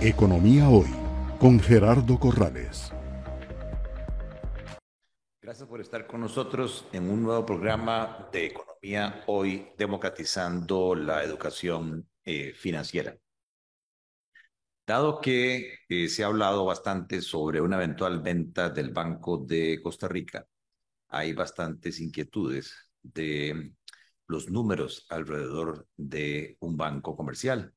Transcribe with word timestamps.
Economía 0.00 0.68
Hoy 0.68 0.86
con 1.40 1.58
Gerardo 1.58 2.20
Corrales. 2.20 2.92
Gracias 5.42 5.68
por 5.68 5.80
estar 5.80 6.06
con 6.06 6.20
nosotros 6.20 6.86
en 6.92 7.10
un 7.10 7.24
nuevo 7.24 7.44
programa 7.44 8.28
de 8.32 8.46
Economía 8.46 9.24
Hoy, 9.26 9.70
democratizando 9.76 10.94
la 10.94 11.24
educación 11.24 12.08
eh, 12.24 12.52
financiera. 12.54 13.18
Dado 14.86 15.20
que 15.20 15.74
eh, 15.88 16.08
se 16.08 16.22
ha 16.22 16.28
hablado 16.28 16.64
bastante 16.64 17.20
sobre 17.20 17.60
una 17.60 17.74
eventual 17.74 18.20
venta 18.20 18.70
del 18.70 18.90
Banco 18.90 19.38
de 19.38 19.80
Costa 19.82 20.06
Rica, 20.06 20.46
hay 21.08 21.32
bastantes 21.32 21.98
inquietudes 21.98 22.72
de 23.02 23.72
los 24.28 24.48
números 24.48 25.06
alrededor 25.08 25.88
de 25.96 26.56
un 26.60 26.76
banco 26.76 27.16
comercial. 27.16 27.74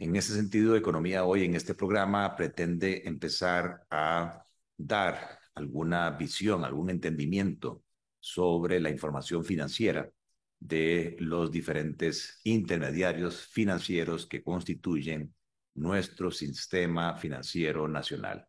En 0.00 0.16
ese 0.16 0.34
sentido, 0.34 0.76
Economía 0.76 1.24
Hoy 1.24 1.44
en 1.44 1.54
este 1.54 1.74
programa 1.74 2.34
pretende 2.34 3.06
empezar 3.06 3.84
a 3.90 4.46
dar 4.74 5.38
alguna 5.54 6.08
visión, 6.12 6.64
algún 6.64 6.88
entendimiento 6.88 7.84
sobre 8.18 8.80
la 8.80 8.88
información 8.88 9.44
financiera 9.44 10.10
de 10.58 11.16
los 11.18 11.50
diferentes 11.50 12.40
intermediarios 12.44 13.46
financieros 13.48 14.26
que 14.26 14.42
constituyen 14.42 15.34
nuestro 15.74 16.30
sistema 16.30 17.14
financiero 17.18 17.86
nacional. 17.86 18.48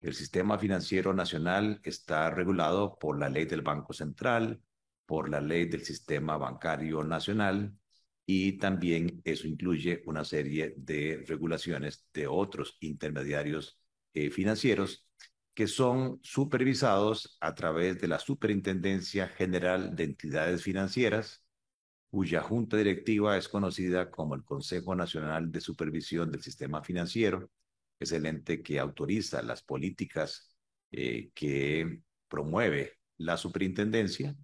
El 0.00 0.14
sistema 0.14 0.58
financiero 0.58 1.12
nacional 1.12 1.82
está 1.84 2.30
regulado 2.30 2.98
por 2.98 3.18
la 3.18 3.28
ley 3.28 3.44
del 3.44 3.60
Banco 3.60 3.92
Central, 3.92 4.62
por 5.04 5.28
la 5.28 5.42
ley 5.42 5.66
del 5.66 5.84
Sistema 5.84 6.38
Bancario 6.38 7.04
Nacional 7.04 7.76
y 8.26 8.58
también 8.58 9.20
eso 9.24 9.46
incluye 9.46 10.02
una 10.06 10.24
serie 10.24 10.74
de 10.76 11.24
regulaciones 11.26 12.06
de 12.12 12.26
otros 12.26 12.76
intermediarios 12.80 13.78
eh, 14.14 14.30
financieros 14.30 15.06
que 15.54 15.66
son 15.66 16.18
supervisados 16.22 17.36
a 17.40 17.54
través 17.54 18.00
de 18.00 18.08
la 18.08 18.18
Superintendencia 18.18 19.28
General 19.28 19.94
de 19.94 20.04
Entidades 20.04 20.62
Financieras, 20.62 21.44
cuya 22.10 22.42
junta 22.42 22.76
directiva 22.76 23.36
es 23.36 23.48
conocida 23.48 24.10
como 24.10 24.34
el 24.34 24.44
Consejo 24.44 24.94
Nacional 24.94 25.50
de 25.52 25.60
Supervisión 25.60 26.30
del 26.30 26.42
Sistema 26.42 26.82
Financiero, 26.82 27.50
es 27.98 28.12
el 28.12 28.26
ente 28.26 28.62
que 28.62 28.78
autoriza 28.78 29.42
las 29.42 29.62
políticas 29.62 30.54
eh, 30.90 31.30
que 31.34 32.00
promueve 32.28 32.98
la 33.18 33.36
superintendencia 33.36 34.34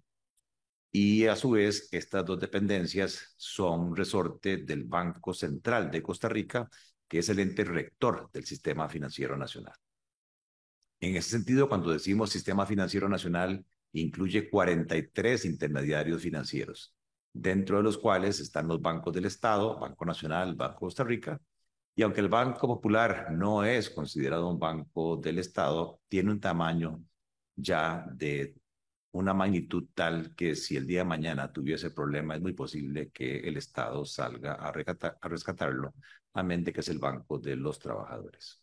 y 0.91 1.27
a 1.27 1.35
su 1.35 1.51
vez, 1.51 1.87
estas 1.91 2.25
dos 2.25 2.39
dependencias 2.39 3.33
son 3.37 3.95
resorte 3.95 4.57
del 4.57 4.85
Banco 4.85 5.33
Central 5.33 5.91
de 5.91 6.01
Costa 6.01 6.29
Rica, 6.29 6.69
que 7.07 7.19
es 7.19 7.29
el 7.29 7.39
ente 7.39 7.63
rector 7.63 8.29
del 8.31 8.45
Sistema 8.45 8.89
Financiero 8.89 9.37
Nacional. 9.37 9.75
En 10.99 11.15
ese 11.15 11.29
sentido, 11.29 11.69
cuando 11.69 11.91
decimos 11.91 12.31
Sistema 12.31 12.65
Financiero 12.65 13.07
Nacional, 13.07 13.65
incluye 13.93 14.49
43 14.49 15.45
intermediarios 15.45 16.21
financieros, 16.21 16.93
dentro 17.31 17.77
de 17.77 17.83
los 17.83 17.97
cuales 17.97 18.39
están 18.39 18.67
los 18.67 18.81
bancos 18.81 19.13
del 19.13 19.25
Estado, 19.25 19.79
Banco 19.79 20.05
Nacional, 20.05 20.55
Banco 20.55 20.79
Costa 20.79 21.03
Rica, 21.03 21.39
y 21.95 22.01
aunque 22.01 22.21
el 22.21 22.29
Banco 22.29 22.67
Popular 22.67 23.31
no 23.31 23.63
es 23.63 23.89
considerado 23.89 24.49
un 24.49 24.59
banco 24.59 25.17
del 25.17 25.39
Estado, 25.39 25.99
tiene 26.07 26.31
un 26.31 26.39
tamaño 26.39 27.03
ya 27.55 28.05
de 28.13 28.58
una 29.11 29.33
magnitud 29.33 29.87
tal 29.93 30.35
que 30.35 30.55
si 30.55 30.75
el 30.77 30.85
día 30.87 30.99
de 30.99 31.05
mañana 31.05 31.51
tuviese 31.51 31.91
problema, 31.91 32.35
es 32.35 32.41
muy 32.41 32.53
posible 32.53 33.09
que 33.11 33.39
el 33.39 33.57
Estado 33.57 34.05
salga 34.05 34.53
a, 34.53 34.69
a 34.69 35.27
rescatarlo, 35.29 35.93
a 36.33 36.43
mente 36.43 36.71
que 36.73 36.81
es 36.81 36.89
el 36.89 36.99
Banco 36.99 37.39
de 37.39 37.55
los 37.55 37.79
Trabajadores. 37.79 38.61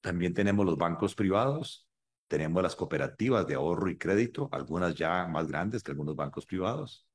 También 0.00 0.34
tenemos 0.34 0.66
los 0.66 0.76
bancos 0.76 1.14
privados, 1.14 1.88
tenemos 2.28 2.62
las 2.62 2.76
cooperativas 2.76 3.46
de 3.46 3.54
ahorro 3.54 3.88
y 3.90 3.96
crédito, 3.98 4.48
algunas 4.52 4.94
ya 4.94 5.26
más 5.26 5.48
grandes 5.48 5.82
que 5.82 5.92
algunos 5.92 6.16
bancos 6.16 6.46
privados. 6.46 7.06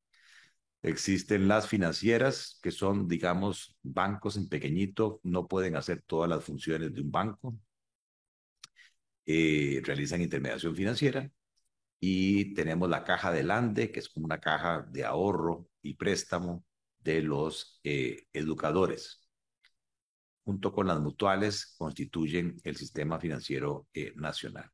Existen 0.81 1.47
las 1.47 1.67
financieras, 1.67 2.57
que 2.63 2.71
son, 2.71 3.07
digamos, 3.07 3.77
bancos 3.83 4.37
en 4.37 4.47
pequeñito, 4.47 5.19
no 5.23 5.47
pueden 5.47 5.75
hacer 5.75 6.01
todas 6.03 6.29
las 6.29 6.43
funciones 6.43 6.93
de 6.93 7.01
un 7.01 7.11
banco. 7.11 7.57
Eh, 9.25 9.81
realizan 9.83 10.21
intermediación 10.21 10.75
financiera 10.75 11.29
y 11.99 12.53
tenemos 12.53 12.89
la 12.89 13.03
caja 13.03 13.31
del 13.31 13.51
ANDE, 13.51 13.91
que 13.91 13.99
es 13.99 14.09
como 14.09 14.25
una 14.25 14.39
caja 14.39 14.85
de 14.89 15.03
ahorro 15.03 15.67
y 15.81 15.95
préstamo 15.95 16.63
de 16.99 17.21
los 17.21 17.79
eh, 17.83 18.27
educadores. 18.33 19.29
Junto 20.43 20.71
con 20.73 20.87
las 20.87 20.99
mutuales 20.99 21.75
constituyen 21.77 22.59
el 22.63 22.75
sistema 22.75 23.19
financiero 23.19 23.87
eh, 23.93 24.13
nacional. 24.15 24.69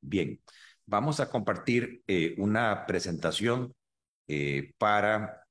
Bien, 0.00 0.40
vamos 0.86 1.20
a 1.20 1.30
compartir 1.30 2.02
eh, 2.06 2.34
una 2.38 2.86
presentación 2.86 3.74
para 4.76 5.46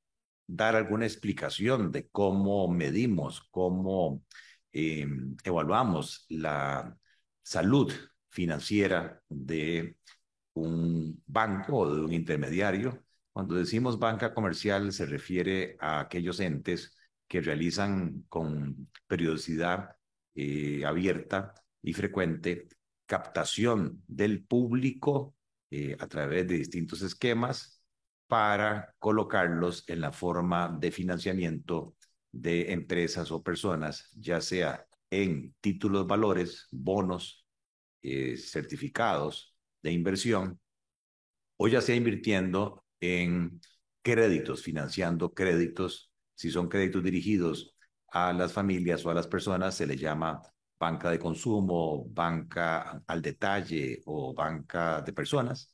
dar 0.46 0.76
alguna 0.76 1.08
explicación 1.08 1.92
de 1.92 2.08
cómo 2.10 2.68
medimos, 2.68 3.42
cómo 3.50 4.24
evaluamos 4.72 6.28
la 6.30 6.96
salud 7.42 7.92
financiera 8.30 9.20
de 9.30 9.98
un 10.62 11.22
banco 11.26 11.78
o 11.80 11.96
de 11.96 12.02
un 12.02 12.14
intermediario. 12.14 13.04
Cuando 13.32 13.56
decimos 13.56 14.00
banca 14.00 14.34
comercial 14.34 14.92
se 14.94 15.06
refiere 15.06 15.78
a 15.80 16.00
aquellos 16.02 16.40
entes 16.40 16.98
que 17.28 17.42
realizan 17.42 18.24
con 18.30 18.90
periodicidad 19.08 19.96
eh, 20.36 20.86
abierta 20.86 21.54
y 21.82 21.94
frecuente 21.94 22.68
captación 23.06 24.04
del 24.08 24.44
público 24.46 25.36
eh, 25.72 25.96
a 26.00 26.08
través 26.08 26.48
de 26.48 26.56
distintos 26.56 27.02
esquemas 27.02 27.82
para 28.28 28.94
colocarlos 29.00 29.88
en 29.88 30.02
la 30.02 30.12
forma 30.12 30.70
de 30.80 30.92
financiamiento 30.92 31.96
de 32.32 32.72
empresas 32.74 33.32
o 33.32 33.42
personas, 33.44 34.12
ya 34.18 34.42
sea 34.42 34.86
en 35.10 35.56
títulos 35.62 36.06
valores, 36.08 36.68
bonos, 36.72 37.46
eh, 38.02 38.38
certificados 38.38 39.57
de 39.82 39.92
inversión 39.92 40.60
o 41.58 41.68
ya 41.68 41.82
sea 41.82 41.96
invirtiendo 41.96 42.86
en 43.00 43.62
créditos, 44.02 44.64
financiando 44.64 45.34
créditos. 45.34 46.12
Si 46.36 46.52
son 46.52 46.70
créditos 46.70 47.04
dirigidos 47.04 47.76
a 48.10 48.34
las 48.34 48.54
familias 48.54 49.06
o 49.06 49.10
a 49.10 49.14
las 49.14 49.28
personas, 49.28 49.76
se 49.76 49.88
les 49.88 50.00
llama 50.00 50.42
banca 50.80 51.10
de 51.10 51.20
consumo, 51.20 52.06
banca 52.10 53.04
al 53.08 53.22
detalle 53.22 54.02
o 54.06 54.34
banca 54.34 55.02
de 55.02 55.14
personas. 55.14 55.74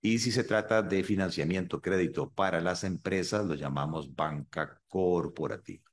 Y 0.00 0.18
si 0.18 0.30
se 0.32 0.44
trata 0.44 0.82
de 0.82 1.02
financiamiento, 1.04 1.80
crédito 1.80 2.30
para 2.30 2.60
las 2.60 2.84
empresas, 2.84 3.44
lo 3.46 3.54
llamamos 3.54 4.14
banca 4.14 4.80
corporativa. 4.88 5.84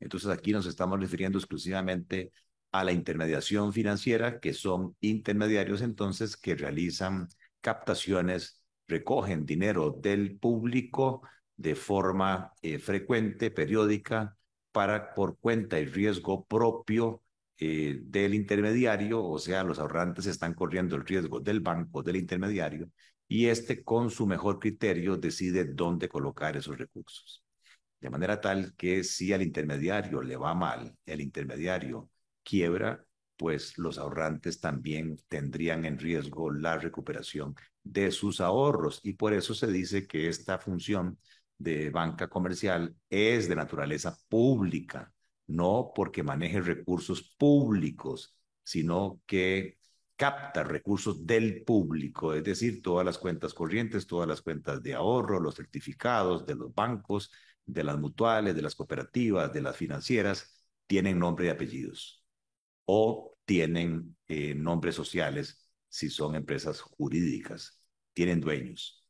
Entonces 0.00 0.30
aquí 0.30 0.52
nos 0.52 0.66
estamos 0.66 0.98
refiriendo 1.00 1.38
exclusivamente 1.38 2.32
a 2.72 2.84
la 2.84 2.92
intermediación 2.92 3.72
financiera, 3.72 4.40
que 4.40 4.52
son 4.54 4.96
intermediarios 5.00 5.82
entonces 5.82 6.36
que 6.36 6.54
realizan 6.54 7.28
captaciones, 7.60 8.62
recogen 8.86 9.46
dinero 9.46 9.90
del 9.90 10.38
público 10.38 11.22
de 11.56 11.74
forma 11.74 12.52
eh, 12.62 12.78
frecuente, 12.78 13.50
periódica, 13.50 14.36
para 14.72 15.14
por 15.14 15.38
cuenta 15.38 15.80
y 15.80 15.86
riesgo 15.86 16.46
propio 16.46 17.22
eh, 17.58 17.98
del 18.02 18.34
intermediario, 18.34 19.24
o 19.24 19.38
sea, 19.38 19.64
los 19.64 19.78
ahorrantes 19.78 20.26
están 20.26 20.54
corriendo 20.54 20.94
el 20.96 21.04
riesgo 21.04 21.40
del 21.40 21.60
banco, 21.60 22.02
del 22.02 22.16
intermediario, 22.16 22.90
y 23.26 23.46
este 23.46 23.82
con 23.82 24.10
su 24.10 24.26
mejor 24.26 24.58
criterio 24.60 25.16
decide 25.16 25.64
dónde 25.64 26.08
colocar 26.08 26.56
esos 26.56 26.78
recursos. 26.78 27.42
De 28.00 28.10
manera 28.10 28.40
tal 28.40 28.74
que 28.76 29.02
si 29.02 29.32
al 29.32 29.42
intermediario 29.42 30.22
le 30.22 30.36
va 30.36 30.54
mal, 30.54 30.96
el 31.04 31.20
intermediario 31.20 32.08
quiebra, 32.48 33.04
pues 33.36 33.78
los 33.78 33.98
ahorrantes 33.98 34.60
también 34.60 35.18
tendrían 35.28 35.84
en 35.84 35.98
riesgo 35.98 36.50
la 36.50 36.78
recuperación 36.78 37.54
de 37.84 38.10
sus 38.10 38.40
ahorros. 38.40 39.00
Y 39.04 39.14
por 39.14 39.34
eso 39.34 39.54
se 39.54 39.68
dice 39.68 40.06
que 40.06 40.28
esta 40.28 40.58
función 40.58 41.18
de 41.58 41.90
banca 41.90 42.28
comercial 42.28 42.96
es 43.10 43.48
de 43.48 43.56
naturaleza 43.56 44.16
pública, 44.28 45.12
no 45.46 45.92
porque 45.94 46.22
maneje 46.22 46.60
recursos 46.60 47.34
públicos, 47.38 48.34
sino 48.64 49.20
que 49.26 49.78
capta 50.16 50.64
recursos 50.64 51.26
del 51.26 51.64
público, 51.64 52.34
es 52.34 52.44
decir, 52.44 52.82
todas 52.82 53.06
las 53.06 53.18
cuentas 53.18 53.54
corrientes, 53.54 54.06
todas 54.06 54.28
las 54.28 54.42
cuentas 54.42 54.82
de 54.82 54.94
ahorro, 54.94 55.40
los 55.40 55.54
certificados 55.56 56.44
de 56.46 56.56
los 56.56 56.74
bancos, 56.74 57.30
de 57.64 57.84
las 57.84 57.98
mutuales, 57.98 58.56
de 58.56 58.62
las 58.62 58.74
cooperativas, 58.74 59.52
de 59.52 59.62
las 59.62 59.76
financieras, 59.76 60.64
tienen 60.86 61.18
nombre 61.18 61.46
y 61.46 61.48
apellidos 61.50 62.17
o 62.90 63.36
tienen 63.44 64.16
eh, 64.28 64.54
nombres 64.54 64.94
sociales 64.94 65.68
si 65.88 66.08
son 66.08 66.34
empresas 66.34 66.80
jurídicas, 66.80 67.82
tienen 68.14 68.40
dueños. 68.40 69.04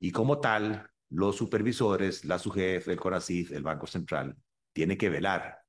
Y 0.00 0.10
como 0.10 0.40
tal, 0.40 0.90
los 1.10 1.36
supervisores, 1.36 2.24
la 2.24 2.40
SUGEF, 2.40 2.88
el 2.88 2.98
CONACIF, 2.98 3.52
el 3.52 3.62
Banco 3.62 3.86
Central, 3.86 4.36
tienen 4.72 4.98
que 4.98 5.10
velar 5.10 5.60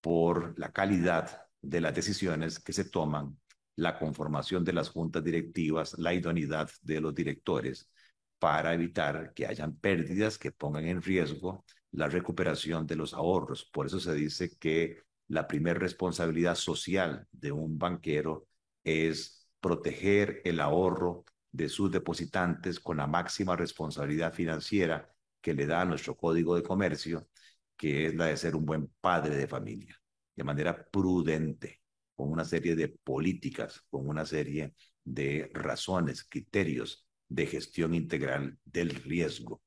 por 0.00 0.56
la 0.56 0.72
calidad 0.72 1.46
de 1.60 1.80
las 1.80 1.94
decisiones 1.96 2.60
que 2.60 2.72
se 2.72 2.84
toman, 2.84 3.40
la 3.74 3.98
conformación 3.98 4.62
de 4.64 4.74
las 4.74 4.90
juntas 4.90 5.24
directivas, 5.24 5.98
la 5.98 6.14
idoneidad 6.14 6.70
de 6.82 7.00
los 7.00 7.12
directores 7.12 7.90
para 8.38 8.72
evitar 8.72 9.32
que 9.34 9.46
hayan 9.46 9.76
pérdidas 9.76 10.38
que 10.38 10.52
pongan 10.52 10.86
en 10.86 11.02
riesgo 11.02 11.64
la 11.90 12.08
recuperación 12.08 12.86
de 12.86 12.94
los 12.94 13.14
ahorros. 13.14 13.64
Por 13.72 13.86
eso 13.86 13.98
se 13.98 14.14
dice 14.14 14.56
que 14.58 15.02
la 15.28 15.46
primera 15.46 15.78
responsabilidad 15.78 16.54
social 16.54 17.26
de 17.32 17.52
un 17.52 17.78
banquero 17.78 18.46
es 18.82 19.48
proteger 19.60 20.42
el 20.44 20.60
ahorro 20.60 21.24
de 21.50 21.68
sus 21.68 21.90
depositantes 21.90 22.80
con 22.80 22.96
la 22.98 23.06
máxima 23.06 23.56
responsabilidad 23.56 24.32
financiera 24.32 25.10
que 25.40 25.54
le 25.54 25.66
da 25.66 25.84
nuestro 25.84 26.16
código 26.16 26.56
de 26.56 26.62
comercio, 26.62 27.28
que 27.76 28.06
es 28.06 28.14
la 28.14 28.26
de 28.26 28.36
ser 28.36 28.56
un 28.56 28.64
buen 28.64 28.88
padre 29.00 29.36
de 29.36 29.46
familia, 29.46 30.00
de 30.34 30.44
manera 30.44 30.84
prudente, 30.90 31.80
con 32.14 32.30
una 32.30 32.44
serie 32.44 32.76
de 32.76 32.88
políticas, 32.88 33.82
con 33.90 34.08
una 34.08 34.24
serie 34.24 34.74
de 35.04 35.50
razones, 35.52 36.24
criterios 36.24 37.06
de 37.28 37.46
gestión 37.46 37.94
integral 37.94 38.58
del 38.64 38.90
riesgo 38.90 39.62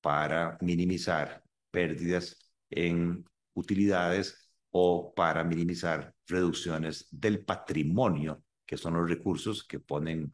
para 0.00 0.58
minimizar 0.60 1.42
pérdidas 1.70 2.52
en 2.70 3.24
utilidades 3.54 4.45
o 4.70 5.14
para 5.14 5.44
minimizar 5.44 6.14
reducciones 6.26 7.08
del 7.10 7.44
patrimonio, 7.44 8.42
que 8.66 8.76
son 8.76 8.94
los 8.94 9.08
recursos 9.08 9.64
que 9.64 9.80
ponen 9.80 10.32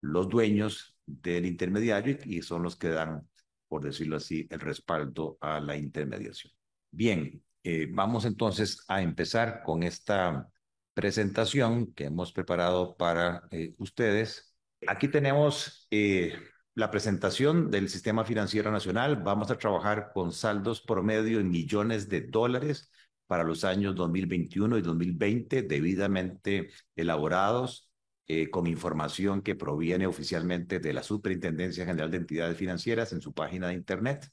los 0.00 0.28
dueños 0.28 0.96
del 1.06 1.46
intermediario 1.46 2.18
y 2.24 2.42
son 2.42 2.62
los 2.62 2.76
que 2.76 2.88
dan, 2.88 3.28
por 3.68 3.84
decirlo 3.84 4.16
así, 4.16 4.46
el 4.50 4.60
respaldo 4.60 5.38
a 5.40 5.60
la 5.60 5.76
intermediación. 5.76 6.52
Bien, 6.90 7.42
eh, 7.64 7.88
vamos 7.90 8.24
entonces 8.24 8.84
a 8.88 9.02
empezar 9.02 9.62
con 9.62 9.82
esta 9.82 10.48
presentación 10.94 11.92
que 11.94 12.04
hemos 12.04 12.32
preparado 12.32 12.96
para 12.96 13.42
eh, 13.50 13.74
ustedes. 13.78 14.54
Aquí 14.86 15.08
tenemos 15.08 15.86
eh, 15.90 16.34
la 16.74 16.90
presentación 16.90 17.70
del 17.70 17.88
Sistema 17.88 18.24
Financiero 18.24 18.70
Nacional. 18.70 19.16
Vamos 19.22 19.50
a 19.50 19.58
trabajar 19.58 20.10
con 20.12 20.32
saldos 20.32 20.80
promedio 20.80 21.40
en 21.40 21.50
millones 21.50 22.08
de 22.08 22.22
dólares 22.22 22.90
para 23.32 23.44
los 23.44 23.64
años 23.64 23.94
2021 23.94 24.76
y 24.76 24.82
2020 24.82 25.62
debidamente 25.62 26.68
elaborados 26.94 27.90
eh, 28.26 28.50
con 28.50 28.66
información 28.66 29.40
que 29.40 29.54
proviene 29.54 30.06
oficialmente 30.06 30.80
de 30.80 30.92
la 30.92 31.02
Superintendencia 31.02 31.86
General 31.86 32.10
de 32.10 32.18
Entidades 32.18 32.58
Financieras 32.58 33.10
en 33.14 33.22
su 33.22 33.32
página 33.32 33.68
de 33.68 33.72
Internet. 33.72 34.30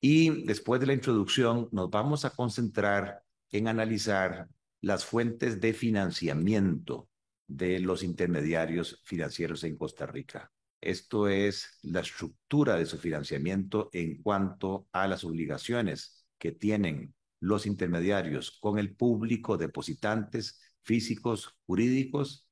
Y 0.00 0.44
después 0.44 0.80
de 0.80 0.86
la 0.86 0.92
introducción 0.92 1.68
nos 1.72 1.90
vamos 1.90 2.24
a 2.24 2.30
concentrar 2.30 3.24
en 3.50 3.66
analizar 3.66 4.46
las 4.80 5.04
fuentes 5.04 5.60
de 5.60 5.72
financiamiento 5.72 7.08
de 7.48 7.80
los 7.80 8.04
intermediarios 8.04 9.02
financieros 9.02 9.64
en 9.64 9.76
Costa 9.76 10.06
Rica. 10.06 10.52
Esto 10.80 11.26
es 11.26 11.80
la 11.82 12.02
estructura 12.02 12.76
de 12.76 12.86
su 12.86 12.98
financiamiento 12.98 13.90
en 13.92 14.22
cuanto 14.22 14.86
a 14.92 15.08
las 15.08 15.24
obligaciones 15.24 16.24
que 16.38 16.52
tienen 16.52 17.14
los 17.40 17.66
intermediarios 17.66 18.50
con 18.60 18.78
el 18.78 18.94
público, 18.94 19.56
depositantes 19.56 20.60
físicos, 20.82 21.56
jurídicos, 21.66 22.46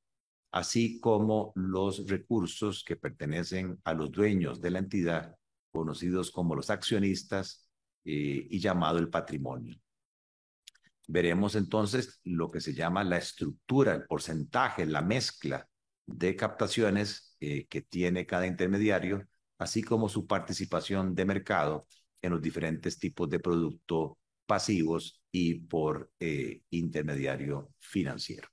así 0.51 0.99
como 1.01 1.53
los 1.55 2.07
recursos 2.09 2.83
que 2.85 2.97
pertenecen 2.97 3.79
a 3.85 3.95
los 3.95 4.11
dueños 4.11 4.61
de 4.61 4.71
la 4.71 4.79
entidad, 4.79 5.37
conocidos 5.71 6.31
como 6.31 6.55
los 6.55 6.71
accionistas 6.71 7.69
eh, 8.05 8.47
y 8.51 8.59
llamado 8.59 8.99
el 8.99 9.11
patrimonio. 9.11 9.79
Veremos 11.07 11.55
entonces 11.55 12.21
lo 12.25 12.51
que 12.51 12.61
se 12.61 12.75
llama 12.75 13.05
la 13.05 13.19
estructura, 13.19 13.95
el 13.95 14.05
porcentaje, 14.07 14.85
la 14.87 15.03
mezcla 15.03 15.69
de 16.07 16.37
captaciones 16.37 17.37
eh, 17.41 17.67
que 17.67 17.83
tiene 17.83 18.27
cada 18.27 18.47
intermediario, 18.47 19.27
así 19.59 19.83
como 19.83 20.09
su 20.09 20.27
participación 20.27 21.15
de 21.15 21.25
mercado 21.25 21.87
en 22.23 22.33
los 22.33 22.43
diferentes 22.43 22.99
tipos 22.99 23.29
de 23.29 23.41
producto 23.41 24.19
pasivos 24.49 25.23
y 25.31 25.61
por 25.61 26.11
eh, 26.19 26.63
intermediario 26.71 27.71
financiero. 27.79 28.49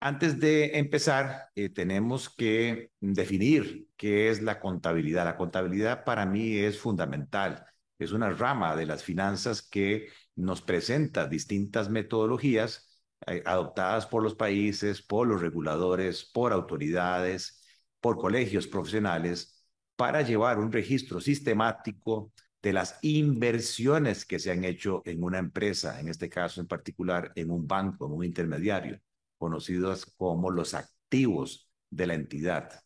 Antes 0.00 0.38
de 0.38 0.78
empezar, 0.78 1.48
eh, 1.54 1.70
tenemos 1.70 2.28
que 2.28 2.92
definir 3.00 3.88
qué 3.96 4.28
es 4.30 4.42
la 4.42 4.60
contabilidad. 4.60 5.24
La 5.24 5.36
contabilidad 5.36 6.04
para 6.04 6.26
mí 6.26 6.58
es 6.58 6.78
fundamental. 6.78 7.66
Es 7.98 8.12
una 8.12 8.30
rama 8.30 8.76
de 8.76 8.86
las 8.86 9.02
finanzas 9.02 9.62
que 9.62 10.08
nos 10.36 10.60
presenta 10.62 11.26
distintas 11.26 11.88
metodologías 11.88 13.00
eh, 13.26 13.42
adoptadas 13.46 14.06
por 14.06 14.22
los 14.22 14.34
países, 14.34 15.02
por 15.02 15.26
los 15.26 15.40
reguladores, 15.40 16.30
por 16.32 16.52
autoridades, 16.52 17.64
por 18.00 18.18
colegios 18.18 18.66
profesionales, 18.66 19.66
para 19.96 20.22
llevar 20.22 20.58
un 20.58 20.70
registro 20.70 21.20
sistemático 21.20 22.32
de 22.62 22.72
las 22.72 22.98
inversiones 23.02 24.24
que 24.24 24.38
se 24.38 24.50
han 24.50 24.64
hecho 24.64 25.02
en 25.04 25.22
una 25.22 25.38
empresa, 25.38 26.00
en 26.00 26.08
este 26.08 26.28
caso 26.28 26.60
en 26.60 26.66
particular 26.66 27.32
en 27.34 27.50
un 27.50 27.66
banco, 27.66 28.06
en 28.06 28.12
un 28.12 28.24
intermediario, 28.24 29.00
conocidos 29.38 30.06
como 30.16 30.50
los 30.50 30.74
activos 30.74 31.70
de 31.90 32.06
la 32.06 32.14
entidad. 32.14 32.82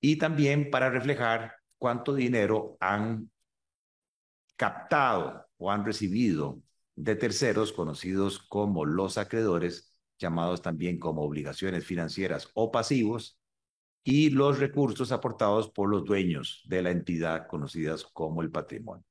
Y 0.00 0.16
también 0.16 0.70
para 0.70 0.90
reflejar 0.90 1.54
cuánto 1.78 2.14
dinero 2.14 2.76
han 2.80 3.30
captado 4.56 5.46
o 5.58 5.70
han 5.70 5.84
recibido 5.84 6.62
de 6.94 7.16
terceros 7.16 7.72
conocidos 7.72 8.38
como 8.38 8.84
los 8.84 9.18
acreedores, 9.18 9.94
llamados 10.18 10.62
también 10.62 10.98
como 10.98 11.22
obligaciones 11.22 11.84
financieras 11.84 12.48
o 12.54 12.70
pasivos, 12.70 13.38
y 14.04 14.30
los 14.30 14.58
recursos 14.58 15.12
aportados 15.12 15.70
por 15.70 15.88
los 15.88 16.04
dueños 16.04 16.62
de 16.66 16.82
la 16.82 16.90
entidad 16.90 17.46
conocidas 17.46 18.04
como 18.04 18.42
el 18.42 18.50
patrimonio. 18.50 19.04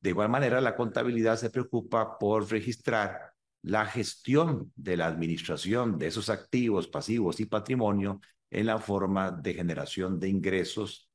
De 0.00 0.10
igual 0.10 0.28
manera, 0.28 0.60
la 0.60 0.76
contabilidad 0.76 1.36
se 1.36 1.50
preocupa 1.50 2.18
por 2.18 2.50
registrar 2.50 3.34
la 3.62 3.84
gestión 3.86 4.72
de 4.74 4.96
la 4.96 5.06
administración 5.06 5.98
de 5.98 6.06
esos 6.06 6.30
activos, 6.30 6.88
pasivos 6.88 7.40
y 7.40 7.46
patrimonio 7.46 8.20
en 8.50 8.66
la 8.66 8.78
forma 8.78 9.30
de 9.30 9.54
generación 9.54 10.18
de 10.18 10.28
ingresos, 10.28 11.10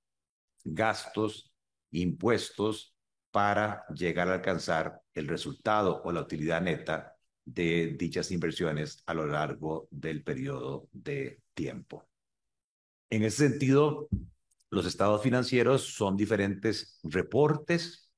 gastos, 0.63 1.51
impuestos 1.91 2.95
para 3.31 3.85
llegar 3.93 4.29
a 4.29 4.35
alcanzar 4.35 5.01
el 5.13 5.27
resultado 5.27 6.01
o 6.03 6.11
la 6.11 6.21
utilidad 6.21 6.61
neta 6.61 7.15
de 7.43 7.95
dichas 7.97 8.31
inversiones 8.31 9.03
a 9.05 9.13
lo 9.13 9.25
largo 9.27 9.87
del 9.91 10.23
periodo 10.23 10.87
de 10.91 11.41
tiempo. 11.53 12.07
En 13.09 13.23
ese 13.23 13.49
sentido, 13.49 14.09
los 14.69 14.85
estados 14.85 15.21
financieros 15.21 15.95
son 15.95 16.17
diferentes 16.17 16.99
reportes 17.03 18.09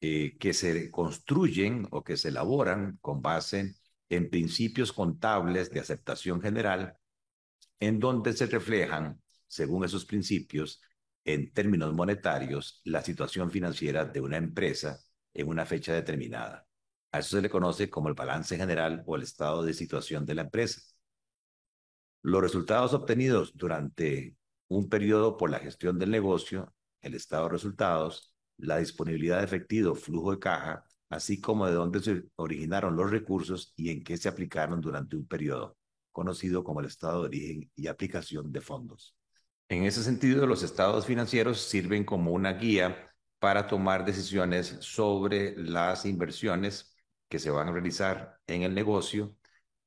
eh, 0.00 0.36
que 0.38 0.54
se 0.54 0.90
construyen 0.90 1.86
o 1.90 2.04
que 2.04 2.16
se 2.16 2.28
elaboran 2.28 2.98
con 3.00 3.20
base 3.20 3.74
en 4.08 4.30
principios 4.30 4.92
contables 4.92 5.70
de 5.70 5.80
aceptación 5.80 6.40
general, 6.40 6.96
en 7.80 7.98
donde 7.98 8.32
se 8.32 8.46
reflejan, 8.46 9.20
según 9.46 9.84
esos 9.84 10.04
principios, 10.04 10.80
en 11.24 11.52
términos 11.52 11.92
monetarios, 11.92 12.80
la 12.84 13.02
situación 13.02 13.50
financiera 13.50 14.04
de 14.04 14.20
una 14.20 14.38
empresa 14.38 14.98
en 15.34 15.48
una 15.48 15.66
fecha 15.66 15.92
determinada. 15.92 16.66
A 17.12 17.18
eso 17.18 17.36
se 17.36 17.42
le 17.42 17.50
conoce 17.50 17.90
como 17.90 18.08
el 18.08 18.14
balance 18.14 18.56
general 18.56 19.02
o 19.06 19.16
el 19.16 19.22
estado 19.22 19.62
de 19.62 19.74
situación 19.74 20.24
de 20.24 20.34
la 20.34 20.42
empresa. 20.42 20.80
Los 22.22 22.42
resultados 22.42 22.94
obtenidos 22.94 23.56
durante 23.56 24.36
un 24.68 24.88
periodo 24.88 25.36
por 25.36 25.50
la 25.50 25.60
gestión 25.60 25.98
del 25.98 26.10
negocio, 26.10 26.74
el 27.00 27.14
estado 27.14 27.44
de 27.44 27.50
resultados, 27.50 28.34
la 28.58 28.78
disponibilidad 28.78 29.38
de 29.38 29.44
efectivo, 29.44 29.94
flujo 29.94 30.32
de 30.32 30.38
caja, 30.38 30.84
así 31.10 31.40
como 31.40 31.66
de 31.66 31.72
dónde 31.72 32.00
se 32.00 32.24
originaron 32.36 32.96
los 32.96 33.10
recursos 33.10 33.72
y 33.76 33.90
en 33.90 34.02
qué 34.02 34.16
se 34.16 34.28
aplicaron 34.28 34.80
durante 34.80 35.16
un 35.16 35.26
periodo, 35.26 35.76
conocido 36.12 36.64
como 36.64 36.80
el 36.80 36.86
estado 36.86 37.22
de 37.22 37.28
origen 37.28 37.70
y 37.76 37.86
aplicación 37.86 38.52
de 38.52 38.60
fondos. 38.60 39.14
En 39.68 39.84
ese 39.84 40.02
sentido, 40.02 40.46
los 40.46 40.62
estados 40.62 41.06
financieros 41.06 41.60
sirven 41.60 42.04
como 42.04 42.32
una 42.32 42.54
guía 42.54 43.14
para 43.38 43.66
tomar 43.68 44.04
decisiones 44.04 44.76
sobre 44.80 45.56
las 45.56 46.04
inversiones 46.04 46.96
que 47.28 47.38
se 47.38 47.50
van 47.50 47.68
a 47.68 47.72
realizar 47.72 48.38
en 48.46 48.62
el 48.62 48.74
negocio 48.74 49.36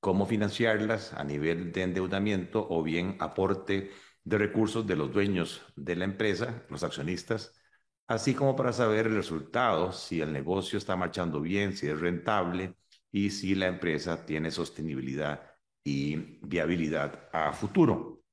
cómo 0.02 0.26
financiarlas 0.26 1.14
a 1.14 1.24
nivel 1.24 1.72
de 1.72 1.84
endeudamiento 1.84 2.68
o 2.70 2.84
bien 2.84 3.18
aporte 3.20 3.92
de 4.24 4.38
recursos 4.38 4.86
de 4.88 4.96
los 4.98 5.14
dueños 5.14 5.62
de 5.76 5.96
la 5.96 6.06
empresa, 6.06 6.66
los 6.70 6.84
accionistas, 6.84 7.54
así 8.08 8.34
como 8.34 8.56
para 8.56 8.74
saber 8.74 9.08
el 9.08 9.16
resultado, 9.16 9.94
si 9.94 10.22
el 10.22 10.34
negocio 10.34 10.78
está 10.78 10.96
marchando 10.98 11.40
bien, 11.42 11.78
si 11.78 11.88
es 11.88 12.00
rentable 12.00 12.76
y 13.12 13.30
si 13.30 13.56
la 13.56 13.68
empresa 13.68 14.26
tiene 14.26 14.52
sostenibilidad 14.52 15.42
y 15.84 16.16
viabilidad 16.46 17.30
a 17.32 17.54
futuro. 17.54 18.24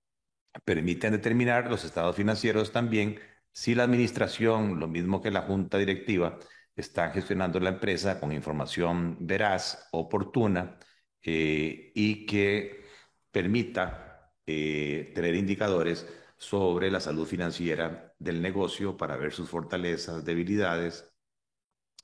Permiten 0.64 1.12
determinar 1.12 1.70
los 1.70 1.84
estados 1.84 2.16
financieros 2.16 2.72
también 2.72 3.20
si 3.52 3.75
la 3.75 3.84
administración, 3.84 4.78
lo 4.80 4.88
mismo 4.88 5.20
que 5.20 5.30
la 5.30 5.42
junta 5.42 5.78
directiva, 5.78 6.38
están 6.76 7.12
gestionando 7.12 7.60
la 7.60 7.70
empresa 7.70 8.20
con 8.20 8.32
información 8.32 9.16
veraz, 9.20 9.88
oportuna 9.92 10.78
eh, 11.22 11.92
y 11.94 12.26
que 12.26 12.84
permita 13.30 14.32
eh, 14.46 15.12
tener 15.14 15.34
indicadores 15.34 16.06
sobre 16.37 16.90
la 16.90 17.00
salud 17.00 17.26
financiera 17.26 18.14
del 18.18 18.40
negocio 18.40 18.96
para 18.96 19.16
ver 19.16 19.32
sus 19.32 19.48
fortalezas, 19.48 20.25
debilidades 20.25 21.12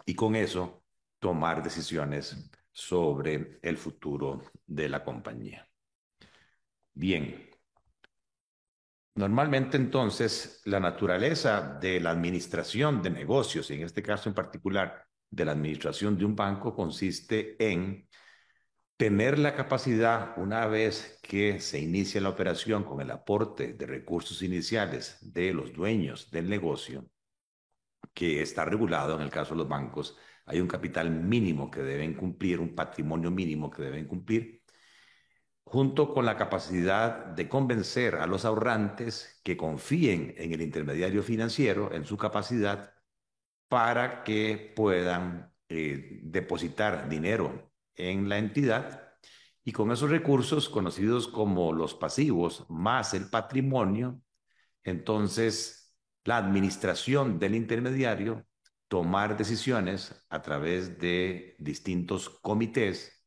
y 0.04 0.14
con 0.14 0.36
eso 0.36 0.84
tomar 1.18 1.62
decisiones 1.62 2.50
sobre 2.72 3.58
el 3.62 3.76
futuro 3.78 4.42
de 4.66 4.88
la 4.88 5.04
compañía. 5.04 5.66
Bien. 6.92 7.50
Normalmente 9.14 9.76
entonces 9.76 10.60
la 10.64 10.80
naturaleza 10.80 11.78
de 11.80 12.00
la 12.00 12.10
administración 12.10 13.00
de 13.00 13.10
negocios, 13.10 13.70
en 13.70 13.82
este 13.82 14.02
caso 14.02 14.28
en 14.28 14.34
particular 14.34 15.06
de 15.30 15.44
la 15.44 15.52
administración 15.52 16.18
de 16.18 16.24
un 16.24 16.34
banco, 16.34 16.74
consiste 16.74 17.56
en 17.58 18.08
tener 18.96 19.38
la 19.38 19.54
capacidad, 19.54 20.34
una 20.38 20.66
vez 20.66 21.18
que 21.22 21.60
se 21.60 21.80
inicia 21.80 22.20
la 22.20 22.28
operación 22.28 22.84
con 22.84 23.00
el 23.00 23.10
aporte 23.10 23.72
de 23.74 23.86
recursos 23.86 24.42
iniciales 24.42 25.18
de 25.20 25.52
los 25.52 25.72
dueños 25.72 26.30
del 26.30 26.48
negocio, 26.48 27.08
que 28.14 28.42
está 28.42 28.64
regulado 28.64 29.16
en 29.16 29.22
el 29.22 29.30
caso 29.30 29.54
de 29.54 29.58
los 29.58 29.68
bancos, 29.68 30.16
hay 30.46 30.60
un 30.60 30.68
capital 30.68 31.10
mínimo 31.10 31.70
que 31.70 31.82
deben 31.82 32.14
cumplir, 32.14 32.60
un 32.60 32.74
patrimonio 32.74 33.30
mínimo 33.30 33.70
que 33.70 33.82
deben 33.82 34.06
cumplir, 34.06 34.62
junto 35.64 36.12
con 36.14 36.26
la 36.26 36.36
capacidad 36.36 37.26
de 37.26 37.48
convencer 37.48 38.16
a 38.16 38.26
los 38.26 38.44
ahorrantes 38.44 39.40
que 39.44 39.56
confíen 39.56 40.34
en 40.38 40.52
el 40.52 40.62
intermediario 40.62 41.22
financiero, 41.22 41.92
en 41.92 42.04
su 42.04 42.16
capacidad, 42.16 42.94
para 43.68 44.22
que 44.24 44.72
puedan 44.76 45.52
eh, 45.68 46.20
depositar 46.22 47.08
dinero 47.08 47.73
en 47.96 48.28
la 48.28 48.38
entidad 48.38 49.14
y 49.64 49.72
con 49.72 49.90
esos 49.92 50.10
recursos 50.10 50.68
conocidos 50.68 51.28
como 51.28 51.72
los 51.72 51.94
pasivos 51.94 52.66
más 52.68 53.14
el 53.14 53.30
patrimonio, 53.30 54.20
entonces 54.82 55.96
la 56.24 56.36
administración 56.38 57.38
del 57.38 57.54
intermediario 57.54 58.46
tomar 58.88 59.36
decisiones 59.36 60.24
a 60.28 60.42
través 60.42 60.98
de 60.98 61.56
distintos 61.58 62.28
comités 62.28 63.24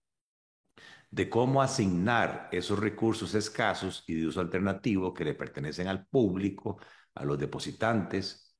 de 1.09 1.29
cómo 1.29 1.61
asignar 1.61 2.49
esos 2.51 2.79
recursos 2.79 3.33
escasos 3.33 4.03
y 4.07 4.15
de 4.15 4.27
uso 4.27 4.41
alternativo 4.41 5.13
que 5.13 5.25
le 5.25 5.33
pertenecen 5.33 5.87
al 5.87 6.05
público, 6.05 6.79
a 7.15 7.25
los 7.25 7.39
depositantes 7.39 8.57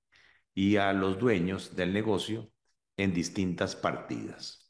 y 0.53 0.77
a 0.77 0.93
los 0.93 1.19
dueños 1.19 1.75
del 1.75 1.93
negocio 1.93 2.51
en 2.97 3.13
distintas 3.13 3.75
partidas. 3.75 4.66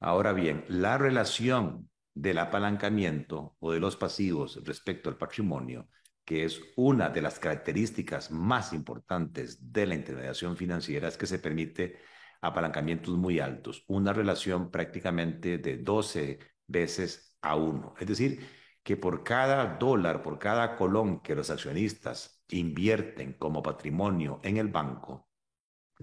Ahora 0.00 0.32
bien, 0.32 0.64
la 0.68 0.96
relación 0.96 1.90
del 2.14 2.38
apalancamiento 2.38 3.56
o 3.58 3.72
de 3.72 3.80
los 3.80 3.96
pasivos 3.96 4.62
respecto 4.64 5.08
al 5.08 5.16
patrimonio, 5.16 5.88
que 6.24 6.44
es 6.44 6.60
una 6.76 7.08
de 7.10 7.22
las 7.22 7.38
características 7.38 8.30
más 8.30 8.72
importantes 8.72 9.72
de 9.72 9.86
la 9.86 9.94
intermediación 9.94 10.56
financiera, 10.56 11.08
es 11.08 11.16
que 11.16 11.26
se 11.26 11.38
permite 11.38 11.98
apalancamientos 12.40 13.16
muy 13.16 13.40
altos, 13.40 13.84
una 13.88 14.12
relación 14.12 14.70
prácticamente 14.70 15.58
de 15.58 15.78
12 15.78 16.38
veces 16.66 17.36
a 17.40 17.56
uno. 17.56 17.94
Es 17.98 18.06
decir, 18.06 18.46
que 18.82 18.96
por 18.96 19.24
cada 19.24 19.76
dólar, 19.78 20.22
por 20.22 20.38
cada 20.38 20.76
colón 20.76 21.20
que 21.20 21.34
los 21.34 21.50
accionistas 21.50 22.44
invierten 22.50 23.34
como 23.34 23.62
patrimonio 23.62 24.40
en 24.42 24.56
el 24.58 24.68
banco, 24.68 25.28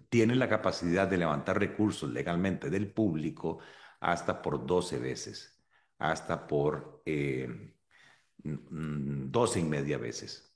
tienen 0.09 0.39
la 0.39 0.49
capacidad 0.49 1.07
de 1.07 1.17
levantar 1.17 1.57
recursos 1.57 2.11
legalmente 2.11 2.69
del 2.69 2.91
público 2.91 3.59
hasta 3.99 4.41
por 4.41 4.65
12 4.65 4.99
veces, 4.99 5.57
hasta 5.97 6.47
por 6.47 7.01
eh, 7.05 7.75
12 8.43 9.59
y 9.59 9.63
media 9.63 9.97
veces. 9.97 10.55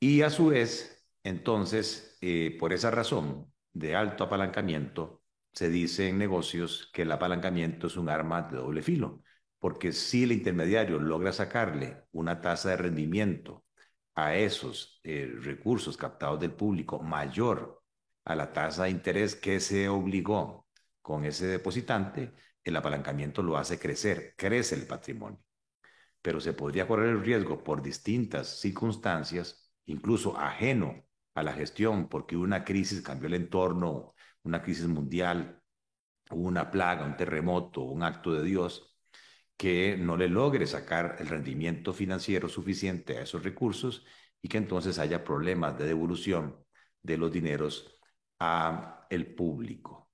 Y 0.00 0.22
a 0.22 0.30
su 0.30 0.48
vez, 0.48 1.08
entonces, 1.24 2.18
eh, 2.20 2.56
por 2.58 2.72
esa 2.72 2.90
razón 2.90 3.52
de 3.72 3.96
alto 3.96 4.24
apalancamiento, 4.24 5.22
se 5.52 5.68
dice 5.68 6.08
en 6.08 6.18
negocios 6.18 6.90
que 6.92 7.02
el 7.02 7.12
apalancamiento 7.12 7.88
es 7.88 7.96
un 7.96 8.08
arma 8.08 8.42
de 8.42 8.58
doble 8.58 8.82
filo, 8.82 9.22
porque 9.58 9.92
si 9.92 10.24
el 10.24 10.32
intermediario 10.32 10.98
logra 11.00 11.32
sacarle 11.32 12.04
una 12.12 12.40
tasa 12.40 12.70
de 12.70 12.76
rendimiento 12.76 13.64
a 14.14 14.36
esos 14.36 15.00
eh, 15.04 15.32
recursos 15.40 15.96
captados 15.96 16.40
del 16.40 16.52
público 16.52 17.00
mayor 17.00 17.82
a 18.24 18.36
la 18.36 18.52
tasa 18.52 18.84
de 18.84 18.90
interés 18.90 19.34
que 19.34 19.60
se 19.60 19.88
obligó 19.88 20.67
con 21.08 21.24
ese 21.24 21.46
depositante, 21.46 22.34
el 22.62 22.76
apalancamiento 22.76 23.42
lo 23.42 23.56
hace 23.56 23.78
crecer, 23.78 24.34
crece 24.36 24.74
el 24.74 24.86
patrimonio. 24.86 25.40
Pero 26.20 26.38
se 26.38 26.52
podría 26.52 26.86
correr 26.86 27.08
el 27.08 27.24
riesgo 27.24 27.64
por 27.64 27.80
distintas 27.80 28.60
circunstancias, 28.60 29.72
incluso 29.86 30.36
ajeno 30.36 31.06
a 31.34 31.42
la 31.42 31.54
gestión, 31.54 32.10
porque 32.10 32.36
una 32.36 32.62
crisis 32.62 33.00
cambió 33.00 33.28
el 33.28 33.34
entorno, 33.34 34.14
una 34.42 34.60
crisis 34.62 34.86
mundial, 34.86 35.62
una 36.30 36.70
plaga, 36.70 37.06
un 37.06 37.16
terremoto, 37.16 37.80
un 37.84 38.02
acto 38.02 38.34
de 38.34 38.42
Dios, 38.42 38.94
que 39.56 39.96
no 39.96 40.18
le 40.18 40.28
logre 40.28 40.66
sacar 40.66 41.16
el 41.20 41.28
rendimiento 41.28 41.94
financiero 41.94 42.50
suficiente 42.50 43.16
a 43.16 43.22
esos 43.22 43.42
recursos 43.42 44.04
y 44.42 44.48
que 44.48 44.58
entonces 44.58 44.98
haya 44.98 45.24
problemas 45.24 45.78
de 45.78 45.86
devolución 45.86 46.62
de 47.02 47.16
los 47.16 47.32
dineros 47.32 47.98
a 48.38 49.06
el 49.08 49.34
público. 49.34 50.07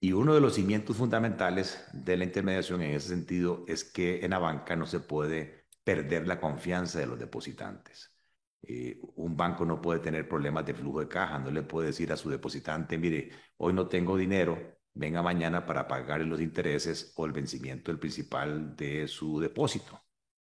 Y 0.00 0.12
uno 0.12 0.34
de 0.34 0.40
los 0.40 0.54
cimientos 0.54 0.96
fundamentales 0.96 1.84
de 1.92 2.16
la 2.16 2.24
intermediación 2.24 2.82
en 2.82 2.94
ese 2.94 3.08
sentido 3.08 3.64
es 3.66 3.84
que 3.84 4.24
en 4.24 4.30
la 4.30 4.38
banca 4.38 4.76
no 4.76 4.86
se 4.86 5.00
puede 5.00 5.66
perder 5.82 6.26
la 6.28 6.40
confianza 6.40 7.00
de 7.00 7.06
los 7.06 7.18
depositantes. 7.18 8.14
Eh, 8.62 9.00
un 9.16 9.36
banco 9.36 9.64
no 9.64 9.80
puede 9.80 10.00
tener 10.00 10.28
problemas 10.28 10.66
de 10.66 10.74
flujo 10.74 11.00
de 11.00 11.08
caja, 11.08 11.38
no 11.38 11.50
le 11.50 11.62
puede 11.62 11.88
decir 11.88 12.12
a 12.12 12.16
su 12.16 12.30
depositante, 12.30 12.98
mire, 12.98 13.30
hoy 13.56 13.72
no 13.72 13.88
tengo 13.88 14.16
dinero, 14.16 14.58
venga 14.94 15.22
mañana 15.22 15.64
para 15.66 15.88
pagar 15.88 16.20
los 16.22 16.40
intereses 16.40 17.12
o 17.16 17.26
el 17.26 17.32
vencimiento 17.32 17.90
del 17.90 17.98
principal 18.00 18.76
de 18.76 19.08
su 19.08 19.40
depósito. 19.40 20.00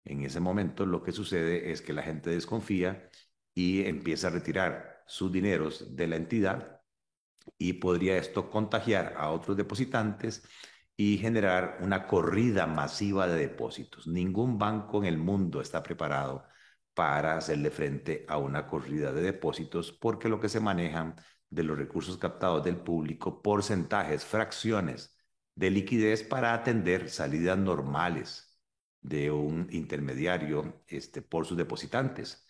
En 0.03 0.23
ese 0.23 0.39
momento 0.39 0.85
lo 0.85 1.03
que 1.03 1.11
sucede 1.11 1.71
es 1.71 1.81
que 1.81 1.93
la 1.93 2.03
gente 2.03 2.29
desconfía 2.29 3.09
y 3.53 3.85
empieza 3.85 4.27
a 4.27 4.31
retirar 4.31 5.03
sus 5.05 5.31
dineros 5.31 5.95
de 5.95 6.07
la 6.07 6.15
entidad 6.15 6.76
y 7.57 7.73
podría 7.73 8.17
esto 8.17 8.49
contagiar 8.49 9.15
a 9.17 9.29
otros 9.31 9.57
depositantes 9.57 10.47
y 10.95 11.17
generar 11.17 11.77
una 11.81 12.07
corrida 12.07 12.65
masiva 12.67 13.27
de 13.27 13.37
depósitos. 13.39 14.07
Ningún 14.07 14.57
banco 14.57 14.99
en 14.99 15.05
el 15.05 15.17
mundo 15.17 15.61
está 15.61 15.83
preparado 15.83 16.45
para 16.93 17.37
hacerle 17.37 17.69
frente 17.69 18.25
a 18.27 18.37
una 18.37 18.65
corrida 18.67 19.11
de 19.11 19.21
depósitos 19.21 19.91
porque 19.91 20.29
lo 20.29 20.39
que 20.39 20.49
se 20.49 20.59
manejan 20.59 21.15
de 21.49 21.63
los 21.63 21.77
recursos 21.77 22.17
captados 22.17 22.63
del 22.63 22.77
público, 22.77 23.41
porcentajes, 23.41 24.25
fracciones 24.25 25.15
de 25.55 25.71
liquidez 25.71 26.23
para 26.23 26.53
atender 26.53 27.09
salidas 27.09 27.57
normales 27.57 28.59
de 29.01 29.31
un 29.31 29.67
intermediario 29.71 30.83
este, 30.87 31.21
por 31.21 31.45
sus 31.45 31.57
depositantes. 31.57 32.45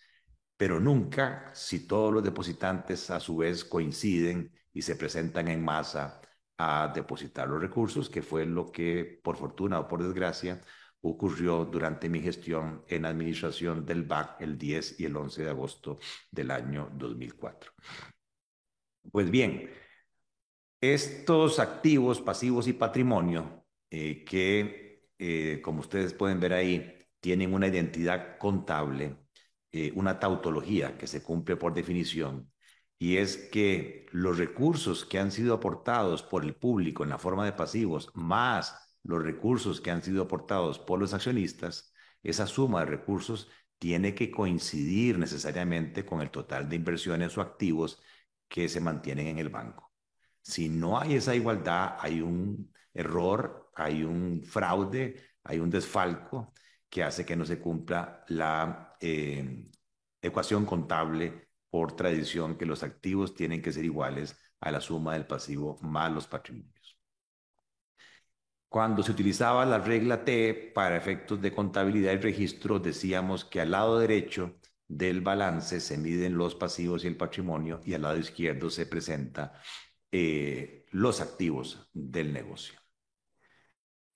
Pero 0.56 0.80
nunca 0.80 1.50
si 1.54 1.86
todos 1.86 2.12
los 2.12 2.24
depositantes 2.24 3.10
a 3.10 3.20
su 3.20 3.36
vez 3.36 3.64
coinciden 3.64 4.52
y 4.72 4.82
se 4.82 4.96
presentan 4.96 5.48
en 5.48 5.64
masa 5.64 6.20
a 6.58 6.92
depositar 6.94 7.48
los 7.48 7.60
recursos, 7.60 8.10
que 8.10 8.22
fue 8.22 8.44
lo 8.46 8.70
que, 8.72 9.20
por 9.22 9.36
fortuna 9.36 9.80
o 9.80 9.88
por 9.88 10.02
desgracia, 10.02 10.60
ocurrió 11.00 11.64
durante 11.64 12.08
mi 12.08 12.20
gestión 12.20 12.84
en 12.88 13.04
administración 13.04 13.86
del 13.86 14.02
BAC 14.02 14.40
el 14.40 14.58
10 14.58 15.00
y 15.00 15.04
el 15.04 15.16
11 15.16 15.44
de 15.44 15.50
agosto 15.50 15.98
del 16.30 16.50
año 16.50 16.90
2004. 16.94 17.72
Pues 19.12 19.30
bien, 19.30 19.70
estos 20.80 21.58
activos, 21.58 22.20
pasivos 22.20 22.68
y 22.68 22.72
patrimonio, 22.72 23.64
eh, 23.90 24.24
que 24.24 25.08
eh, 25.18 25.60
como 25.62 25.80
ustedes 25.80 26.14
pueden 26.14 26.40
ver 26.40 26.52
ahí, 26.52 26.94
tienen 27.20 27.52
una 27.54 27.66
identidad 27.66 28.38
contable, 28.38 29.16
eh, 29.72 29.92
una 29.94 30.18
tautología 30.20 30.96
que 30.96 31.06
se 31.06 31.22
cumple 31.22 31.56
por 31.56 31.74
definición, 31.74 32.50
y 32.98 33.18
es 33.18 33.36
que 33.36 34.06
los 34.12 34.38
recursos 34.38 35.04
que 35.04 35.18
han 35.18 35.30
sido 35.30 35.54
aportados 35.54 36.22
por 36.22 36.44
el 36.44 36.54
público 36.54 37.04
en 37.04 37.10
la 37.10 37.18
forma 37.18 37.44
de 37.44 37.52
pasivos, 37.52 38.10
más 38.14 38.96
los 39.04 39.22
recursos 39.22 39.80
que 39.80 39.90
han 39.90 40.02
sido 40.02 40.22
aportados 40.24 40.78
por 40.78 40.98
los 40.98 41.14
accionistas, 41.14 41.92
esa 42.22 42.46
suma 42.46 42.80
de 42.80 42.86
recursos 42.86 43.48
tiene 43.78 44.14
que 44.14 44.30
coincidir 44.30 45.18
necesariamente 45.18 46.04
con 46.04 46.20
el 46.20 46.30
total 46.30 46.68
de 46.68 46.76
inversiones 46.76 47.38
o 47.38 47.40
activos 47.40 48.02
que 48.48 48.68
se 48.68 48.80
mantienen 48.80 49.28
en 49.28 49.38
el 49.38 49.50
banco. 49.50 49.92
Si 50.42 50.68
no 50.68 50.98
hay 50.98 51.14
esa 51.14 51.34
igualdad, 51.34 51.96
hay 52.00 52.20
un 52.20 52.72
error, 52.92 53.70
hay 53.74 54.02
un 54.02 54.42
fraude, 54.42 55.16
hay 55.44 55.58
un 55.60 55.70
desfalco 55.70 56.52
que 56.88 57.02
hace 57.04 57.24
que 57.24 57.36
no 57.36 57.44
se 57.44 57.60
cumpla 57.60 58.24
la 58.28 58.96
eh, 59.00 59.68
ecuación 60.20 60.64
contable 60.66 61.47
por 61.70 61.96
tradición 61.96 62.56
que 62.56 62.66
los 62.66 62.82
activos 62.82 63.34
tienen 63.34 63.62
que 63.62 63.72
ser 63.72 63.84
iguales 63.84 64.36
a 64.60 64.70
la 64.70 64.80
suma 64.80 65.14
del 65.14 65.26
pasivo 65.26 65.78
más 65.82 66.12
los 66.12 66.26
patrimonios. 66.26 66.98
Cuando 68.68 69.02
se 69.02 69.12
utilizaba 69.12 69.64
la 69.64 69.78
regla 69.78 70.24
T 70.24 70.72
para 70.74 70.96
efectos 70.96 71.40
de 71.40 71.54
contabilidad 71.54 72.12
y 72.12 72.18
registro, 72.18 72.78
decíamos 72.78 73.44
que 73.44 73.60
al 73.60 73.70
lado 73.70 73.98
derecho 73.98 74.58
del 74.86 75.20
balance 75.22 75.80
se 75.80 75.96
miden 75.96 76.36
los 76.36 76.54
pasivos 76.54 77.04
y 77.04 77.08
el 77.08 77.16
patrimonio 77.16 77.80
y 77.84 77.94
al 77.94 78.02
lado 78.02 78.18
izquierdo 78.18 78.68
se 78.70 78.86
presenta 78.86 79.60
eh, 80.12 80.86
los 80.90 81.20
activos 81.20 81.88
del 81.92 82.32
negocio. 82.32 82.78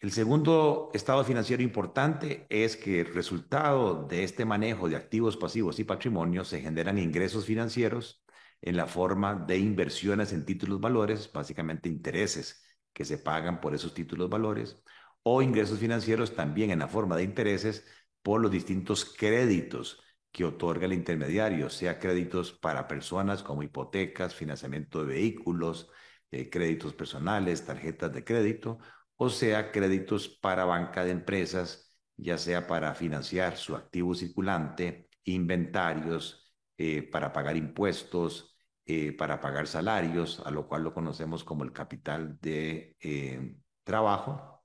El 0.03 0.11
segundo 0.11 0.91
estado 0.95 1.23
financiero 1.25 1.63
importante 1.63 2.45
es 2.51 2.77
que 2.77 3.05
resultado 3.05 4.05
de 4.09 4.25
este 4.25 4.45
manejo 4.45 4.89
de 4.89 4.97
activos, 4.97 5.37
pasivos 5.37 5.79
y 5.79 5.85
patrimonio 5.85 6.45
se 6.45 6.61
generan 6.61 6.99
ingresos 6.99 7.47
financieros 7.47 8.25
en 8.63 8.77
la 8.77 8.89
forma 8.89 9.37
de 9.37 9.59
inversiones 9.59 10.33
en 10.33 10.45
títulos 10.45 10.81
valores, 10.81 11.31
básicamente 11.33 11.89
intereses 11.89 12.65
que 12.93 13.05
se 13.05 13.17
pagan 13.17 13.61
por 13.61 13.77
esos 13.77 13.95
títulos 13.95 14.29
valores, 14.29 14.83
o 15.23 15.41
ingresos 15.41 15.79
financieros 15.79 16.35
también 16.35 16.73
en 16.73 16.81
la 16.81 16.89
forma 16.89 17.17
de 17.17 17.23
intereses 17.23 17.87
por 18.23 18.41
los 18.41 18.51
distintos 18.51 19.05
créditos 19.05 20.03
que 20.33 20.45
otorga 20.45 20.87
el 20.87 20.95
intermediario, 20.95 21.71
sea 21.71 22.01
créditos 22.01 22.53
para 22.53 22.89
personas 22.89 23.45
como 23.45 23.63
hipotecas, 23.63 24.35
financiamiento 24.35 25.05
de 25.05 25.15
vehículos, 25.15 25.91
eh, 26.33 26.51
créditos 26.51 26.93
personales, 26.93 27.65
tarjetas 27.65 28.13
de 28.13 28.25
crédito 28.25 28.81
o 29.23 29.31
sea 29.31 29.71
créditos 29.71 30.29
para 30.29 30.65
banca 30.65 31.05
de 31.05 31.13
empresas, 31.13 31.97
ya 32.17 32.39
sea 32.39 32.67
para 32.67 32.93
financiar 32.95 33.57
su 33.57 33.77
activo 33.77 34.15
circulante, 34.15 35.09
inventarios, 35.25 36.53
eh, 36.77 37.03
para 37.11 37.33
pagar 37.33 37.57
impuestos, 37.57 38.57
eh, 38.85 39.13
para 39.13 39.41
pagar 39.41 39.69
salarios, 39.69 40.41
a 40.45 40.51
lo 40.51 40.67
cual 40.67 40.83
lo 40.83 40.93
conocemos 40.95 41.45
como 41.45 41.63
el 41.65 41.73
capital 41.73 42.39
de 42.41 42.97
eh, 43.01 43.57
trabajo, 43.85 44.65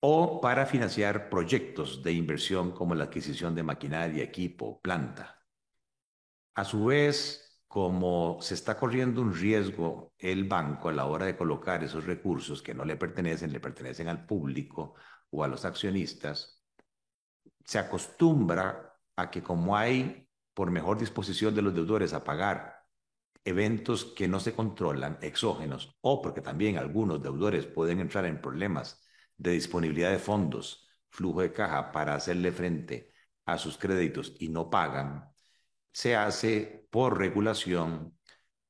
o 0.00 0.40
para 0.40 0.66
financiar 0.66 1.30
proyectos 1.30 2.02
de 2.02 2.12
inversión 2.12 2.72
como 2.72 2.94
la 2.94 3.04
adquisición 3.04 3.54
de 3.54 3.62
maquinaria, 3.62 4.22
equipo, 4.22 4.80
planta. 4.82 5.42
A 6.54 6.64
su 6.64 6.86
vez, 6.86 7.51
como 7.72 8.36
se 8.42 8.52
está 8.52 8.78
corriendo 8.78 9.22
un 9.22 9.32
riesgo 9.34 10.12
el 10.18 10.44
banco 10.44 10.90
a 10.90 10.92
la 10.92 11.06
hora 11.06 11.24
de 11.24 11.38
colocar 11.38 11.82
esos 11.82 12.04
recursos 12.04 12.60
que 12.60 12.74
no 12.74 12.84
le 12.84 12.96
pertenecen, 12.96 13.50
le 13.50 13.60
pertenecen 13.60 14.08
al 14.08 14.26
público 14.26 14.94
o 15.30 15.42
a 15.42 15.48
los 15.48 15.64
accionistas, 15.64 16.62
se 17.64 17.78
acostumbra 17.78 18.92
a 19.16 19.30
que 19.30 19.42
como 19.42 19.74
hay 19.74 20.28
por 20.52 20.70
mejor 20.70 20.98
disposición 20.98 21.54
de 21.54 21.62
los 21.62 21.74
deudores 21.74 22.12
a 22.12 22.24
pagar 22.24 22.84
eventos 23.42 24.04
que 24.04 24.28
no 24.28 24.38
se 24.38 24.52
controlan, 24.52 25.18
exógenos, 25.22 25.96
o 26.02 26.20
porque 26.20 26.42
también 26.42 26.76
algunos 26.76 27.22
deudores 27.22 27.64
pueden 27.64 28.00
entrar 28.00 28.26
en 28.26 28.42
problemas 28.42 29.02
de 29.38 29.52
disponibilidad 29.52 30.10
de 30.10 30.18
fondos, 30.18 30.90
flujo 31.08 31.40
de 31.40 31.52
caja 31.52 31.90
para 31.90 32.16
hacerle 32.16 32.52
frente 32.52 33.14
a 33.46 33.56
sus 33.56 33.78
créditos 33.78 34.36
y 34.38 34.50
no 34.50 34.68
pagan, 34.68 35.31
se 35.92 36.16
hace 36.16 36.86
por 36.90 37.18
regulación 37.18 38.18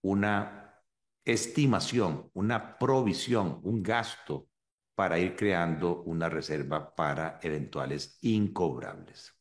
una 0.03 0.83
estimación, 1.25 2.31
una 2.35 2.79
provisión, 2.79 3.61
un 3.63 3.83
gasto 3.83 4.49
para 4.95 5.19
ir 5.19 5.37
creando 5.37 6.03
una 6.03 6.29
reserva 6.29 6.95
para 6.95 7.39
eventuales 7.43 8.19
incobrables. 8.23 9.35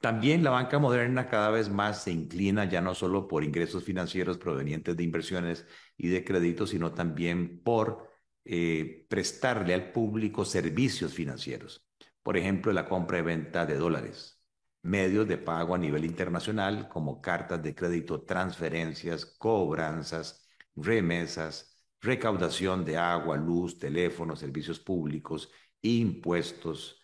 También 0.00 0.44
la 0.44 0.50
banca 0.50 0.78
moderna 0.78 1.28
cada 1.28 1.50
vez 1.50 1.68
más 1.68 2.04
se 2.04 2.12
inclina 2.12 2.64
ya 2.66 2.80
no 2.80 2.94
solo 2.94 3.26
por 3.26 3.42
ingresos 3.42 3.82
financieros 3.84 4.38
provenientes 4.38 4.96
de 4.96 5.02
inversiones 5.02 5.66
y 5.96 6.08
de 6.08 6.24
créditos, 6.24 6.70
sino 6.70 6.92
también 6.92 7.60
por 7.62 8.08
eh, 8.44 9.06
prestarle 9.08 9.74
al 9.74 9.90
público 9.90 10.44
servicios 10.44 11.12
financieros. 11.12 11.84
Por 12.22 12.36
ejemplo, 12.36 12.72
la 12.72 12.86
compra 12.88 13.18
y 13.18 13.22
venta 13.22 13.66
de 13.66 13.76
dólares, 13.76 14.37
medios 14.82 15.26
de 15.28 15.38
pago 15.38 15.74
a 15.74 15.78
nivel 15.78 16.04
internacional 16.04 16.88
como 16.88 17.20
cartas 17.20 17.62
de 17.62 17.74
crédito, 17.74 18.22
transferencias, 18.22 19.24
cobranzas, 19.24 20.46
remesas, 20.76 21.78
recaudación 22.00 22.84
de 22.84 22.96
agua, 22.96 23.36
luz, 23.36 23.78
teléfono, 23.78 24.36
servicios 24.36 24.78
públicos, 24.80 25.50
impuestos, 25.82 27.00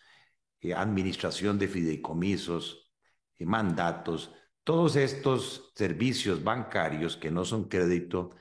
eh, 0.61 0.73
administración 0.73 1.59
de 1.59 1.67
fideicomisos, 1.67 2.91
eh, 3.37 3.45
mandatos. 3.45 4.33
Todos 4.63 4.95
estos 4.95 5.71
servicios 5.75 6.43
bancarios 6.43 7.17
que 7.17 7.31
no 7.31 7.45
son 7.45 7.67
crédito 7.67 8.31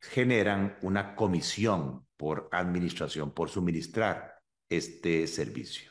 generan 0.00 0.78
una 0.82 1.14
comisión 1.14 2.06
por 2.16 2.48
administración, 2.52 3.32
por 3.32 3.48
suministrar 3.48 4.42
este 4.68 5.26
servicio. 5.26 5.89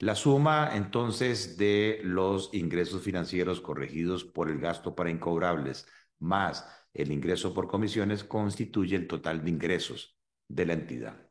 La 0.00 0.14
suma 0.14 0.70
entonces 0.74 1.58
de 1.58 2.00
los 2.02 2.54
ingresos 2.54 3.02
financieros 3.02 3.60
corregidos 3.60 4.24
por 4.24 4.50
el 4.50 4.58
gasto 4.58 4.94
para 4.94 5.10
incobrables 5.10 5.86
más 6.18 6.66
el 6.94 7.12
ingreso 7.12 7.52
por 7.52 7.68
comisiones 7.68 8.24
constituye 8.24 8.96
el 8.96 9.06
total 9.06 9.44
de 9.44 9.50
ingresos 9.50 10.18
de 10.48 10.64
la 10.64 10.72
entidad. 10.72 11.30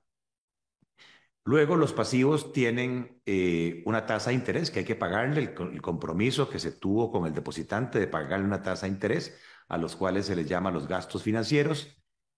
Luego 1.46 1.76
los 1.78 1.94
pasivos 1.94 2.54
tienen 2.54 3.24
eh, 3.26 3.82
una 3.88 4.06
tasa 4.06 4.30
de 4.30 4.36
interés 4.36 4.70
que 4.70 4.80
hay 4.80 4.86
que 4.86 4.96
pagarle, 4.96 5.56
el, 5.58 5.82
compromiso 5.82 6.48
que 6.48 6.60
se 6.60 6.72
tuvo 6.72 7.12
con 7.12 7.26
el 7.26 7.34
depositante 7.34 8.00
de 8.00 8.08
pagarle 8.08 8.46
una 8.46 8.62
tasa 8.62 8.86
de 8.86 8.92
interés, 8.94 9.36
a 9.68 9.80
los 9.80 9.96
cuales 9.96 10.28
se 10.28 10.36
les 10.36 10.48
llama 10.48 10.70
los 10.70 10.88
gastos 10.88 11.24
financieros. 11.24 11.98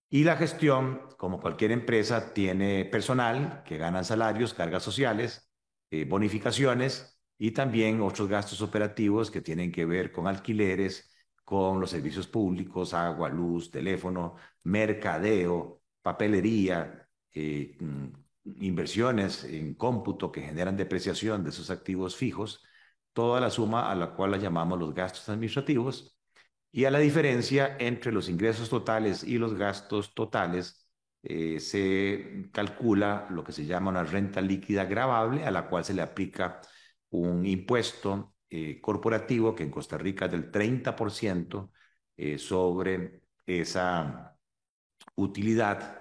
Y 0.09 0.23
la 0.23 0.37
gestión, 0.37 1.01
como 1.17 1.41
cualquier 1.41 1.71
empresa, 1.71 2.33
tiene 2.33 2.85
personal 2.85 3.63
que 3.65 3.77
ganan 3.77 4.05
salarios, 4.05 4.53
cargas 4.53 4.83
sociales, 4.83 5.50
eh, 5.91 6.05
bonificaciones 6.05 7.19
y 7.37 7.51
también 7.51 8.01
otros 8.01 8.27
gastos 8.29 8.61
operativos 8.61 9.31
que 9.31 9.41
tienen 9.41 9.71
que 9.71 9.85
ver 9.85 10.11
con 10.11 10.27
alquileres, 10.27 11.11
con 11.43 11.79
los 11.79 11.89
servicios 11.91 12.27
públicos, 12.27 12.93
agua, 12.93 13.29
luz, 13.29 13.71
teléfono, 13.71 14.35
mercadeo, 14.63 15.81
papelería, 16.01 17.07
eh, 17.33 17.77
mm, 17.79 18.07
inversiones 18.61 19.43
en 19.43 19.75
cómputo 19.75 20.31
que 20.31 20.41
generan 20.41 20.77
depreciación 20.77 21.43
de 21.43 21.49
esos 21.51 21.69
activos 21.69 22.15
fijos, 22.15 22.63
toda 23.13 23.39
la 23.41 23.49
suma 23.49 23.91
a 23.91 23.95
la 23.95 24.13
cual 24.13 24.31
la 24.31 24.37
llamamos 24.37 24.79
los 24.79 24.93
gastos 24.93 25.27
administrativos 25.29 26.17
y 26.71 26.85
a 26.85 26.91
la 26.91 26.99
diferencia 26.99 27.75
entre 27.79 28.11
los 28.11 28.29
ingresos 28.29 28.69
totales 28.69 29.23
y 29.23 29.37
los 29.37 29.53
gastos 29.55 30.13
totales 30.13 30.80
eh, 31.23 31.59
se 31.59 32.49
calcula 32.51 33.27
lo 33.29 33.43
que 33.43 33.51
se 33.51 33.65
llama 33.65 33.91
una 33.91 34.03
renta 34.03 34.41
líquida 34.41 34.85
grabable, 34.85 35.45
a 35.45 35.51
la 35.51 35.67
cual 35.67 35.85
se 35.85 35.93
le 35.93 36.01
aplica 36.01 36.61
un 37.11 37.45
impuesto 37.45 38.35
eh, 38.49 38.81
corporativo 38.81 39.53
que 39.55 39.63
en 39.63 39.71
Costa 39.71 39.97
Rica 39.97 40.25
es 40.25 40.31
del 40.31 40.51
30% 40.51 41.71
eh, 42.17 42.37
sobre 42.37 43.21
esa 43.45 44.37
utilidad 45.15 45.99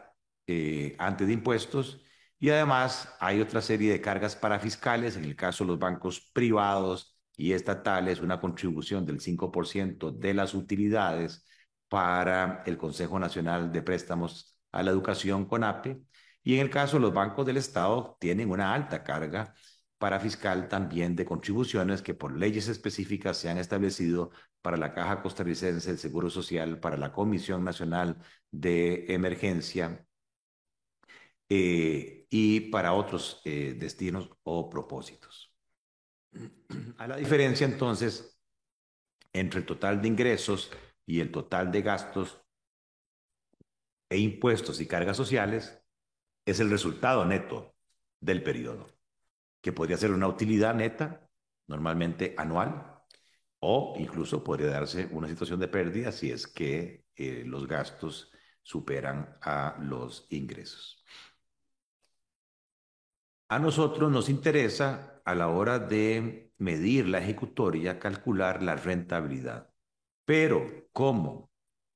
antes 0.99 1.27
de 1.29 1.33
impuestos. 1.33 2.03
Y 2.39 2.51
además 2.51 3.15
hay 3.21 3.41
otra 3.41 3.61
serie 3.61 3.93
de 3.93 4.01
cargas 4.01 4.35
parafiscales, 4.35 5.17
en 5.17 5.25
el 5.25 5.37
caso 5.37 5.65
de 5.65 5.69
los 5.69 5.79
bancos 5.79 6.21
privados 6.33 7.17
y 7.37 7.53
estatales, 7.53 8.21
una 8.21 8.41
contribución 8.41 9.07
del 9.07 9.21
5% 9.21 10.11
de 10.11 10.35
las 10.35 10.55
utilidades 10.55 11.47
para 11.89 12.63
el 12.67 12.77
Consejo 12.79 13.19
Nacional 13.19 13.71
de 13.73 13.83
Préstamos 13.83 14.60
a 14.73 14.83
la 14.83 14.91
educación 14.91 15.47
con 15.47 15.65
APE. 15.65 16.01
Y 16.43 16.55
en 16.55 16.61
el 16.61 16.71
caso 16.71 16.97
de 16.97 17.03
los 17.03 17.13
bancos 17.13 17.47
del 17.47 17.57
Estado, 17.59 18.17
tienen 18.21 18.51
una 18.51 18.75
alta 18.75 19.03
carga 19.05 19.55
para 19.99 20.19
fiscal 20.19 20.69
también 20.69 21.15
de 21.15 21.27
contribuciones 21.27 22.01
que 22.01 22.15
por 22.15 22.35
leyes 22.35 22.69
específicas 22.69 23.37
se 23.37 23.51
han 23.51 23.59
establecido 23.59 24.31
para 24.63 24.79
la 24.79 24.95
Caja 24.95 25.23
Costarricense 25.23 25.91
del 25.91 25.99
Seguro 25.99 26.31
Social, 26.31 26.81
para 26.81 26.97
la 26.97 27.13
Comisión 27.13 27.65
Nacional 27.65 28.17
de 28.51 29.05
Emergencia 29.13 30.07
eh, 31.51 32.27
y 32.31 32.61
para 32.71 32.95
otros 32.95 33.43
eh, 33.45 33.77
destinos 33.79 34.31
o 34.43 34.71
propósitos. 34.71 35.55
A 36.97 37.07
la 37.07 37.17
diferencia 37.17 37.67
entonces 37.67 38.41
entre 39.33 39.61
el 39.61 39.67
total 39.67 40.01
de 40.01 40.09
ingresos 40.09 40.71
y 41.05 41.21
el 41.21 41.31
total 41.31 41.71
de 41.73 41.83
gastos 41.83 42.41
e 44.11 44.19
impuestos 44.19 44.81
y 44.81 44.87
cargas 44.87 45.17
sociales 45.17 45.81
es 46.45 46.61
el 46.61 46.69
resultado 46.69 47.25
neto 47.25 47.75
del 48.21 48.43
periodo, 48.43 48.89
que 49.63 49.73
podría 49.73 49.97
ser 49.97 50.11
una 50.11 50.29
utilidad 50.29 50.75
neta, 50.75 51.31
normalmente 51.69 52.35
anual, 52.37 53.01
o 53.61 53.95
incluso 53.99 54.43
podría 54.45 54.71
darse 54.71 55.09
una 55.13 55.29
situación 55.29 55.61
de 55.61 55.69
pérdida 55.69 56.13
si 56.13 56.31
es 56.31 56.47
que 56.47 57.07
eh, 57.15 57.45
los 57.47 57.67
gastos 57.67 58.33
superan 58.63 59.39
a 59.43 59.79
los 59.81 60.27
ingresos. 60.31 61.05
A 63.49 63.59
nosotros 63.59 64.11
nos 64.11 64.29
interesa 64.29 65.21
a 65.25 65.35
la 65.35 65.49
hora 65.49 65.79
de 65.79 66.53
medir 66.59 67.09
la 67.09 67.19
ejecutoria 67.19 67.99
calcular 67.99 68.63
la 68.63 68.77
rentabilidad. 68.77 69.71
Pero 70.25 70.89
como 70.93 71.50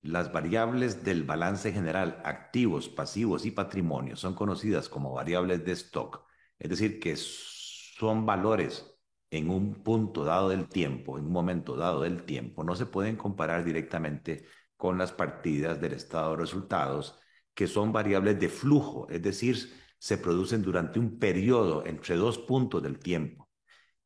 las 0.05 0.33
variables 0.33 1.03
del 1.03 1.23
balance 1.25 1.73
general, 1.73 2.21
activos, 2.25 2.91
pasivos 2.91 3.47
y 3.47 3.51
patrimonio, 3.51 4.17
son 4.17 4.35
conocidas 4.35 4.91
como 4.91 5.15
variables 5.15 5.65
de 5.65 5.73
stock, 5.73 6.27
es 6.59 6.69
decir, 6.69 7.01
que 7.01 7.17
son 7.17 8.27
valores 8.27 8.99
en 9.31 9.49
un 9.49 9.83
punto 9.83 10.23
dado 10.25 10.51
del 10.51 10.69
tiempo, 10.69 11.19
en 11.19 11.25
un 11.25 11.33
momento 11.33 11.75
dado 11.75 12.03
del 12.03 12.25
tiempo, 12.25 12.63
no 12.65 12.77
se 12.77 12.85
pueden 12.85 13.17
comparar 13.17 13.65
directamente 13.65 14.45
con 14.77 14.99
las 14.99 15.11
partidas 15.11 15.81
del 15.81 15.95
estado 15.95 16.33
de 16.33 16.37
resultados, 16.37 17.19
que 17.55 17.67
son 17.67 17.91
variables 17.91 18.39
de 18.39 18.51
flujo, 18.51 19.09
es 19.09 19.23
decir, 19.23 19.57
se 19.99 20.19
producen 20.19 20.61
durante 20.61 20.99
un 20.99 21.19
periodo 21.19 21.87
entre 21.87 22.17
dos 22.17 22.37
puntos 22.39 22.83
del 22.83 22.99
tiempo. 22.99 23.49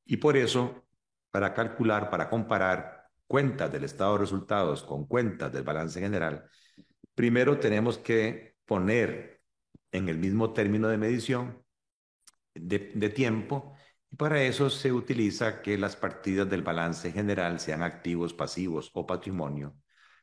Y 0.05 0.19
por 0.19 0.37
eso, 0.37 0.85
para 1.33 1.55
calcular, 1.55 2.09
para 2.09 2.31
comparar 2.31 2.98
cuentas 3.29 3.71
del 3.71 3.85
estado 3.85 4.15
de 4.15 4.21
resultados 4.21 4.83
con 4.83 5.07
cuentas 5.07 5.53
del 5.53 5.63
balance 5.63 6.01
general, 6.01 6.49
primero 7.15 7.61
tenemos 7.61 7.99
que 7.99 8.57
poner 8.65 9.41
en 9.93 10.09
el 10.09 10.19
mismo 10.19 10.53
término 10.53 10.89
de 10.89 10.99
medición 10.99 11.63
de, 12.55 12.79
tiempo 13.11 13.75
y 14.11 14.17
para 14.17 14.43
eso 14.43 14.71
se 14.71 14.93
utiliza 14.93 15.63
que 15.63 15.79
las 15.79 15.97
partidas 15.97 16.49
del 16.49 16.63
balance 16.63 17.13
general, 17.13 17.61
sean 17.61 17.83
activos, 17.83 18.35
pasivos 18.35 18.91
o 18.95 19.07
patrimonio, 19.07 19.77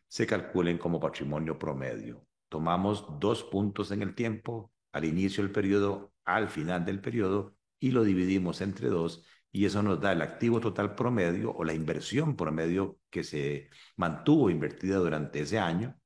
se 0.07 0.27
calculen 0.27 0.77
como 0.77 0.99
patrimonio 0.99 1.57
promedio. 1.57 2.25
Tomamos 2.49 3.19
dos 3.19 3.43
puntos 3.43 3.91
en 3.91 4.01
el 4.01 4.15
tiempo, 4.15 4.71
al 4.91 5.05
inicio 5.05 5.43
del 5.43 5.51
periodo, 5.51 6.13
al 6.25 6.49
final 6.49 6.85
del 6.85 7.01
periodo, 7.01 7.55
y 7.79 7.91
lo 7.91 8.03
dividimos 8.03 8.61
entre 8.61 8.89
dos, 8.89 9.25
y 9.55 9.63
eso 9.63 9.81
nos 9.81 10.01
da 10.01 10.11
el 10.11 10.21
activo 10.21 10.59
total 10.59 10.95
promedio 10.95 11.53
o 11.55 11.63
la 11.63 11.73
inversión 11.73 12.35
promedio 12.35 12.99
que 13.09 13.23
se 13.23 13.69
mantuvo 13.95 14.49
invertida 14.49 14.97
durante 14.97 15.39
ese 15.39 15.59
año 15.59 15.97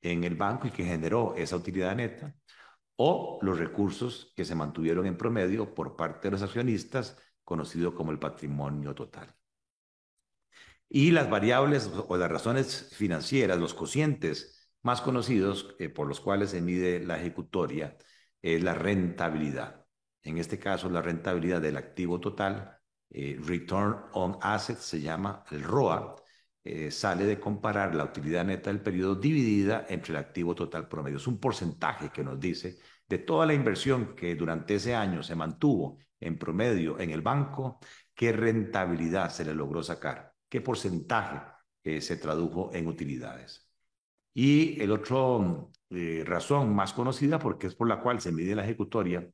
en 0.00 0.24
el 0.24 0.36
banco 0.36 0.68
y 0.68 0.70
que 0.70 0.84
generó 0.84 1.34
esa 1.36 1.56
utilidad 1.56 1.94
neta, 1.94 2.34
o 2.96 3.38
los 3.42 3.58
recursos 3.58 4.32
que 4.34 4.46
se 4.46 4.54
mantuvieron 4.54 5.04
en 5.04 5.18
promedio 5.18 5.74
por 5.74 5.96
parte 5.96 6.28
de 6.28 6.32
los 6.32 6.42
accionistas, 6.42 7.18
conocido 7.44 7.94
como 7.94 8.10
el 8.10 8.18
patrimonio 8.18 8.94
total. 8.94 9.36
Y 10.88 11.10
las 11.10 11.28
variables 11.28 11.90
o 12.08 12.16
las 12.16 12.30
razones 12.30 12.88
financieras, 12.96 13.58
los 13.58 13.74
cocientes 13.74 14.70
más 14.80 15.02
conocidos 15.02 15.76
eh, 15.78 15.90
por 15.90 16.08
los 16.08 16.20
cuales 16.20 16.50
se 16.50 16.62
mide 16.62 17.04
la 17.04 17.18
ejecutoria, 17.18 17.98
es 18.40 18.62
la 18.62 18.72
rentabilidad. 18.72 19.84
En 20.22 20.38
este 20.38 20.58
caso, 20.58 20.88
la 20.88 21.02
rentabilidad 21.02 21.60
del 21.60 21.76
activo 21.76 22.18
total, 22.18 22.73
eh, 23.14 23.38
Return 23.40 23.96
on 24.12 24.36
Assets, 24.42 24.82
se 24.82 25.00
llama 25.00 25.44
el 25.50 25.62
ROA, 25.62 26.16
eh, 26.64 26.90
sale 26.90 27.24
de 27.24 27.38
comparar 27.38 27.94
la 27.94 28.04
utilidad 28.04 28.44
neta 28.44 28.70
del 28.70 28.80
periodo 28.80 29.14
dividida 29.14 29.86
entre 29.88 30.12
el 30.12 30.18
activo 30.18 30.54
total 30.54 30.88
promedio. 30.88 31.18
Es 31.18 31.26
un 31.26 31.38
porcentaje 31.38 32.10
que 32.10 32.24
nos 32.24 32.40
dice 32.40 32.78
de 33.08 33.18
toda 33.18 33.46
la 33.46 33.54
inversión 33.54 34.14
que 34.16 34.34
durante 34.34 34.76
ese 34.76 34.94
año 34.94 35.22
se 35.22 35.34
mantuvo 35.34 35.98
en 36.20 36.38
promedio 36.38 36.98
en 36.98 37.10
el 37.10 37.22
banco, 37.22 37.78
qué 38.14 38.32
rentabilidad 38.32 39.30
se 39.30 39.44
le 39.44 39.54
logró 39.54 39.82
sacar, 39.82 40.32
qué 40.48 40.60
porcentaje 40.60 41.40
eh, 41.84 42.00
se 42.00 42.16
tradujo 42.16 42.70
en 42.72 42.86
utilidades. 42.86 43.68
Y 44.32 44.80
el 44.82 44.90
otro 44.90 45.70
eh, 45.90 46.24
razón 46.26 46.74
más 46.74 46.92
conocida, 46.92 47.38
porque 47.38 47.66
es 47.68 47.74
por 47.74 47.88
la 47.88 48.00
cual 48.00 48.20
se 48.20 48.32
mide 48.32 48.54
la 48.54 48.64
ejecutoria 48.64 49.28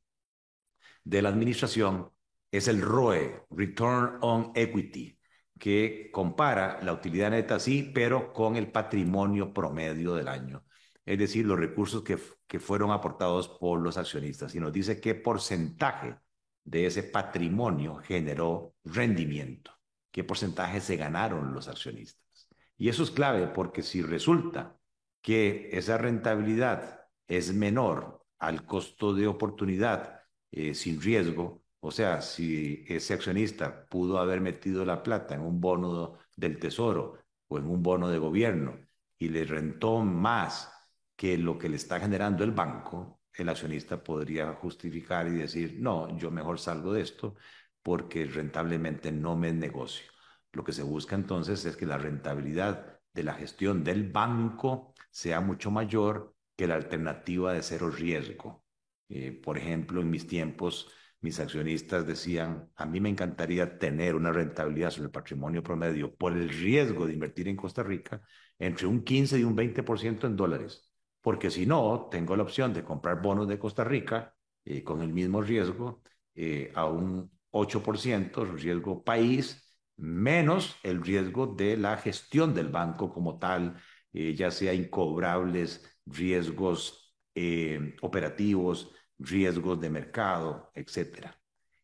de 1.03 1.21
la 1.21 1.29
administración, 1.29 2.11
es 2.51 2.67
el 2.67 2.81
ROE, 2.81 3.45
Return 3.49 4.17
on 4.21 4.51
Equity, 4.55 5.17
que 5.57 6.09
compara 6.11 6.81
la 6.83 6.93
utilidad 6.93 7.31
neta, 7.31 7.59
sí, 7.59 7.91
pero 7.93 8.33
con 8.33 8.55
el 8.57 8.71
patrimonio 8.71 9.53
promedio 9.53 10.15
del 10.15 10.27
año, 10.27 10.65
es 11.05 11.17
decir, 11.17 11.45
los 11.45 11.59
recursos 11.59 12.03
que, 12.03 12.17
que 12.47 12.59
fueron 12.59 12.91
aportados 12.91 13.47
por 13.47 13.79
los 13.79 13.97
accionistas, 13.97 14.53
y 14.55 14.59
nos 14.59 14.73
dice 14.73 14.99
qué 14.99 15.15
porcentaje 15.15 16.17
de 16.63 16.85
ese 16.85 17.03
patrimonio 17.03 17.95
generó 17.97 18.75
rendimiento, 18.83 19.71
qué 20.11 20.23
porcentaje 20.23 20.81
se 20.81 20.97
ganaron 20.97 21.53
los 21.53 21.67
accionistas. 21.67 22.49
Y 22.77 22.89
eso 22.89 23.03
es 23.03 23.11
clave 23.11 23.47
porque 23.47 23.83
si 23.83 24.01
resulta 24.01 24.77
que 25.21 25.69
esa 25.71 25.97
rentabilidad 25.97 27.05
es 27.27 27.53
menor 27.53 28.25
al 28.39 28.65
costo 28.65 29.13
de 29.13 29.27
oportunidad 29.27 30.21
eh, 30.51 30.73
sin 30.73 30.99
riesgo, 30.99 31.63
o 31.81 31.91
sea, 31.91 32.21
si 32.21 32.85
ese 32.87 33.13
accionista 33.13 33.85
pudo 33.87 34.19
haber 34.19 34.39
metido 34.41 34.85
la 34.85 35.03
plata 35.03 35.35
en 35.35 35.41
un 35.41 35.59
bono 35.59 36.19
del 36.35 36.59
tesoro 36.59 37.19
o 37.47 37.57
en 37.57 37.65
un 37.65 37.81
bono 37.83 38.07
de 38.09 38.19
gobierno 38.19 38.79
y 39.17 39.29
le 39.29 39.45
rentó 39.45 39.99
más 39.99 40.71
que 41.15 41.37
lo 41.37 41.57
que 41.57 41.69
le 41.69 41.75
está 41.77 41.99
generando 41.99 42.43
el 42.43 42.51
banco, 42.51 43.21
el 43.33 43.49
accionista 43.49 44.03
podría 44.03 44.53
justificar 44.53 45.27
y 45.27 45.31
decir, 45.31 45.77
no, 45.79 46.15
yo 46.17 46.31
mejor 46.31 46.59
salgo 46.59 46.93
de 46.93 47.01
esto 47.01 47.35
porque 47.81 48.25
rentablemente 48.25 49.11
no 49.11 49.35
me 49.35 49.51
negocio. 49.51 50.11
Lo 50.51 50.63
que 50.63 50.73
se 50.73 50.83
busca 50.83 51.15
entonces 51.15 51.65
es 51.65 51.75
que 51.77 51.85
la 51.85 51.97
rentabilidad 51.97 52.99
de 53.13 53.23
la 53.23 53.33
gestión 53.33 53.83
del 53.83 54.09
banco 54.11 54.93
sea 55.09 55.41
mucho 55.41 55.71
mayor 55.71 56.35
que 56.55 56.67
la 56.67 56.75
alternativa 56.75 57.53
de 57.53 57.63
cero 57.63 57.89
riesgo. 57.89 58.63
Eh, 59.09 59.31
por 59.31 59.57
ejemplo, 59.57 60.01
en 60.01 60.09
mis 60.09 60.27
tiempos, 60.27 60.89
mis 61.21 61.39
accionistas 61.39 62.05
decían, 62.07 62.69
a 62.75 62.85
mí 62.85 62.99
me 62.99 63.09
encantaría 63.09 63.77
tener 63.77 64.15
una 64.15 64.31
rentabilidad 64.31 64.89
sobre 64.89 65.05
el 65.05 65.11
patrimonio 65.11 65.61
promedio 65.61 66.15
por 66.15 66.33
el 66.33 66.49
riesgo 66.49 67.05
de 67.05 67.13
invertir 67.13 67.47
en 67.47 67.55
Costa 67.55 67.83
Rica 67.83 68.21
entre 68.57 68.87
un 68.87 69.03
15 69.03 69.39
y 69.39 69.43
un 69.43 69.55
20% 69.55 70.25
en 70.25 70.35
dólares, 70.35 70.91
porque 71.21 71.51
si 71.51 71.65
no, 71.67 72.07
tengo 72.09 72.35
la 72.35 72.43
opción 72.43 72.73
de 72.73 72.83
comprar 72.83 73.21
bonos 73.21 73.47
de 73.47 73.59
Costa 73.59 73.83
Rica 73.83 74.35
eh, 74.65 74.83
con 74.83 75.01
el 75.01 75.13
mismo 75.13 75.41
riesgo 75.41 76.01
eh, 76.33 76.71
a 76.75 76.85
un 76.85 77.31
8%, 77.51 78.45
riesgo 78.55 79.03
país, 79.03 79.75
menos 79.97 80.77
el 80.83 81.03
riesgo 81.03 81.47
de 81.47 81.77
la 81.77 81.97
gestión 81.97 82.55
del 82.55 82.69
banco 82.69 83.13
como 83.13 83.37
tal, 83.37 83.75
eh, 84.13 84.33
ya 84.33 84.49
sea 84.49 84.73
incobrables, 84.73 85.85
riesgos 86.05 86.97
operativos, 88.01 88.91
riesgos 89.21 89.79
de 89.79 89.89
mercado, 89.89 90.71
etc. 90.75 91.27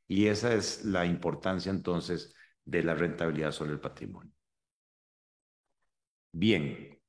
Y 0.07 0.27
esa 0.27 0.53
es 0.53 0.85
la 0.85 1.05
importancia 1.05 1.69
entonces 1.69 2.33
de 2.65 2.83
la 2.83 2.95
rentabilidad 2.95 3.51
sobre 3.51 3.73
el 3.73 3.79
patrimonio. 3.79 4.33
Bien, 6.31 6.99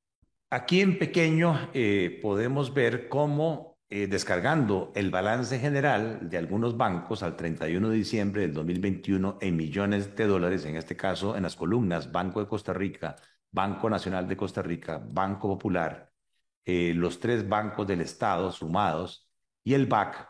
aquí 0.50 0.80
en 0.80 0.98
pequeño 0.98 1.70
eh, 1.74 2.18
podemos 2.22 2.72
ver 2.72 3.08
cómo 3.08 3.78
eh, 3.90 4.06
descargando 4.06 4.92
el 4.94 5.10
balance 5.10 5.58
general 5.58 6.28
de 6.28 6.36
algunos 6.36 6.76
bancos 6.76 7.22
al 7.22 7.36
31 7.36 7.88
de 7.88 7.96
diciembre 7.96 8.42
del 8.42 8.52
2021 8.52 9.38
en 9.40 9.56
millones 9.56 10.14
de 10.14 10.26
dólares, 10.26 10.66
en 10.66 10.76
este 10.76 10.96
caso 10.96 11.36
en 11.36 11.44
las 11.44 11.56
columnas 11.56 12.12
Banco 12.12 12.40
de 12.40 12.46
Costa 12.48 12.74
Rica, 12.74 13.16
Banco 13.50 13.88
Nacional 13.88 14.28
de 14.28 14.36
Costa 14.36 14.62
Rica, 14.62 15.02
Banco 15.02 15.48
Popular, 15.48 16.12
eh, 16.64 16.92
los 16.94 17.18
tres 17.18 17.48
bancos 17.48 17.86
del 17.86 18.02
Estado 18.02 18.52
sumados, 18.52 19.27
y 19.68 19.74
el 19.74 19.84
BAC, 19.84 20.26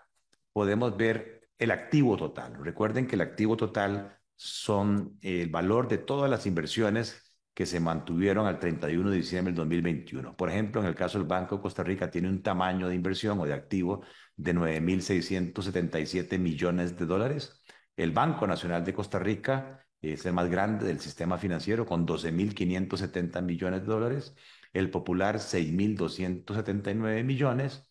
podemos 0.53 0.97
ver 0.97 1.49
el 1.59 1.71
activo 1.71 2.17
total. 2.17 2.57
Recuerden 2.61 3.07
que 3.07 3.15
el 3.15 3.21
activo 3.21 3.57
total 3.57 4.19
son 4.35 5.17
el 5.23 5.49
valor 5.49 5.87
de 5.87 5.99
todas 5.99 6.29
las 6.29 6.45
inversiones 6.45 7.37
que 7.55 7.65
se 7.65 7.79
mantuvieron 7.79 8.49
al 8.49 8.59
31 8.59 9.11
de 9.11 9.17
diciembre 9.17 9.53
del 9.53 9.59
2021. 9.59 10.37
Por 10.37 10.51
ejemplo, 10.51 10.81
en 10.81 10.89
el 10.89 10.97
caso 10.97 11.19
del 11.19 11.29
Banco 11.29 11.55
de 11.55 11.63
Costa 11.63 11.85
Rica 11.85 12.11
tiene 12.11 12.29
un 12.29 12.43
tamaño 12.43 12.89
de 12.89 12.97
inversión 12.97 13.39
o 13.39 13.47
de 13.47 13.53
activo 13.53 14.03
de 14.35 14.55
9.677 14.57 16.37
millones 16.37 16.97
de 16.99 17.07
dólares. 17.07 17.63
El 17.97 18.11
Banco 18.11 18.45
Nacional 18.45 18.85
de 18.85 18.93
Costa 18.93 19.21
Rica 19.21 19.87
es 20.01 20.27
el 20.27 20.33
más 20.33 20.51
grande 20.51 20.85
del 20.85 20.99
sistema 20.99 21.39
financiero 21.39 21.87
con 21.87 22.05
12.570 22.09 23.41
millones 23.43 23.83
de 23.83 23.87
dólares. 23.87 24.35
El 24.73 24.91
Popular 24.91 25.37
6.279 25.37 27.23
millones 27.23 27.88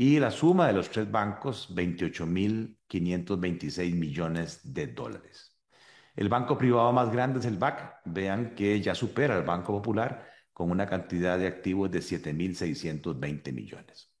y 0.00 0.20
la 0.20 0.30
suma 0.30 0.68
de 0.68 0.74
los 0.74 0.90
tres 0.90 1.10
bancos, 1.10 1.74
28.526 1.74 3.96
millones 3.96 4.60
de 4.62 4.86
dólares. 4.86 5.58
El 6.14 6.28
banco 6.28 6.56
privado 6.56 6.92
más 6.92 7.10
grande 7.10 7.40
es 7.40 7.46
el 7.46 7.56
BAC. 7.56 8.02
Vean 8.04 8.54
que 8.54 8.80
ya 8.80 8.94
supera 8.94 9.34
al 9.34 9.42
Banco 9.42 9.72
Popular 9.72 10.24
con 10.52 10.70
una 10.70 10.86
cantidad 10.86 11.36
de 11.36 11.48
activos 11.48 11.90
de 11.90 11.98
7.620 11.98 13.52
millones. 13.52 14.12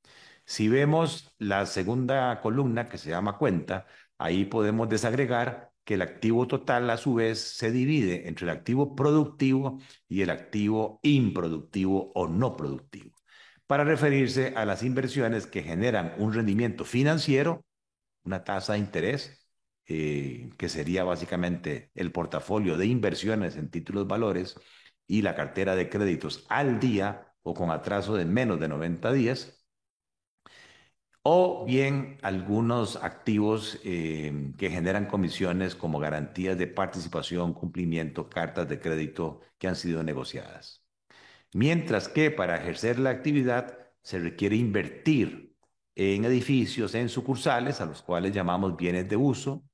Si 0.44 0.68
vemos 0.68 1.32
la 1.38 1.64
segunda 1.64 2.40
columna 2.40 2.88
que 2.88 2.98
se 2.98 3.10
llama 3.10 3.38
cuenta, 3.38 3.86
ahí 4.18 4.46
podemos 4.46 4.88
desagregar 4.88 5.70
que 5.84 5.94
el 5.94 6.02
activo 6.02 6.48
total 6.48 6.90
a 6.90 6.96
su 6.96 7.14
vez 7.14 7.56
se 7.56 7.70
divide 7.70 8.26
entre 8.26 8.46
el 8.46 8.50
activo 8.50 8.96
productivo 8.96 9.78
y 10.08 10.22
el 10.22 10.30
activo 10.30 10.98
improductivo 11.04 12.10
o 12.16 12.26
no 12.26 12.56
productivo 12.56 13.17
para 13.68 13.84
referirse 13.84 14.54
a 14.56 14.64
las 14.64 14.82
inversiones 14.82 15.46
que 15.46 15.62
generan 15.62 16.14
un 16.18 16.32
rendimiento 16.34 16.84
financiero, 16.86 17.64
una 18.24 18.44
tasa 18.44 18.72
de 18.74 18.80
interés, 18.80 19.46
eh, 19.86 20.50
que 20.58 20.68
sería 20.70 21.04
básicamente 21.04 21.90
el 21.94 22.10
portafolio 22.12 22.78
de 22.78 22.86
inversiones 22.86 23.56
en 23.56 23.70
títulos 23.70 24.08
valores, 24.08 24.56
y 25.06 25.22
la 25.22 25.34
cartera 25.34 25.76
de 25.76 25.88
créditos 25.90 26.46
al 26.48 26.80
día 26.80 27.34
o 27.42 27.54
con 27.54 27.70
atraso 27.70 28.14
de 28.16 28.24
menos 28.26 28.60
de 28.60 28.68
90 28.68 29.12
días, 29.12 29.66
o 31.22 31.64
bien 31.66 32.18
algunos 32.22 32.96
activos 32.96 33.78
eh, 33.84 34.52
que 34.56 34.70
generan 34.70 35.06
comisiones 35.06 35.74
como 35.74 35.98
garantías 35.98 36.56
de 36.58 36.68
participación, 36.68 37.52
cumplimiento, 37.54 38.30
cartas 38.30 38.68
de 38.68 38.80
crédito 38.80 39.40
que 39.58 39.68
han 39.68 39.76
sido 39.76 40.02
negociadas. 40.02 40.87
Mientras 41.52 42.08
que 42.08 42.30
para 42.30 42.56
ejercer 42.56 42.98
la 42.98 43.10
actividad 43.10 43.78
se 44.02 44.18
requiere 44.18 44.56
invertir 44.56 45.48
en 45.98 46.24
edificios, 46.24 46.94
en 46.94 47.08
sucursales, 47.08 47.80
a 47.80 47.86
los 47.86 48.02
cuales 48.02 48.32
llamamos 48.32 48.76
bienes 48.76 49.08
de 49.08 49.16
uso. 49.16 49.64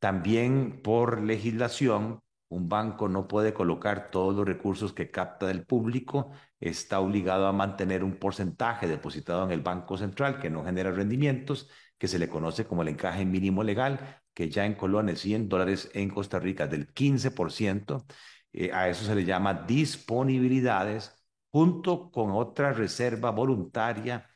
También 0.00 0.82
por 0.82 1.22
legislación, 1.22 2.20
un 2.48 2.68
banco 2.68 3.08
no 3.08 3.28
puede 3.28 3.54
colocar 3.54 4.10
todos 4.10 4.34
los 4.34 4.46
recursos 4.46 4.92
que 4.92 5.10
capta 5.10 5.46
del 5.46 5.64
público, 5.64 6.32
está 6.58 6.98
obligado 7.00 7.46
a 7.46 7.52
mantener 7.52 8.02
un 8.02 8.16
porcentaje 8.16 8.88
depositado 8.88 9.44
en 9.44 9.52
el 9.52 9.60
Banco 9.60 9.96
Central 9.96 10.40
que 10.40 10.50
no 10.50 10.64
genera 10.64 10.90
rendimientos, 10.90 11.68
que 11.96 12.08
se 12.08 12.18
le 12.18 12.28
conoce 12.28 12.66
como 12.66 12.82
el 12.82 12.88
encaje 12.88 13.24
mínimo 13.24 13.62
legal, 13.62 14.20
que 14.34 14.50
ya 14.50 14.66
en 14.66 14.74
colones 14.74 15.20
100 15.20 15.48
dólares 15.48 15.90
en 15.94 16.10
Costa 16.10 16.38
Rica 16.40 16.66
del 16.66 16.92
15%. 16.92 18.04
Eh, 18.52 18.70
a 18.72 18.88
eso 18.88 19.04
se 19.04 19.14
le 19.14 19.24
llama 19.24 19.54
disponibilidades 19.54 21.17
junto 21.50 22.10
con 22.10 22.30
otra 22.32 22.72
reserva 22.72 23.30
voluntaria 23.30 24.28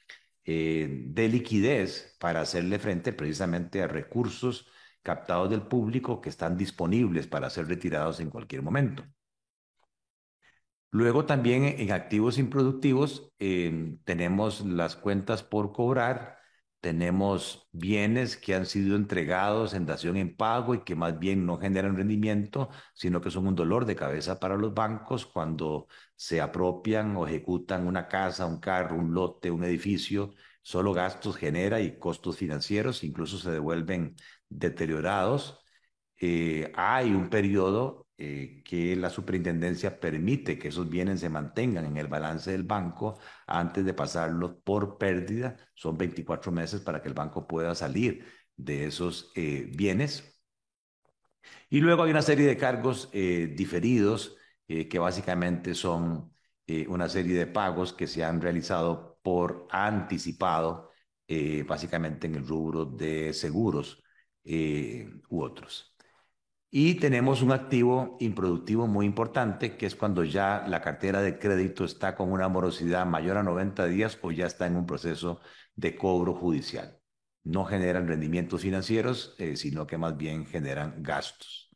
eh, 0.45 0.89
de 1.07 1.29
liquidez 1.29 2.17
para 2.19 2.41
hacerle 2.41 2.79
frente 2.79 3.13
precisamente 3.13 3.83
a 3.83 3.89
recursos 3.89 4.67
captados 5.03 5.51
del 5.51 5.63
público 5.63 6.21
que 6.21 6.31
están 6.31 6.57
disponibles 6.57 7.27
para 7.27 7.51
ser 7.51 7.67
retirados 7.67 8.21
en 8.21 8.31
cualquier 8.31 8.63
momento. 8.63 9.05
Luego 10.91 11.25
también 11.25 11.65
en 11.65 11.91
activos 11.93 12.39
improductivos 12.39 13.33
eh, 13.39 13.97
tenemos 14.05 14.61
las 14.67 14.95
cuentas 14.95 15.43
por 15.43 15.73
cobrar, 15.73 16.37
tenemos 16.81 17.69
bienes 17.73 18.37
que 18.37 18.55
han 18.55 18.67
sido 18.67 18.97
entregados 18.97 19.73
en 19.73 19.87
dación 19.87 20.17
en 20.19 20.37
pago 20.37 20.75
y 20.75 20.85
que 20.85 20.95
más 20.95 21.19
bien 21.19 21.47
no 21.47 21.57
generan 21.59 21.97
rendimiento, 21.97 22.69
sino 22.95 23.21
que 23.23 23.31
son 23.31 23.47
un 23.47 23.55
dolor 23.55 23.87
de 23.87 23.97
cabeza 23.97 24.39
para 24.39 24.57
los 24.57 24.75
bancos 24.75 25.25
cuando 25.25 25.87
se 26.23 26.41
apropian 26.41 27.17
o 27.17 27.27
ejecutan 27.27 27.85
una 27.85 28.07
casa, 28.07 28.47
un 28.47 28.61
carro, 28.61 28.97
un 28.97 29.13
lote, 29.13 29.51
un 29.51 29.65
edificio. 29.65 30.35
Solo 30.63 30.93
gastos 30.93 31.37
genera 31.37 31.81
y 31.81 31.99
costos 31.99 32.37
financieros, 32.37 33.03
incluso 33.03 33.39
se 33.39 33.51
devuelven 33.51 34.15
deteriorados. 34.49 35.65
Eh, 36.21 36.71
hay 36.77 37.11
un 37.11 37.29
periodo 37.29 38.07
eh, 38.17 38.63
que 38.65 38.95
la 38.95 39.11
superintendencia 39.11 39.99
permite 39.99 40.61
que 40.61 40.69
esos 40.69 40.89
bienes 40.89 41.19
se 41.21 41.29
mantengan 41.29 41.87
en 41.87 41.97
el 41.97 42.07
balance 42.07 42.53
del 42.53 42.63
banco 42.63 43.19
antes 43.49 43.85
de 43.85 43.93
pasarlos 43.93 44.55
por 44.63 44.99
pérdida. 44.99 45.57
Son 45.75 45.99
24 45.99 46.53
meses 46.53 46.81
para 46.83 47.03
que 47.03 47.09
el 47.09 47.15
banco 47.15 47.49
pueda 47.49 47.75
salir 47.75 48.25
de 48.57 48.87
esos 48.87 49.33
eh, 49.35 49.69
bienes. 49.75 50.41
Y 51.69 51.81
luego 51.81 52.05
hay 52.05 52.13
una 52.13 52.23
serie 52.23 52.47
de 52.47 52.57
cargos 52.57 53.11
eh, 54.69 54.89
que 54.89 54.99
básicamente 54.99 55.75
son 55.75 56.31
una 56.89 57.07
serie 57.07 57.37
de 57.37 57.47
pagos 57.47 57.93
que 57.93 58.07
se 58.07 58.25
han 58.25 58.41
realizado 58.41 59.19
por 59.23 59.67
anticipado, 59.71 60.91
básicamente 61.67 62.29
en 62.29 62.37
el 62.37 62.47
rubro 62.47 62.87
de 62.87 63.35
seguros 63.35 64.03
u 65.29 65.43
otros. 65.43 65.93
Y 66.75 66.95
tenemos 66.95 67.43
un 67.43 67.53
activo 67.53 68.17
improductivo 68.19 68.87
muy 68.87 69.05
importante, 69.05 69.77
que 69.77 69.85
es 69.85 69.95
cuando 69.95 70.25
ya 70.25 70.65
la 70.67 70.81
cartera 70.81 71.21
de 71.21 71.39
crédito 71.39 71.85
está 71.85 72.15
con 72.17 72.33
una 72.33 72.49
morosidad 72.49 73.05
mayor 73.05 73.37
a 73.37 73.43
90 73.43 73.85
días 73.85 74.19
o 74.23 74.33
ya 74.33 74.47
está 74.47 74.67
en 74.67 74.77
un 74.77 74.87
proceso 74.87 75.41
de 75.77 75.95
cobro 75.97 76.35
judicial. 76.35 76.99
No 77.45 77.67
generan 77.67 78.09
rendimientos 78.09 78.63
financieros, 78.63 79.35
eh, 79.39 79.57
sino 79.57 79.87
que 79.87 79.99
más 79.99 80.17
bien 80.17 80.47
generan 80.47 81.03
gastos. 81.03 81.72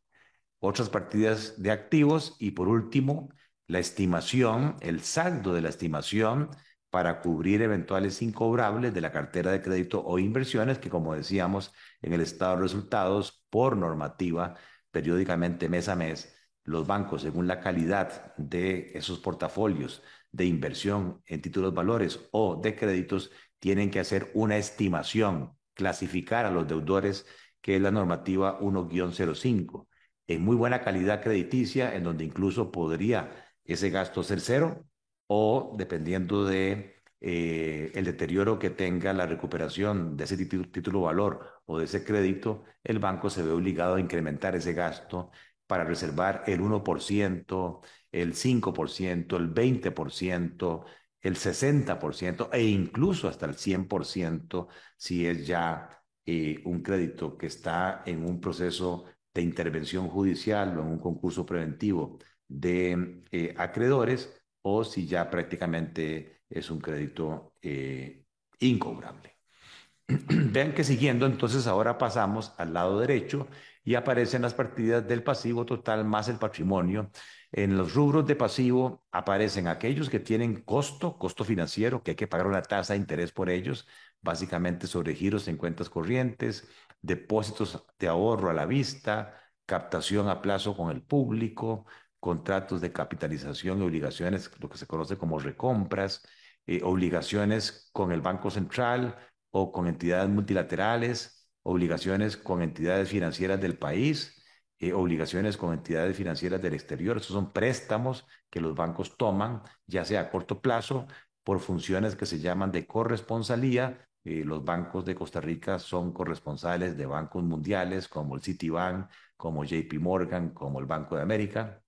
Otras 0.59 0.89
partidas 0.89 1.61
de 1.63 1.71
activos 1.71 2.37
y 2.39 2.53
por 2.53 2.69
último, 2.69 3.31
la 3.67 3.79
estimación, 3.79 4.77
el 4.81 5.01
saldo 5.01 5.53
de 5.53 5.61
la 5.61 5.69
estimación 5.69 6.51
para 6.91 7.21
cubrir 7.21 7.63
eventuales 7.63 8.23
incobrables 8.23 8.95
de 8.95 9.01
la 9.01 9.13
cartera 9.13 9.51
de 9.51 9.61
crédito 9.61 10.03
o 10.05 10.19
inversiones 10.19 10.79
que, 10.79 10.89
como 10.89 11.15
decíamos, 11.15 11.73
en 12.01 12.13
el 12.13 12.21
estado 12.21 12.57
de 12.57 12.63
resultados, 12.63 13.45
por 13.51 13.77
normativa, 13.77 14.55
periódicamente 14.91 15.69
mes 15.69 15.89
a 15.89 15.97
mes, 15.97 16.35
los 16.65 16.87
bancos, 16.87 17.23
según 17.23 17.47
la 17.47 17.61
calidad 17.61 18.35
de 18.37 18.93
esos 18.95 19.19
portafolios 19.21 20.03
de 20.33 20.47
inversión 20.47 21.23
en 21.27 21.43
títulos 21.43 21.75
valores 21.75 22.21
o 22.33 22.61
de 22.63 22.75
créditos, 22.75 23.31
tienen 23.59 23.91
que 23.91 24.01
hacer 24.01 24.31
una 24.35 24.57
estimación, 24.57 25.57
clasificar 25.75 26.47
a 26.47 26.51
los 26.51 26.67
deudores, 26.67 27.27
que 27.61 27.77
es 27.77 27.83
la 27.83 27.91
normativa 27.91 28.59
1-05, 28.61 29.87
en 30.27 30.43
muy 30.43 30.57
buena 30.57 30.83
calidad 30.83 31.23
crediticia, 31.23 31.95
en 31.95 32.05
donde 32.05 32.25
incluso 32.25 32.71
podría 32.73 33.31
ese 33.65 33.91
gasto 33.91 34.23
ser 34.23 34.41
cero 34.41 34.87
o 35.27 35.75
dependiendo 35.77 36.45
de 36.45 36.97
eh, 37.21 37.91
el 37.95 38.05
deterioro 38.05 38.59
que 38.59 38.71
tenga 38.71 39.13
la 39.13 39.27
recuperación 39.27 40.17
de 40.17 40.25
ese 40.25 40.37
título, 40.37 41.01
valor 41.03 41.63
o 41.67 41.79
de 41.79 41.87
ese 41.87 42.05
crédito, 42.05 42.65
el 42.85 42.99
banco 42.99 43.31
se 43.31 43.43
ve 43.43 43.51
obligado 43.51 43.97
a 43.97 44.01
incrementar 44.01 44.55
ese 44.55 44.73
gasto 44.75 45.31
para 45.67 45.85
reservar 45.85 46.45
el 46.47 46.61
1%, 46.61 47.81
el 48.13 48.35
5%, 48.35 49.37
el 49.37 49.53
20%, 49.55 50.85
el 51.21 51.37
60% 51.37 52.49
e 52.53 52.63
incluso 52.63 53.29
hasta 53.29 53.47
el 53.47 53.57
100% 53.57 54.69
si 54.97 55.27
es 55.27 55.47
ya 55.47 55.91
eh, 56.25 56.63
un 56.65 56.83
crédito 56.83 57.37
que 57.37 57.47
está 57.47 58.03
en 58.07 58.25
un 58.25 58.41
proceso 58.41 59.07
de 59.37 59.43
intervención 59.43 60.09
judicial 60.09 60.79
o 60.79 60.83
en 60.83 60.89
un 60.89 60.99
concurso 60.99 61.45
preventivo 61.45 62.19
de 62.49 63.23
eh, 63.31 63.55
acreedores 63.57 64.35
o 64.63 64.83
si 64.83 65.07
ya 65.07 65.29
prácticamente 65.31 66.43
es 66.49 66.71
un 66.71 66.81
crédito 66.81 67.53
eh, 67.63 68.25
incobrable. 68.61 69.37
Vean 70.09 70.73
que 70.73 70.85
siguiendo, 70.85 71.27
entonces 71.27 71.67
ahora 71.67 71.99
pasamos 71.99 72.55
al 72.57 72.73
lado 72.73 72.99
derecho 72.99 73.49
y 73.85 73.95
aparecen 73.95 74.43
las 74.43 74.55
partidas 74.55 75.07
del 75.07 75.23
pasivo 75.23 75.67
total 75.67 76.05
más 76.05 76.29
el 76.29 76.39
patrimonio. 76.39 77.11
En 77.53 77.77
los 77.77 77.95
rubros 77.95 78.27
de 78.27 78.37
pasivo 78.37 79.05
aparecen 79.13 79.69
aquellos 79.69 80.11
que 80.11 80.19
tienen 80.19 80.63
costo, 80.63 81.19
costo 81.19 81.45
financiero, 81.45 82.03
que 82.03 82.13
hay 82.13 82.17
que 82.17 82.27
pagar 82.27 82.47
una 82.47 82.63
tasa 82.63 82.95
de 82.95 83.01
interés 83.01 83.33
por 83.33 83.51
ellos, 83.51 83.87
básicamente 84.21 84.87
sobre 84.87 85.15
giros 85.15 85.47
en 85.49 85.57
cuentas 85.57 85.89
corrientes, 85.89 86.69
depósitos 87.07 87.85
de 87.99 88.09
ahorro 88.09 88.51
a 88.51 88.55
la 88.55 88.67
vista, 88.67 89.41
captación 89.67 90.29
a 90.29 90.43
plazo 90.43 90.77
con 90.77 90.91
el 90.91 91.03
público, 91.03 91.87
contratos 92.21 92.81
de 92.81 92.93
capitalización 92.93 93.79
y 93.81 93.83
obligaciones, 93.83 94.51
lo 94.61 94.69
que 94.69 94.79
se 94.79 94.87
conoce 94.87 95.17
como 95.17 95.39
recompras, 95.39 96.27
eh, 96.67 96.81
obligaciones 96.83 97.91
con 97.93 98.13
el 98.13 98.21
Banco 98.21 98.51
Central 98.51 99.17
o 99.51 99.73
con 99.73 99.87
entidades 99.87 100.29
multilaterales, 100.29 101.49
obligaciones 101.63 102.37
con 102.37 102.63
entidades 102.63 103.09
financieras 103.09 103.61
del 103.61 103.79
país, 103.79 104.43
eh, 104.79 104.93
obligaciones 104.93 105.57
con 105.57 105.73
entidades 105.73 106.17
financieras 106.17 106.61
del 106.61 106.75
exterior. 106.75 107.17
Esos 107.17 107.33
son 107.33 107.53
préstamos 107.53 108.27
que 108.51 108.61
los 108.61 108.75
bancos 108.75 109.17
toman, 109.17 109.63
ya 109.87 110.05
sea 110.05 110.21
a 110.23 110.31
corto 110.31 110.61
plazo, 110.61 111.07
por 111.45 111.61
funciones 111.61 112.17
que 112.17 112.27
se 112.27 112.41
llaman 112.41 112.73
de 112.73 112.87
corresponsalía. 112.87 114.09
Eh, 114.27 114.45
los 114.45 114.65
bancos 114.65 115.05
de 115.05 115.15
Costa 115.15 115.41
Rica 115.41 115.79
son 115.79 116.13
corresponsales 116.13 116.97
de 116.97 117.07
bancos 117.07 117.43
mundiales 117.45 118.09
como 118.09 118.35
el 118.35 118.43
Citibank, 118.43 119.09
como 119.37 119.65
JP 119.65 119.99
Morgan, 120.01 120.51
como 120.51 120.81
el 120.81 120.87
Banco 120.87 121.17
de 121.17 121.23
América 121.23 121.83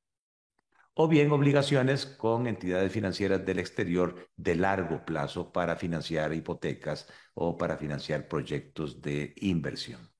o 1.00 1.06
bien 1.06 1.30
obligaciones 1.30 2.06
con 2.06 2.48
entidades 2.48 2.90
financieras 2.92 3.46
del 3.46 3.60
exterior 3.60 4.28
de 4.36 4.56
largo 4.56 5.04
plazo 5.04 5.52
para 5.52 5.76
financiar 5.76 6.34
hipotecas 6.34 7.06
o 7.34 7.56
para 7.56 7.76
financiar 7.76 8.26
proyectos 8.26 9.00
de 9.00 9.32
inversión. 9.36 10.10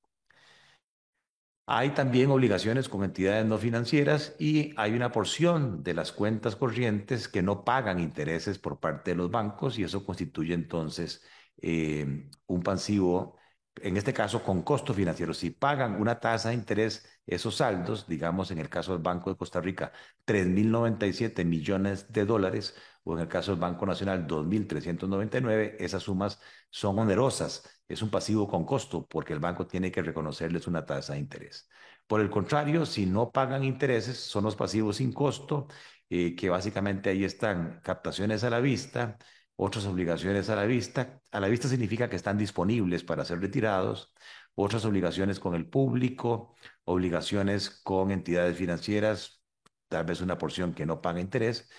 Hay 1.65 1.89
también 1.89 2.31
obligaciones 2.31 2.87
con 2.87 3.03
entidades 3.03 3.45
no 3.45 3.57
financieras 3.57 4.35
y 4.39 4.73
hay 4.77 4.93
una 4.93 5.11
porción 5.11 5.83
de 5.83 5.93
las 5.93 6.13
cuentas 6.13 6.55
corrientes 6.55 7.27
que 7.27 7.43
no 7.43 7.65
pagan 7.65 7.99
intereses 7.99 8.57
por 8.57 8.79
parte 8.79 9.11
de 9.11 9.17
los 9.17 9.29
bancos 9.29 9.77
y 9.77 9.83
eso 9.83 10.05
constituye 10.05 10.53
entonces 10.53 11.21
eh, 11.61 12.29
un 12.47 12.61
pasivo 12.63 13.39
en 13.81 13.97
este 13.97 14.13
caso 14.13 14.43
con 14.43 14.61
costo 14.63 14.93
financiero, 14.93 15.33
si 15.33 15.51
pagan 15.51 15.99
una 15.99 16.19
tasa 16.19 16.49
de 16.49 16.55
interés, 16.55 17.05
esos 17.25 17.55
saldos, 17.57 18.07
digamos 18.07 18.51
en 18.51 18.59
el 18.59 18.69
caso 18.69 18.93
del 18.93 19.01
Banco 19.01 19.29
de 19.29 19.37
Costa 19.37 19.61
Rica, 19.61 19.91
3.097 20.25 21.45
millones 21.45 22.11
de 22.11 22.25
dólares, 22.25 22.75
o 23.03 23.13
en 23.13 23.19
el 23.21 23.27
caso 23.27 23.51
del 23.51 23.59
Banco 23.59 23.85
Nacional, 23.85 24.27
2.399, 24.27 25.75
esas 25.79 26.03
sumas 26.03 26.39
son 26.69 26.99
onerosas, 26.99 27.63
es 27.87 28.01
un 28.01 28.09
pasivo 28.09 28.47
con 28.47 28.65
costo, 28.65 29.07
porque 29.07 29.33
el 29.33 29.39
banco 29.39 29.65
tiene 29.67 29.91
que 29.91 30.01
reconocerles 30.01 30.67
una 30.67 30.85
tasa 30.85 31.13
de 31.13 31.19
interés. 31.19 31.69
Por 32.07 32.21
el 32.21 32.29
contrario, 32.29 32.85
si 32.85 33.05
no 33.05 33.31
pagan 33.31 33.63
intereses, 33.63 34.17
son 34.17 34.43
los 34.43 34.55
pasivos 34.55 34.97
sin 34.97 35.13
costo 35.13 35.67
eh, 36.09 36.35
que 36.35 36.49
básicamente 36.49 37.09
ahí 37.09 37.23
están 37.23 37.81
captaciones 37.83 38.43
a 38.43 38.49
la 38.49 38.59
vista, 38.59 39.17
otras 39.61 39.85
obligaciones 39.85 40.49
a 40.49 40.55
la 40.55 40.65
vista. 40.65 41.21
A 41.31 41.39
la 41.41 41.49
vista 41.49 41.67
significa 41.67 42.09
que 42.09 42.15
están 42.15 42.37
disponibles 42.37 43.03
para 43.03 43.25
ser 43.25 43.41
retirados, 43.41 44.13
otras 44.55 44.85
obligaciones 44.85 45.39
con 45.39 45.53
el 45.53 45.67
público, 45.69 46.55
obligaciones 46.85 47.69
con 47.69 48.11
entidades 48.11 48.57
financieras, 48.57 49.43
tal 49.89 50.05
vez 50.05 50.21
una 50.21 50.37
porción 50.37 50.73
que 50.73 50.85
no 50.85 51.01
paga 51.01 51.19
interés, 51.19 51.69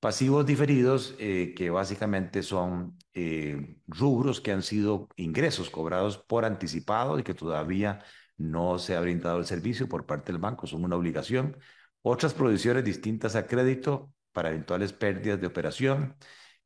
pasivos 0.00 0.44
diferidos, 0.44 1.14
eh, 1.18 1.54
que 1.56 1.70
básicamente 1.70 2.42
son 2.42 2.98
eh, 3.14 3.78
rubros 3.86 4.42
que 4.42 4.52
han 4.52 4.62
sido 4.62 5.08
ingresos 5.16 5.70
cobrados 5.70 6.18
por 6.18 6.44
anticipado 6.44 7.18
y 7.18 7.22
que 7.22 7.32
todavía 7.32 8.04
no 8.36 8.78
se 8.78 8.96
ha 8.96 9.00
brindado 9.00 9.38
el 9.38 9.46
servicio 9.46 9.88
por 9.88 10.04
parte 10.04 10.30
del 10.30 10.42
banco, 10.42 10.66
son 10.66 10.84
una 10.84 10.96
obligación. 10.96 11.56
Otras 12.02 12.34
provisiones 12.34 12.84
distintas 12.84 13.34
a 13.34 13.46
crédito 13.46 14.12
para 14.32 14.50
eventuales 14.50 14.92
pérdidas 14.92 15.40
de 15.40 15.46
operación, 15.46 16.16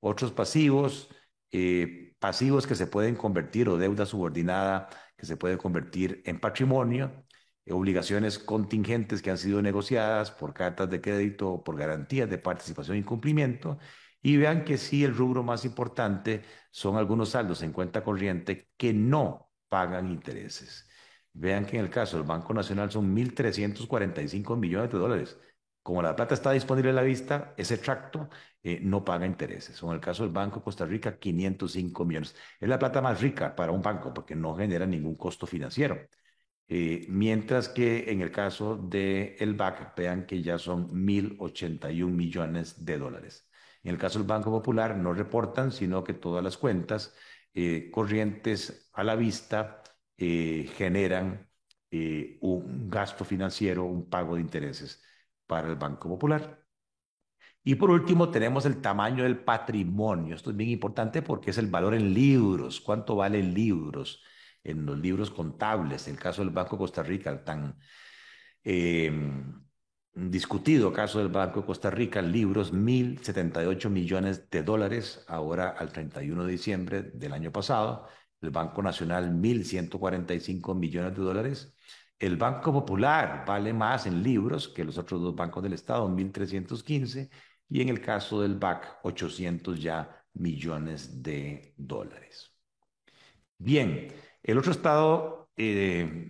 otros 0.00 0.32
pasivos, 0.32 1.08
eh, 1.50 2.14
pasivos 2.18 2.66
que 2.66 2.74
se 2.74 2.86
pueden 2.86 3.16
convertir 3.16 3.68
o 3.68 3.78
deuda 3.78 4.06
subordinada 4.06 4.88
que 5.16 5.26
se 5.26 5.36
puede 5.36 5.58
convertir 5.58 6.22
en 6.26 6.40
patrimonio, 6.40 7.26
obligaciones 7.70 8.38
contingentes 8.38 9.20
que 9.22 9.30
han 9.30 9.38
sido 9.38 9.60
negociadas 9.62 10.30
por 10.30 10.54
cartas 10.54 10.88
de 10.90 11.00
crédito 11.00 11.50
o 11.50 11.64
por 11.64 11.76
garantías 11.76 12.30
de 12.30 12.38
participación 12.38 12.96
y 12.96 13.02
cumplimiento. 13.02 13.78
Y 14.22 14.36
vean 14.36 14.64
que 14.64 14.78
sí, 14.78 15.04
el 15.04 15.14
rubro 15.14 15.42
más 15.42 15.64
importante 15.64 16.42
son 16.70 16.96
algunos 16.96 17.30
saldos 17.30 17.62
en 17.62 17.72
cuenta 17.72 18.02
corriente 18.02 18.70
que 18.76 18.92
no 18.92 19.50
pagan 19.68 20.08
intereses. 20.08 20.88
Vean 21.32 21.66
que 21.66 21.78
en 21.78 21.84
el 21.84 21.90
caso 21.90 22.16
del 22.16 22.26
Banco 22.26 22.54
Nacional 22.54 22.90
son 22.90 23.14
1.345 23.14 24.56
millones 24.56 24.90
de 24.90 24.98
dólares. 24.98 25.38
Como 25.88 26.02
la 26.02 26.14
plata 26.14 26.34
está 26.34 26.52
disponible 26.52 26.90
a 26.90 26.92
la 26.92 27.00
vista, 27.02 27.54
ese 27.56 27.78
tracto 27.78 28.28
eh, 28.62 28.78
no 28.82 29.02
paga 29.02 29.24
intereses. 29.24 29.82
O 29.82 29.88
en 29.88 29.94
el 29.94 30.00
caso 30.02 30.22
del 30.22 30.32
Banco 30.32 30.56
de 30.58 30.64
Costa 30.64 30.84
Rica, 30.84 31.18
505 31.18 32.04
millones. 32.04 32.36
Es 32.60 32.68
la 32.68 32.78
plata 32.78 33.00
más 33.00 33.22
rica 33.22 33.56
para 33.56 33.72
un 33.72 33.80
banco 33.80 34.12
porque 34.12 34.36
no 34.36 34.54
genera 34.54 34.84
ningún 34.84 35.16
costo 35.16 35.46
financiero. 35.46 35.98
Eh, 36.68 37.06
mientras 37.08 37.70
que 37.70 38.10
en 38.12 38.20
el 38.20 38.30
caso 38.30 38.76
del 38.76 39.34
el 39.38 39.54
BAC, 39.54 39.96
vean 39.96 40.26
que 40.26 40.42
ya 40.42 40.58
son 40.58 40.90
1.081 40.92 42.14
millones 42.14 42.84
de 42.84 42.98
dólares. 42.98 43.48
En 43.82 43.92
el 43.92 43.98
caso 43.98 44.18
del 44.18 44.28
Banco 44.28 44.50
Popular 44.50 44.94
no 44.94 45.14
reportan, 45.14 45.72
sino 45.72 46.04
que 46.04 46.12
todas 46.12 46.44
las 46.44 46.58
cuentas 46.58 47.14
eh, 47.54 47.90
corrientes 47.90 48.90
a 48.92 49.04
la 49.04 49.16
vista 49.16 49.82
eh, 50.18 50.70
generan 50.76 51.48
un 52.42 52.90
gasto 52.90 53.24
financiero, 53.24 53.84
un 53.86 54.10
pago 54.10 54.34
de 54.34 54.42
intereses 54.42 55.02
para 55.48 55.68
el 55.68 55.74
Banco 55.76 56.08
Popular. 56.08 56.64
Y 57.64 57.74
por 57.74 57.90
último, 57.90 58.30
tenemos 58.30 58.64
el 58.66 58.80
tamaño 58.80 59.24
del 59.24 59.40
patrimonio. 59.44 60.36
Esto 60.36 60.50
es 60.50 60.56
bien 60.56 60.70
importante 60.70 61.22
porque 61.22 61.50
es 61.50 61.58
el 61.58 61.66
valor 61.66 61.94
en 61.94 62.14
libros. 62.14 62.80
¿Cuánto 62.80 63.16
vale 63.16 63.40
en 63.40 63.52
libros? 63.54 64.22
en 64.64 64.86
los 64.86 64.98
libros 64.98 65.30
contables, 65.30 66.08
el 66.08 66.18
caso 66.18 66.42
del 66.42 66.50
Banco 66.50 66.76
de 66.76 66.80
Costa 66.80 67.02
Rica, 67.02 67.30
el 67.30 67.44
tan 67.44 67.78
eh, 68.64 69.10
discutido 70.14 70.92
caso 70.92 71.18
del 71.18 71.28
Banco 71.28 71.60
de 71.60 71.66
Costa 71.66 71.90
Rica, 71.90 72.20
libros 72.22 72.72
1.078 72.72 73.88
millones 73.88 74.50
de 74.50 74.62
dólares, 74.62 75.24
ahora 75.28 75.70
al 75.70 75.92
31 75.92 76.44
de 76.44 76.52
diciembre 76.52 77.02
del 77.02 77.32
año 77.32 77.52
pasado, 77.52 78.06
el 78.40 78.50
Banco 78.50 78.82
Nacional 78.82 79.30
1.145 79.32 80.74
millones 80.74 81.16
de 81.16 81.22
dólares, 81.22 81.74
el 82.18 82.36
Banco 82.36 82.72
Popular 82.72 83.44
vale 83.46 83.72
más 83.72 84.06
en 84.06 84.22
libros 84.22 84.68
que 84.68 84.84
los 84.84 84.98
otros 84.98 85.20
dos 85.22 85.34
bancos 85.34 85.62
del 85.62 85.74
Estado, 85.74 86.08
1.315, 86.08 87.30
y 87.68 87.80
en 87.80 87.88
el 87.88 88.00
caso 88.00 88.40
del 88.42 88.56
BAC, 88.56 89.00
800 89.02 89.80
ya 89.80 90.24
millones 90.34 91.22
de 91.22 91.74
dólares. 91.76 92.52
Bien, 93.58 94.08
el 94.42 94.58
otro 94.58 94.72
estado 94.72 95.50
eh, 95.56 96.28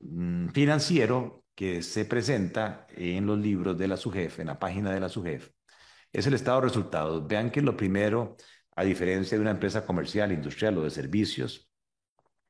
mm, 0.00 0.48
financiero 0.48 1.44
que 1.54 1.82
se 1.82 2.04
presenta 2.04 2.86
en 2.90 3.26
los 3.26 3.38
libros 3.38 3.78
de 3.78 3.88
la 3.88 3.96
SUGEF, 3.96 4.40
en 4.40 4.48
la 4.48 4.58
página 4.58 4.92
de 4.92 5.00
la 5.00 5.08
SUGEF, 5.08 5.50
es 6.12 6.26
el 6.26 6.34
estado 6.34 6.60
de 6.60 6.66
resultados. 6.68 7.26
Vean 7.26 7.50
que 7.50 7.62
lo 7.62 7.76
primero, 7.76 8.36
a 8.76 8.84
diferencia 8.84 9.36
de 9.36 9.42
una 9.42 9.52
empresa 9.52 9.86
comercial, 9.86 10.32
industrial 10.32 10.78
o 10.78 10.84
de 10.84 10.90
servicios, 10.90 11.70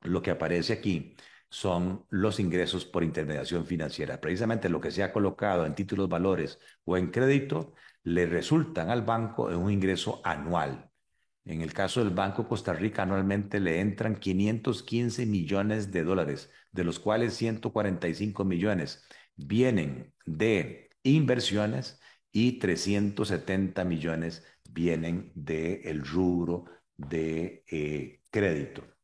lo 0.01 0.21
que 0.21 0.31
aparece 0.31 0.73
aquí 0.73 1.15
son 1.55 2.05
los 2.09 2.41
ingresos 2.41 2.83
por 2.83 3.01
intermediación 3.01 3.65
financiera. 3.65 4.19
Precisamente 4.19 4.67
lo 4.67 4.81
que 4.81 4.91
se 4.91 5.03
ha 5.03 5.13
colocado 5.13 5.65
en 5.65 5.73
títulos 5.73 6.09
valores 6.09 6.59
o 6.83 6.97
en 6.97 7.11
crédito 7.11 7.73
le 8.03 8.25
resultan 8.25 8.89
al 8.89 9.03
banco 9.03 9.49
en 9.49 9.57
un 9.57 9.71
ingreso 9.71 10.19
anual. 10.25 10.91
En 11.45 11.61
el 11.61 11.71
caso 11.71 12.03
del 12.03 12.13
Banco 12.13 12.45
Costa 12.49 12.73
Rica, 12.73 13.03
anualmente 13.03 13.61
le 13.61 13.79
entran 13.79 14.17
515 14.17 15.25
millones 15.25 15.93
de 15.93 16.03
dólares, 16.03 16.51
de 16.73 16.83
los 16.83 16.99
cuales 16.99 17.35
145 17.35 18.43
millones 18.43 19.05
vienen 19.37 20.13
de 20.25 20.89
inversiones 21.03 22.01
y 22.33 22.59
370 22.59 23.85
millones 23.85 24.43
vienen 24.69 25.31
del 25.35 26.05
rubro 26.05 26.65
de 26.97 27.63
eh, 27.71 28.19
crédito. 28.29 28.94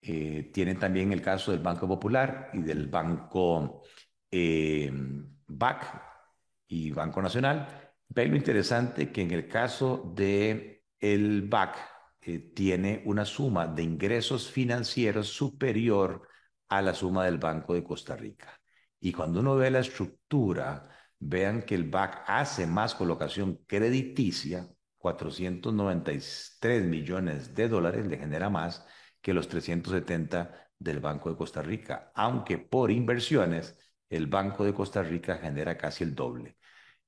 Eh, 0.00 0.50
tienen 0.52 0.78
también 0.78 1.12
el 1.12 1.22
caso 1.22 1.50
del 1.50 1.60
Banco 1.60 1.88
Popular 1.88 2.50
y 2.52 2.62
del 2.62 2.86
Banco 2.86 3.82
eh, 4.30 4.90
BAC 5.46 6.02
y 6.68 6.92
Banco 6.92 7.20
Nacional 7.20 7.88
Vean 8.08 8.30
lo 8.30 8.36
interesante 8.36 9.12
que 9.12 9.22
en 9.22 9.30
el 9.32 9.48
caso 9.48 10.12
de 10.14 10.84
el 10.98 11.42
BAC 11.42 11.76
eh, 12.22 12.38
tiene 12.54 13.02
una 13.04 13.24
suma 13.24 13.66
de 13.68 13.82
ingresos 13.82 14.50
financieros 14.50 15.28
superior 15.28 16.26
a 16.68 16.80
la 16.82 16.94
suma 16.94 17.24
del 17.26 17.38
Banco 17.38 17.74
de 17.74 17.84
Costa 17.84 18.16
Rica. 18.16 18.58
Y 19.00 19.12
cuando 19.12 19.40
uno 19.40 19.56
ve 19.56 19.70
la 19.70 19.80
estructura, 19.80 20.88
vean 21.18 21.62
que 21.62 21.74
el 21.74 21.84
BAC 21.84 22.24
hace 22.26 22.66
más 22.66 22.94
colocación 22.94 23.60
crediticia, 23.66 24.68
493 24.96 26.84
millones 26.84 27.54
de 27.54 27.68
dólares 27.68 28.06
le 28.06 28.18
genera 28.18 28.50
más 28.50 28.84
que 29.20 29.34
los 29.34 29.48
370 29.48 30.70
del 30.78 31.00
Banco 31.00 31.30
de 31.30 31.36
Costa 31.36 31.62
Rica, 31.62 32.12
aunque 32.14 32.58
por 32.58 32.90
inversiones 32.90 33.78
el 34.08 34.26
Banco 34.26 34.64
de 34.64 34.74
Costa 34.74 35.02
Rica 35.02 35.38
genera 35.38 35.76
casi 35.76 36.04
el 36.04 36.14
doble. 36.14 36.56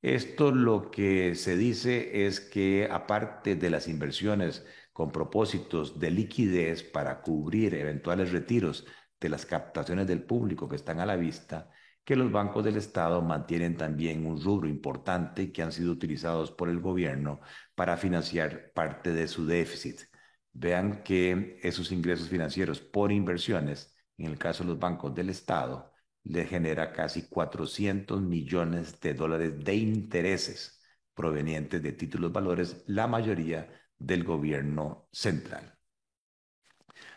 Esto 0.03 0.51
lo 0.51 0.91
que 0.91 1.35
se 1.35 1.57
dice 1.57 2.27
es 2.27 2.41
que 2.41 2.89
aparte 2.91 3.55
de 3.57 3.71
las 3.71 3.87
inversiones 3.89 4.65
con 4.93 5.13
propósitos 5.13 5.99
de 5.99 6.11
liquidez 6.11 6.83
para 6.83 7.21
cubrir 7.23 7.75
eventuales 7.75 8.33
retiros 8.33 8.87
de 9.21 9.29
las 9.29 9.47
captaciones 9.47 10.07
del 10.07 10.25
público 10.25 10.69
que 10.69 10.77
están 10.77 11.01
a 11.01 11.07
la 11.07 11.17
vista, 11.17 11.71
que 12.05 12.17
los 12.17 12.33
bancos 12.33 12.65
del 12.65 12.77
Estado 12.77 13.23
mantienen 13.23 13.77
también 13.77 14.27
un 14.27 14.43
rubro 14.43 14.69
importante 14.69 15.53
que 15.53 15.63
han 15.63 15.73
sido 15.73 15.93
utilizados 15.93 16.51
por 16.51 16.69
el 16.69 16.81
gobierno 16.81 17.41
para 17.75 17.97
financiar 17.97 18.73
parte 18.73 19.13
de 19.13 19.29
su 19.29 19.47
déficit. 19.47 20.10
Vean 20.53 21.03
que 21.03 21.59
esos 21.63 21.93
ingresos 21.93 22.29
financieros 22.29 22.81
por 22.81 23.13
inversiones, 23.13 23.95
en 24.19 24.27
el 24.27 24.39
caso 24.39 24.65
de 24.65 24.71
los 24.71 24.79
bancos 24.79 25.15
del 25.15 25.31
Estado, 25.31 25.93
le 26.25 26.45
genera 26.47 26.93
casi 26.93 27.29
400 27.29 28.21
millones 28.21 29.01
de 29.01 29.15
dólares 29.15 29.65
de 29.65 29.75
intereses 29.75 30.81
provenientes 31.15 31.83
de 31.83 31.93
títulos 31.93 32.33
valores, 32.33 32.85
la 32.87 33.07
mayoría 33.07 33.69
del 33.99 34.25
gobierno 34.25 35.09
central. 35.13 35.79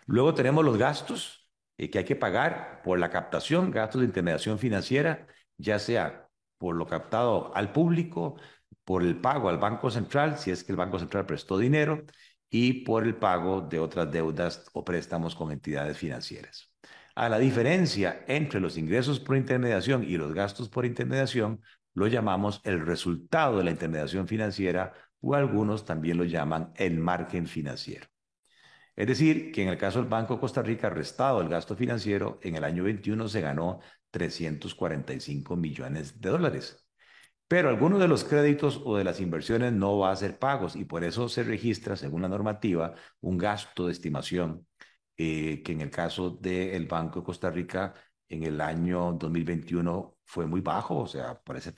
Luego 0.06 0.34
tenemos 0.34 0.64
los 0.64 0.78
gastos 0.78 1.50
eh, 1.78 1.90
que 1.90 2.00
hay 2.00 2.06
que 2.06 2.16
pagar 2.16 2.82
por 2.84 3.00
la 3.00 3.10
captación, 3.10 3.72
gastos 3.72 4.02
de 4.02 4.08
intermediación 4.08 4.60
financiera, 4.60 5.28
ya 5.58 5.80
sea 5.80 6.30
por 6.58 6.76
lo 6.76 6.86
captado 6.88 7.56
al 7.56 7.72
público, 7.72 8.36
por 8.84 9.04
el 9.04 9.20
pago 9.20 9.50
al 9.50 9.58
Banco 9.58 9.90
Central, 9.90 10.38
si 10.38 10.52
es 10.52 10.64
que 10.64 10.72
el 10.72 10.78
Banco 10.78 11.00
Central 11.00 11.26
prestó 11.26 11.58
dinero, 11.58 12.04
y 12.54 12.84
por 12.84 13.04
el 13.04 13.16
pago 13.16 13.62
de 13.62 13.80
otras 13.80 14.12
deudas 14.12 14.64
o 14.74 14.86
préstamos 14.86 15.34
con 15.34 15.52
entidades 15.52 15.98
financieras. 15.98 16.72
A 17.16 17.28
la 17.28 17.40
diferencia 17.40 18.24
entre 18.28 18.60
los 18.60 18.78
ingresos 18.78 19.20
por 19.20 19.38
intermediación 19.38 20.04
y 20.04 20.18
los 20.18 20.36
gastos 20.36 20.70
por 20.70 20.86
intermediación, 20.86 21.64
lo 21.96 22.06
llamamos 22.06 22.62
el 22.64 22.86
resultado 22.86 23.58
de 23.58 23.64
la 23.64 23.72
intermediación 23.72 24.28
financiera 24.28 24.94
o 25.20 25.34
algunos 25.34 25.84
también 25.84 26.18
lo 26.18 26.26
llaman 26.26 26.72
el 26.76 27.00
margen 27.00 27.48
financiero. 27.48 28.06
Es 28.96 29.08
decir, 29.08 29.52
que 29.52 29.64
en 29.64 29.70
el 29.70 29.80
caso 29.80 29.98
del 29.98 30.08
Banco 30.08 30.40
Costa 30.40 30.62
Rica, 30.62 30.92
restado 30.92 31.42
el 31.42 31.50
gasto 31.50 31.76
financiero, 31.76 32.38
en 32.44 32.56
el 32.56 32.64
año 32.64 32.84
21 32.84 33.30
se 33.30 33.42
ganó 33.42 33.80
345 34.12 35.56
millones 35.56 36.22
de 36.22 36.30
dólares. 36.30 36.83
Pero 37.48 37.70
algunos 37.70 38.00
de 38.00 38.08
los 38.08 38.24
créditos 38.24 38.82
o 38.84 38.98
de 38.98 39.04
las 39.04 39.20
inversiones 39.20 39.74
no 39.74 40.00
va 40.00 40.12
a 40.12 40.16
ser 40.16 40.40
pagos 40.40 40.76
y 40.76 40.86
por 40.86 41.04
eso 41.04 41.30
se 41.30 41.44
registra, 41.44 41.96
según 41.96 42.24
la 42.24 42.30
normativa, 42.30 42.96
un 43.22 43.38
gasto 43.38 43.86
de 43.86 43.92
estimación 43.92 44.66
eh, 45.18 45.62
que 45.64 45.74
en 45.74 45.82
el 45.82 45.92
caso 45.92 46.32
del 46.32 46.88
Banco 46.88 47.20
de 47.20 47.26
Costa 47.26 47.52
Rica, 47.52 47.94
en 48.30 48.44
el 48.44 48.60
año 48.62 49.14
2021 49.14 50.18
fue 50.26 50.48
muy 50.48 50.62
bajo, 50.62 50.98
o 51.00 51.08
sea, 51.08 51.40
parece, 51.44 51.74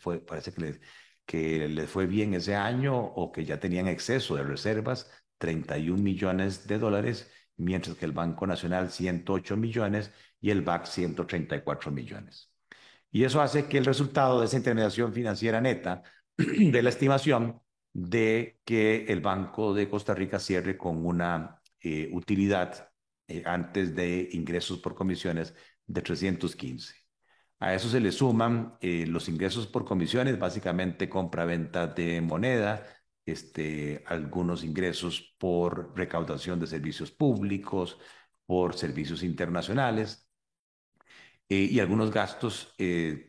que, 0.53 0.61
le, 0.61 0.79
que 1.25 1.67
les 1.67 1.89
fue 1.89 2.05
bien 2.07 2.33
ese 2.33 2.55
año 2.55 2.97
o 2.97 3.31
que 3.31 3.43
ya 3.45 3.59
tenían 3.59 3.87
exceso 3.87 4.35
de 4.35 4.43
reservas, 4.43 5.11
31 5.37 6.01
millones 6.01 6.67
de 6.67 6.79
dólares, 6.79 7.29
mientras 7.57 7.97
que 7.97 8.05
el 8.05 8.13
Banco 8.13 8.47
Nacional 8.47 8.91
108 8.91 9.57
millones 9.57 10.11
y 10.39 10.51
el 10.51 10.61
BAC 10.61 10.85
134 10.85 11.91
millones. 11.91 12.54
Y 13.15 13.23
eso 13.23 13.41
hace 13.41 13.67
que 13.67 13.77
el 13.77 13.85
resultado 13.85 14.41
de 14.41 14.45
esa 14.47 14.57
intermediación 14.57 15.13
financiera 15.13 15.61
neta 15.61 16.03
de 16.37 16.83
la 16.83 16.89
estimación 16.89 17.61
de 17.93 18.59
que 18.65 19.05
el 19.05 19.21
Banco 19.21 19.73
de 19.73 19.89
Costa 19.89 20.13
Rica 20.13 20.37
cierre 20.37 20.77
con 20.77 21.05
una 21.05 21.61
eh, 21.79 22.09
utilidad 22.11 22.91
eh, 23.29 23.41
antes 23.45 23.95
de 23.95 24.27
ingresos 24.33 24.79
por 24.79 24.95
comisiones 24.95 25.55
de 25.87 26.01
315. 26.01 26.93
A 27.59 27.73
eso 27.73 27.87
se 27.87 28.01
le 28.01 28.11
suman 28.11 28.75
eh, 28.81 29.05
los 29.07 29.29
ingresos 29.29 29.65
por 29.65 29.85
comisiones, 29.85 30.37
básicamente 30.37 31.07
compra-venta 31.07 31.87
de 31.87 32.19
moneda, 32.19 32.85
este, 33.25 34.03
algunos 34.07 34.65
ingresos 34.65 35.37
por 35.37 35.95
recaudación 35.95 36.59
de 36.59 36.67
servicios 36.67 37.11
públicos, 37.11 37.97
por 38.45 38.75
servicios 38.75 39.23
internacionales 39.23 40.24
y 41.47 41.79
algunos 41.79 42.11
gastos 42.11 42.75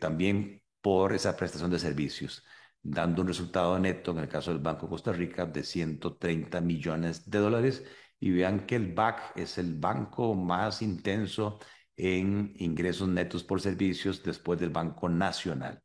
también 0.00 0.62
por 0.80 1.12
esa 1.12 1.36
prestación 1.36 1.70
de 1.70 1.78
servicios, 1.78 2.44
dando 2.82 3.22
un 3.22 3.28
resultado 3.28 3.78
neto, 3.78 4.12
en 4.12 4.18
el 4.18 4.28
caso 4.28 4.52
del 4.52 4.62
Banco 4.62 4.86
de 4.86 4.90
Costa 4.90 5.12
Rica, 5.12 5.46
de 5.46 5.62
130 5.62 6.60
millones 6.60 7.28
de 7.30 7.38
dólares 7.38 7.84
y 8.20 8.30
vean 8.30 8.66
que 8.66 8.76
el 8.76 8.92
BAC 8.94 9.36
es 9.36 9.58
el 9.58 9.74
banco 9.74 10.34
más 10.34 10.82
intenso 10.82 11.58
en 11.96 12.54
ingresos 12.56 13.08
netos 13.08 13.44
por 13.44 13.60
servicios 13.60 14.22
después 14.22 14.58
del 14.60 14.70
Banco 14.70 15.08
Nacional. 15.08 15.82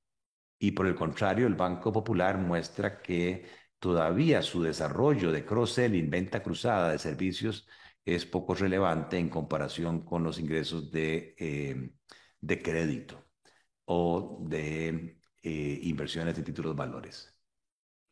Y 0.59 0.71
por 0.71 0.87
el 0.87 0.95
contrario, 0.95 1.47
el 1.47 1.55
Banco 1.55 1.91
Popular 1.91 2.37
muestra 2.37 3.01
que 3.01 3.47
todavía 3.79 4.41
su 4.41 4.61
desarrollo 4.61 5.31
de 5.31 5.45
cross-selling, 5.45 6.09
venta 6.09 6.43
cruzada 6.43 6.91
de 6.91 6.99
servicios, 6.99 7.67
es 8.05 8.25
poco 8.25 8.55
relevante 8.55 9.17
en 9.17 9.29
comparación 9.29 10.05
con 10.05 10.23
los 10.23 10.39
ingresos 10.39 10.91
de, 10.91 11.35
eh, 11.37 11.91
de 12.41 12.61
crédito 12.61 13.25
o 13.85 14.39
de 14.47 15.17
eh, 15.43 15.79
inversiones 15.83 16.35
de 16.35 16.43
títulos 16.43 16.75
valores. 16.75 17.33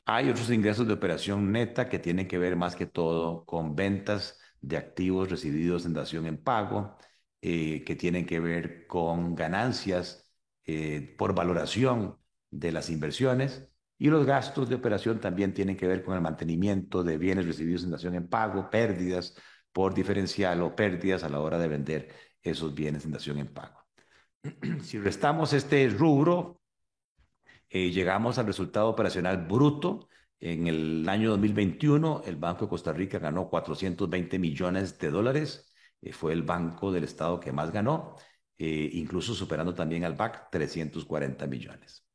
Hay 0.06 0.30
otros 0.30 0.50
ingresos 0.52 0.88
de 0.88 0.94
operación 0.94 1.52
neta 1.52 1.90
que 1.90 2.00
tienen 2.00 2.28
que 2.28 2.40
ver 2.40 2.56
más 2.56 2.76
que 2.76 2.88
todo 2.88 3.46
con 3.46 3.76
ventas 3.76 4.40
de 4.62 4.78
activos 4.78 5.30
recibidos 5.30 5.86
en 5.86 5.94
dación 5.94 6.26
en 6.26 6.42
pago, 6.44 6.98
eh, 7.42 7.84
que 7.86 7.96
tienen 7.96 8.26
que 8.26 8.40
ver 8.40 8.88
con 8.88 9.36
ganancias 9.36 10.30
eh, 10.66 11.16
por 11.18 11.34
valoración 11.36 12.18
de 12.52 12.72
las 12.72 12.90
inversiones 12.90 13.70
y 13.98 14.10
los 14.10 14.26
gastos 14.26 14.70
de 14.70 14.76
operación 14.76 15.20
también 15.20 15.54
tienen 15.54 15.78
que 15.78 15.88
ver 15.88 16.04
con 16.04 16.16
el 16.16 16.22
mantenimiento 16.22 17.04
de 17.04 17.18
bienes 17.18 17.46
recibidos 17.46 17.84
en 17.84 17.92
dación 17.92 18.16
en 18.16 18.28
pago, 18.28 18.70
pérdidas 18.70 19.36
por 19.72 19.94
diferencial 19.94 20.62
o 20.62 20.76
pérdidas 20.76 21.24
a 21.24 21.30
la 21.30 21.40
hora 21.40 21.58
de 21.60 21.68
vender 21.68 22.10
esos 22.42 22.74
bienes 22.74 23.06
en 23.06 23.12
dación 23.12 23.38
en 23.40 23.54
pago. 23.54 23.79
Si 24.84 24.98
restamos 24.98 25.54
este 25.54 25.88
rubro, 25.90 26.62
eh, 27.70 27.92
llegamos 27.92 28.38
al 28.38 28.48
resultado 28.48 28.90
operacional 28.90 29.46
bruto. 29.46 30.10
En 30.40 30.68
el 30.68 31.08
año 31.10 31.32
2021, 31.32 32.24
el 32.26 32.38
Banco 32.38 32.66
de 32.66 32.70
Costa 32.70 32.94
Rica 32.94 33.20
ganó 33.20 33.50
420 33.50 34.40
millones 34.40 34.98
de 34.98 35.12
dólares. 35.12 35.74
Eh, 36.02 36.14
fue 36.14 36.34
el 36.34 36.44
banco 36.44 36.92
del 36.92 37.04
Estado 37.04 37.40
que 37.40 37.52
más 37.52 37.72
ganó, 37.72 38.16
eh, 38.58 38.90
incluso 38.94 39.34
superando 39.34 39.74
también 39.74 40.06
al 40.06 40.16
BAC 40.16 40.50
340 40.50 41.46
millones. 41.48 42.06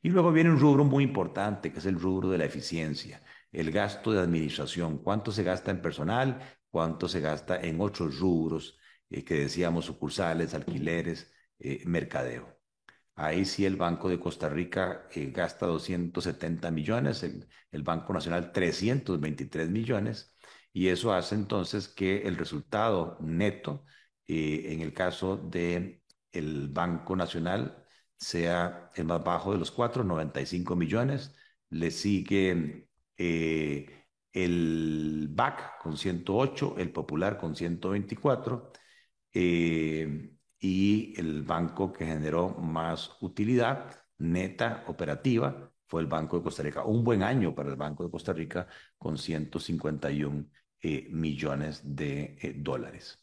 Y 0.00 0.10
luego 0.10 0.32
viene 0.32 0.50
un 0.50 0.60
rubro 0.60 0.84
muy 0.84 1.04
importante, 1.04 1.72
que 1.72 1.78
es 1.78 1.86
el 1.86 1.98
rubro 2.00 2.30
de 2.30 2.38
la 2.38 2.44
eficiencia, 2.44 3.22
el 3.52 3.70
gasto 3.70 4.12
de 4.12 4.20
administración, 4.20 4.98
cuánto 4.98 5.32
se 5.32 5.42
gasta 5.42 5.70
en 5.70 5.82
personal, 5.82 6.40
cuánto 6.70 7.08
se 7.08 7.20
gasta 7.20 7.60
en 7.60 7.80
otros 7.80 8.18
rubros 8.18 8.78
que 9.08 9.34
decíamos 9.34 9.84
sucursales, 9.84 10.54
alquileres, 10.54 11.31
mercadeo. 11.86 12.58
Ahí 13.14 13.44
sí 13.44 13.64
el 13.66 13.76
Banco 13.76 14.08
de 14.08 14.18
Costa 14.18 14.48
Rica 14.48 15.06
eh, 15.14 15.30
gasta 15.32 15.66
270 15.66 16.70
millones, 16.70 17.22
el, 17.22 17.82
Banco 17.82 18.12
Nacional 18.12 18.52
323 18.52 19.68
millones, 19.70 20.34
y 20.72 20.88
eso 20.88 21.12
hace 21.12 21.34
entonces 21.34 21.88
que 21.88 22.22
el 22.22 22.36
resultado 22.36 23.18
neto, 23.20 23.84
eh, 24.26 24.72
en 24.72 24.80
el 24.80 24.94
caso 24.94 25.36
del 25.36 26.02
el 26.32 26.68
Banco 26.68 27.14
Nacional, 27.16 27.84
sea 28.16 28.90
el 28.94 29.04
más 29.06 29.22
bajo 29.24 29.52
de 29.52 29.58
los 29.58 29.70
cuatro, 29.70 30.04
95 30.04 30.76
millones. 30.76 31.34
Le 31.70 31.90
sigue 31.90 32.88
eh, 33.16 34.06
el 34.32 35.28
BAC 35.30 35.78
con 35.78 35.96
108, 35.96 36.76
el 36.78 36.92
Popular 36.92 37.38
con 37.38 37.54
124. 37.56 38.72
Eh, 39.34 40.32
y 40.62 41.12
el 41.18 41.42
banco 41.42 41.92
que 41.92 42.06
generó 42.06 42.50
más 42.50 43.16
utilidad 43.20 43.90
neta 44.18 44.84
operativa 44.86 45.72
fue 45.88 46.02
el 46.02 46.06
Banco 46.06 46.38
de 46.38 46.44
Costa 46.44 46.62
Rica. 46.62 46.84
Un 46.84 47.02
buen 47.02 47.22
año 47.24 47.52
para 47.54 47.68
el 47.70 47.76
Banco 47.76 48.04
de 48.04 48.10
Costa 48.10 48.32
Rica 48.32 48.68
con 48.96 49.18
151 49.18 50.46
eh, 50.80 51.08
millones 51.10 51.82
de 51.84 52.38
eh, 52.40 52.54
dólares. 52.56 53.18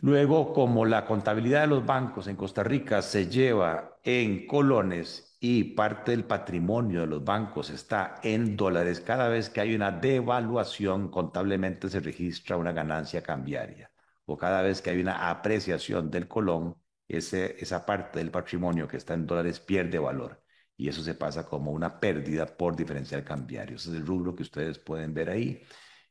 Luego, 0.00 0.52
como 0.52 0.84
la 0.84 1.06
contabilidad 1.06 1.62
de 1.62 1.66
los 1.68 1.86
bancos 1.86 2.26
en 2.26 2.36
Costa 2.36 2.64
Rica 2.64 3.00
se 3.00 3.28
lleva 3.28 3.98
en 4.02 4.46
colones 4.48 5.36
y 5.40 5.62
parte 5.74 6.10
del 6.10 6.24
patrimonio 6.24 7.02
de 7.02 7.06
los 7.06 7.24
bancos 7.24 7.70
está 7.70 8.16
en 8.24 8.56
dólares, 8.56 9.00
cada 9.00 9.28
vez 9.28 9.48
que 9.48 9.60
hay 9.60 9.74
una 9.76 9.92
devaluación, 9.92 11.08
contablemente 11.10 11.88
se 11.88 12.00
registra 12.00 12.56
una 12.56 12.72
ganancia 12.72 13.22
cambiaria 13.22 13.87
o 14.28 14.36
cada 14.36 14.62
vez 14.62 14.82
que 14.82 14.90
hay 14.90 15.00
una 15.00 15.30
apreciación 15.30 16.10
del 16.10 16.28
colón, 16.28 16.76
ese, 17.08 17.56
esa 17.60 17.86
parte 17.86 18.18
del 18.18 18.30
patrimonio 18.30 18.86
que 18.86 18.98
está 18.98 19.14
en 19.14 19.26
dólares 19.26 19.58
pierde 19.58 19.98
valor. 19.98 20.42
Y 20.76 20.88
eso 20.88 21.02
se 21.02 21.14
pasa 21.14 21.46
como 21.46 21.72
una 21.72 21.98
pérdida 21.98 22.46
por 22.46 22.76
diferencial 22.76 23.24
cambiario. 23.24 23.76
Ese 23.76 23.90
es 23.90 23.96
el 23.96 24.06
rubro 24.06 24.34
que 24.36 24.42
ustedes 24.42 24.78
pueden 24.78 25.14
ver 25.14 25.30
ahí. 25.30 25.62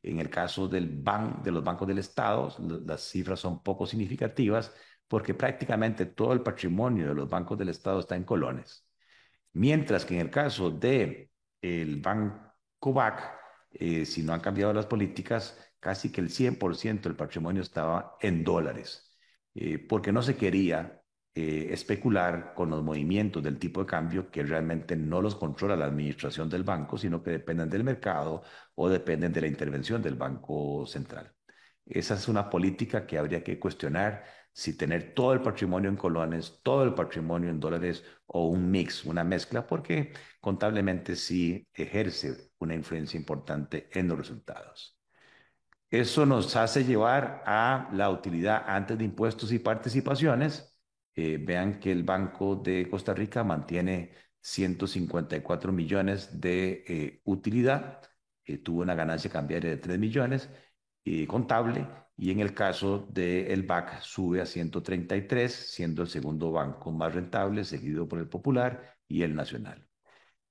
En 0.01 0.19
el 0.19 0.31
caso 0.31 0.67
del 0.67 0.89
ban 0.89 1.43
de 1.43 1.51
los 1.51 1.63
bancos 1.63 1.87
del 1.87 1.99
Estado, 1.99 2.55
las 2.85 3.01
cifras 3.03 3.39
son 3.39 3.61
poco 3.61 3.85
significativas 3.85 4.73
porque 5.07 5.35
prácticamente 5.35 6.07
todo 6.07 6.33
el 6.33 6.41
patrimonio 6.41 7.09
de 7.09 7.13
los 7.13 7.29
bancos 7.29 7.57
del 7.57 7.69
Estado 7.69 7.99
está 7.99 8.15
en 8.15 8.23
colones. 8.23 8.83
Mientras 9.53 10.05
que 10.05 10.15
en 10.15 10.21
el 10.21 10.31
caso 10.31 10.71
del 10.71 11.29
el 11.61 12.01
Banco 12.01 12.93
BAC, 12.93 13.31
eh, 13.71 14.05
si 14.05 14.23
no 14.23 14.33
han 14.33 14.39
cambiado 14.39 14.73
las 14.73 14.87
políticas, 14.87 15.57
casi 15.87 16.11
que 16.11 16.19
el 16.19 16.29
100% 16.29 17.03
del 17.03 17.15
patrimonio 17.15 17.61
estaba 17.61 18.17
en 18.19 18.43
dólares, 18.43 19.09
eh, 19.55 19.79
porque 19.79 20.11
no 20.11 20.21
se 20.21 20.35
quería 20.35 21.01
eh, 21.33 21.69
especular 21.71 22.53
con 22.53 22.69
los 22.69 22.83
movimientos 22.83 23.41
del 23.41 23.57
tipo 23.57 23.79
de 23.81 23.87
cambio 23.87 24.29
que 24.29 24.43
realmente 24.43 24.97
no 24.97 25.21
los 25.21 25.35
controla 25.35 25.77
la 25.77 25.85
administración 25.85 26.49
del 26.49 26.63
banco, 26.63 26.97
sino 26.97 27.23
que 27.23 27.31
dependen 27.31 27.69
del 27.69 27.85
mercado 27.85 28.43
o 28.75 28.89
dependen 28.89 29.31
de 29.31 29.39
la 29.39 29.47
intervención 29.47 30.01
del 30.01 30.15
Banco 30.15 30.85
Central. 30.85 31.33
Esa 31.85 32.15
es 32.15 32.27
una 32.27 32.49
política 32.49 33.07
que 33.07 33.17
habría 33.17 33.41
que 33.41 33.57
cuestionar 33.57 34.25
si 34.51 34.75
tener 34.75 35.13
todo 35.13 35.31
el 35.31 35.41
patrimonio 35.41 35.89
en 35.89 35.95
colones, 35.95 36.59
todo 36.63 36.83
el 36.83 36.93
patrimonio 36.95 37.49
en 37.49 37.61
dólares 37.61 38.03
o 38.25 38.47
un 38.49 38.69
mix, 38.69 39.05
una 39.05 39.23
mezcla, 39.23 39.65
porque 39.65 40.11
contablemente 40.41 41.15
sí 41.15 41.65
ejerce 41.73 42.51
una 42.59 42.75
influencia 42.75 43.17
importante 43.17 43.89
en 43.93 44.09
los 44.09 44.17
resultados. 44.17 44.96
Eso 45.89 46.25
nos 46.25 46.55
hace 46.57 46.83
llevar 46.83 47.43
a 47.45 47.89
la 47.93 48.09
utilidad 48.09 48.63
antes 48.67 48.97
de 48.97 49.05
impuestos 49.05 49.51
y 49.53 49.59
participaciones. 49.59 50.77
Eh, 51.15 51.37
vean 51.41 51.79
que 51.79 51.91
el 51.91 52.03
Banco 52.03 52.57
de 52.57 52.89
Costa 52.89 53.13
Rica 53.13 53.43
mantiene 53.43 54.11
154 54.41 55.71
millones 55.71 56.39
de 56.39 56.83
eh, 56.87 57.21
utilidad, 57.23 58.01
eh, 58.45 58.57
tuvo 58.59 58.81
una 58.81 58.95
ganancia 58.95 59.31
cambiaria 59.31 59.69
de 59.71 59.77
3 59.77 59.99
millones 59.99 60.49
contable 61.27 61.87
y 62.17 62.31
en 62.31 62.41
el 62.41 62.53
caso 62.53 63.07
del 63.09 63.63
BAC 63.63 64.01
sube 64.01 64.41
a 64.41 64.45
133, 64.45 65.53
siendo 65.53 66.01
el 66.01 66.09
segundo 66.09 66.51
banco 66.51 66.91
más 66.91 67.13
rentable, 67.15 67.63
seguido 67.63 68.09
por 68.09 68.19
el 68.19 68.27
Popular 68.27 68.97
y 69.07 69.21
el 69.21 69.33
Nacional. 69.33 69.87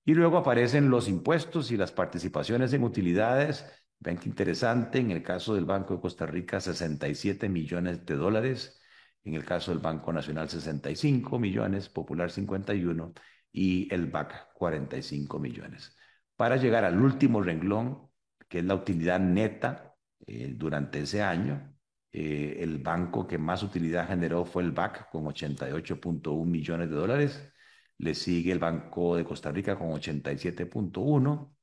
Y 0.06 0.14
luego 0.14 0.38
aparecen 0.38 0.88
los 0.88 1.08
impuestos 1.08 1.70
y 1.72 1.76
las 1.76 1.92
participaciones 1.92 2.72
en 2.72 2.84
utilidades 2.84 3.66
Vean 3.98 4.18
interesante, 4.24 4.98
en 4.98 5.10
el 5.10 5.22
caso 5.22 5.54
del 5.54 5.64
Banco 5.64 5.94
de 5.94 6.00
Costa 6.00 6.26
Rica, 6.26 6.60
67 6.60 7.48
millones 7.48 8.04
de 8.06 8.14
dólares, 8.14 8.80
en 9.24 9.34
el 9.34 9.44
caso 9.44 9.72
del 9.72 9.80
Banco 9.80 10.12
Nacional, 10.12 10.48
65 10.48 11.38
millones, 11.38 11.88
Popular 11.88 12.30
51 12.30 13.12
y 13.52 13.92
el 13.92 14.06
BAC 14.06 14.52
45 14.54 15.38
millones. 15.38 15.96
Para 16.36 16.56
llegar 16.56 16.84
al 16.84 17.00
último 17.00 17.42
renglón, 17.42 18.08
que 18.48 18.58
es 18.60 18.64
la 18.64 18.74
utilidad 18.74 19.18
neta 19.20 19.94
eh, 20.26 20.52
durante 20.56 21.00
ese 21.00 21.22
año, 21.22 21.72
Eh, 22.18 22.62
el 22.62 22.78
banco 22.78 23.26
que 23.26 23.36
más 23.36 23.62
utilidad 23.62 24.08
generó 24.08 24.44
fue 24.46 24.62
el 24.62 24.72
BAC 24.72 25.10
con 25.10 25.26
88.1 25.26 26.46
millones 26.46 26.88
de 26.88 26.96
dólares. 26.96 27.52
Le 27.98 28.14
sigue 28.14 28.52
el 28.52 28.58
Banco 28.58 29.16
de 29.16 29.24
Costa 29.24 29.52
Rica 29.52 29.76
con 29.78 29.90
87.1, 29.92 31.55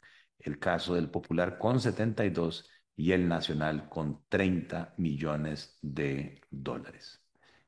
el 0.43 0.59
caso 0.59 0.95
del 0.95 1.09
Popular 1.09 1.57
con 1.57 1.79
72 1.79 2.69
y 2.95 3.11
el 3.11 3.27
Nacional 3.27 3.89
con 3.89 4.23
30 4.29 4.93
millones 4.97 5.77
de 5.81 6.41
dólares. 6.49 7.21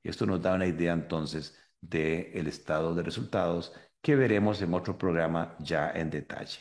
Esto 0.03 0.25
nos 0.25 0.41
da 0.41 0.53
una 0.53 0.67
idea 0.67 0.93
entonces 0.93 1.57
del 1.81 2.47
estado 2.47 2.93
de 2.93 3.03
resultados 3.03 3.73
que 4.01 4.15
veremos 4.15 4.61
en 4.61 4.73
otro 4.73 4.97
programa 4.97 5.55
ya 5.59 5.91
en 5.91 6.09
detalle. 6.09 6.59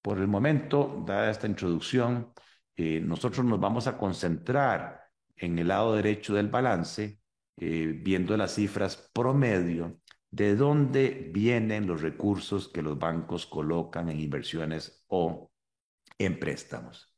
Por 0.00 0.18
el 0.18 0.28
momento, 0.28 1.02
dada 1.06 1.30
esta 1.30 1.46
introducción, 1.46 2.32
eh, 2.76 3.00
nosotros 3.00 3.44
nos 3.44 3.58
vamos 3.58 3.86
a 3.86 3.96
concentrar 3.96 5.00
en 5.36 5.58
el 5.58 5.68
lado 5.68 5.96
derecho 5.96 6.34
del 6.34 6.48
balance, 6.48 7.20
eh, 7.56 8.00
viendo 8.02 8.36
las 8.36 8.54
cifras 8.54 9.10
promedio 9.12 10.00
de 10.34 10.56
dónde 10.56 11.30
vienen 11.32 11.86
los 11.86 12.02
recursos 12.02 12.68
que 12.68 12.82
los 12.82 12.98
bancos 12.98 13.46
colocan 13.46 14.08
en 14.08 14.18
inversiones 14.18 15.04
o 15.06 15.52
en 16.18 16.40
préstamos. 16.40 17.14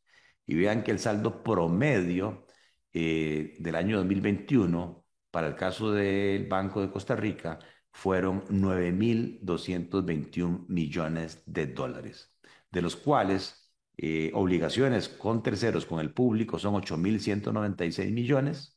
Y 0.46 0.56
vean 0.56 0.84
que 0.84 0.90
el 0.90 0.98
saldo 0.98 1.42
promedio 1.42 2.46
eh, 2.92 3.54
del 3.58 3.74
año 3.74 3.96
2021 3.96 5.06
para 5.30 5.46
el 5.48 5.56
caso 5.56 5.92
del 5.92 6.46
Banco 6.46 6.82
de 6.82 6.90
Costa 6.90 7.16
Rica 7.16 7.58
fueron 7.90 8.44
9.221 8.48 10.66
millones 10.68 11.42
de 11.46 11.68
dólares, 11.68 12.36
de 12.70 12.82
los 12.82 12.96
cuales 12.96 13.72
eh, 13.96 14.30
obligaciones 14.34 15.08
con 15.08 15.42
terceros, 15.42 15.86
con 15.86 16.00
el 16.00 16.12
público, 16.12 16.58
son 16.58 16.74
8.196 16.74 18.12
millones 18.12 18.75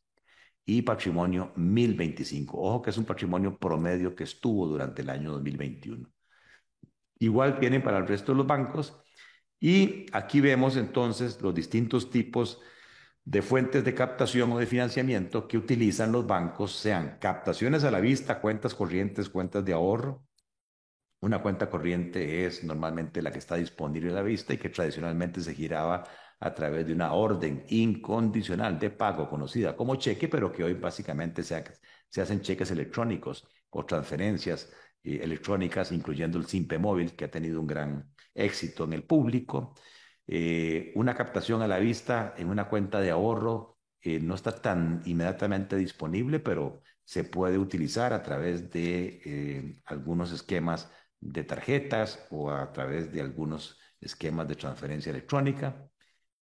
y 0.69 0.83
patrimonio 0.83 1.51
1.025. 1.55 2.51
Ojo 2.53 2.81
que 2.83 2.91
es 2.91 2.97
un 2.97 3.05
patrimonio 3.05 3.57
promedio 3.57 4.15
que 4.15 4.23
estuvo 4.23 4.67
durante 4.67 5.01
el 5.01 5.09
año 5.09 5.31
2021. 5.31 6.07
Igual 7.17 7.59
tienen 7.59 7.81
para 7.81 7.97
el 7.97 8.07
resto 8.07 8.33
de 8.33 8.37
los 8.37 8.47
bancos 8.47 9.01
y 9.59 10.05
aquí 10.13 10.41
vemos 10.41 10.77
entonces 10.77 11.41
los 11.41 11.55
distintos 11.55 12.11
tipos 12.11 12.61
de 13.25 13.41
fuentes 13.41 13.83
de 13.83 13.95
captación 13.95 14.51
o 14.51 14.59
de 14.59 14.67
financiamiento 14.67 15.47
que 15.47 15.57
utilizan 15.57 16.11
los 16.11 16.27
bancos, 16.27 16.73
sean 16.75 17.17
captaciones 17.19 17.83
a 17.83 17.89
la 17.91 17.99
vista, 17.99 18.39
cuentas 18.39 18.75
corrientes, 18.75 19.27
cuentas 19.27 19.65
de 19.65 19.73
ahorro. 19.73 20.23
Una 21.21 21.41
cuenta 21.41 21.69
corriente 21.69 22.45
es 22.45 22.63
normalmente 22.63 23.23
la 23.23 23.31
que 23.31 23.39
está 23.39 23.55
disponible 23.55 24.11
a 24.11 24.15
la 24.15 24.21
vista 24.21 24.53
y 24.53 24.57
que 24.57 24.69
tradicionalmente 24.69 25.41
se 25.41 25.55
giraba 25.55 26.05
a 26.39 26.53
través 26.53 26.87
de 26.87 26.93
una 26.93 27.13
orden 27.13 27.65
incondicional 27.69 28.79
de 28.79 28.89
pago 28.89 29.29
conocida 29.29 29.75
como 29.75 29.95
cheque, 29.95 30.29
pero 30.29 30.51
que 30.51 30.63
hoy 30.63 30.73
básicamente 30.73 31.43
se, 31.43 31.63
hacen 32.21 32.41
cheques 32.41 32.71
electrónicos 32.71 33.47
o 33.69 33.85
transferencias 33.85 34.71
eh, 35.03 35.19
electrónicas, 35.21 35.91
incluyendo 35.91 36.37
el 36.37 36.45
Simpe 36.45 36.77
móvil, 36.79 37.15
que 37.15 37.25
ha 37.25 37.31
tenido 37.31 37.59
un 37.59 37.67
gran 37.67 38.11
éxito 38.33 38.85
en 38.85 38.93
el 38.93 39.03
público. 39.03 39.75
Eh, 40.27 40.93
una 40.95 41.15
captación 41.15 41.61
a 41.61 41.67
la 41.67 41.79
vista 41.79 42.33
en 42.37 42.49
una 42.49 42.69
cuenta 42.69 43.01
de 43.01 43.11
ahorro 43.11 43.77
eh, 44.01 44.19
no 44.19 44.35
está 44.35 44.51
tan 44.61 45.01
inmediatamente 45.05 45.75
disponible, 45.75 46.39
pero 46.39 46.81
se 47.03 47.23
puede 47.23 47.57
utilizar 47.57 48.13
a 48.13 48.23
través 48.23 48.69
de 48.69 49.81
algunos 49.85 50.31
esquemas 50.31 50.89
de 51.19 51.43
tarjetas 51.43 52.25
o 52.29 52.51
a 52.51 52.71
través 52.71 53.11
de 53.11 53.21
algunos 53.21 53.77
esquemas 53.99 54.47
de 54.47 54.55
transferencia 54.55 55.09
electrónica. 55.09 55.89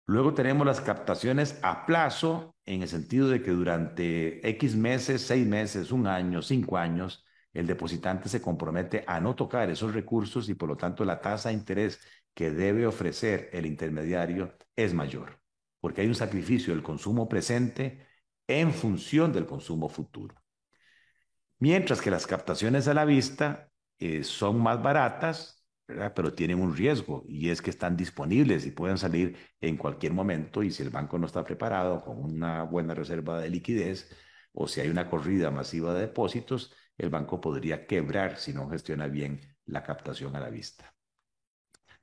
Luego 0.06 0.34
tenemos 0.34 0.68
las 0.68 0.82
captaciones 0.82 1.60
a 1.62 1.86
plazo, 1.86 2.56
en 2.66 2.82
el 2.82 2.90
sentido 2.90 3.30
de 3.30 3.42
que 3.42 3.52
durante 3.52 4.48
X 4.50 4.76
meses, 4.76 5.22
seis 5.22 5.48
meses, 5.48 5.92
un 5.92 6.08
año, 6.08 6.42
cinco 6.42 6.78
años, 6.78 7.26
el 7.54 7.68
depositante 7.68 8.28
se 8.30 8.42
compromete 8.42 9.04
a 9.08 9.22
no 9.22 9.36
tocar 9.36 9.70
esos 9.70 9.94
recursos 9.94 10.50
y 10.50 10.56
por 10.56 10.70
lo 10.70 10.76
tanto 10.76 11.06
la 11.06 11.22
tasa 11.22 11.50
de 11.50 11.56
interés 11.56 12.00
que 12.34 12.52
debe 12.52 12.86
ofrecer 12.86 13.50
el 13.54 13.66
intermediario 13.66 14.58
es 14.76 14.94
mayor, 14.94 15.40
porque 15.80 16.02
hay 16.02 16.08
un 16.08 16.16
sacrificio 16.16 16.74
del 16.74 16.84
consumo 16.84 17.30
presente 17.30 18.06
en 18.48 18.74
función 18.74 19.32
del 19.32 19.46
consumo 19.46 19.88
futuro. 19.88 20.36
Mientras 21.60 22.02
que 22.02 22.12
las 22.12 22.28
captaciones 22.28 22.88
a 22.88 22.94
la 22.94 23.06
vista 23.06 23.72
eh, 24.00 24.24
son 24.24 24.60
más 24.62 24.82
baratas, 24.82 25.63
pero 26.16 26.34
tienen 26.34 26.60
un 26.62 26.76
riesgo 26.76 27.24
y 27.28 27.50
es 27.50 27.62
que 27.62 27.70
están 27.70 27.96
disponibles 27.98 28.66
y 28.66 28.72
pueden 28.72 28.98
salir 28.98 29.38
en 29.62 29.78
cualquier 29.78 30.14
momento 30.14 30.64
y 30.64 30.72
si 30.72 30.84
el 30.84 30.90
banco 30.90 31.18
no 31.18 31.26
está 31.28 31.44
preparado 31.44 32.02
con 32.02 32.18
una 32.24 32.64
buena 32.64 32.94
reserva 32.94 33.40
de 33.40 33.50
liquidez 33.50 34.10
o 34.54 34.68
si 34.68 34.82
hay 34.82 34.90
una 34.90 35.10
corrida 35.10 35.52
masiva 35.52 35.94
de 35.94 36.02
depósitos, 36.02 36.74
el 36.98 37.10
banco 37.10 37.42
podría 37.42 37.88
quebrar 37.88 38.38
si 38.38 38.54
no 38.54 38.70
gestiona 38.70 39.08
bien 39.08 39.42
la 39.66 39.84
captación 39.84 40.36
a 40.36 40.40
la 40.40 40.50
vista. 40.50 40.94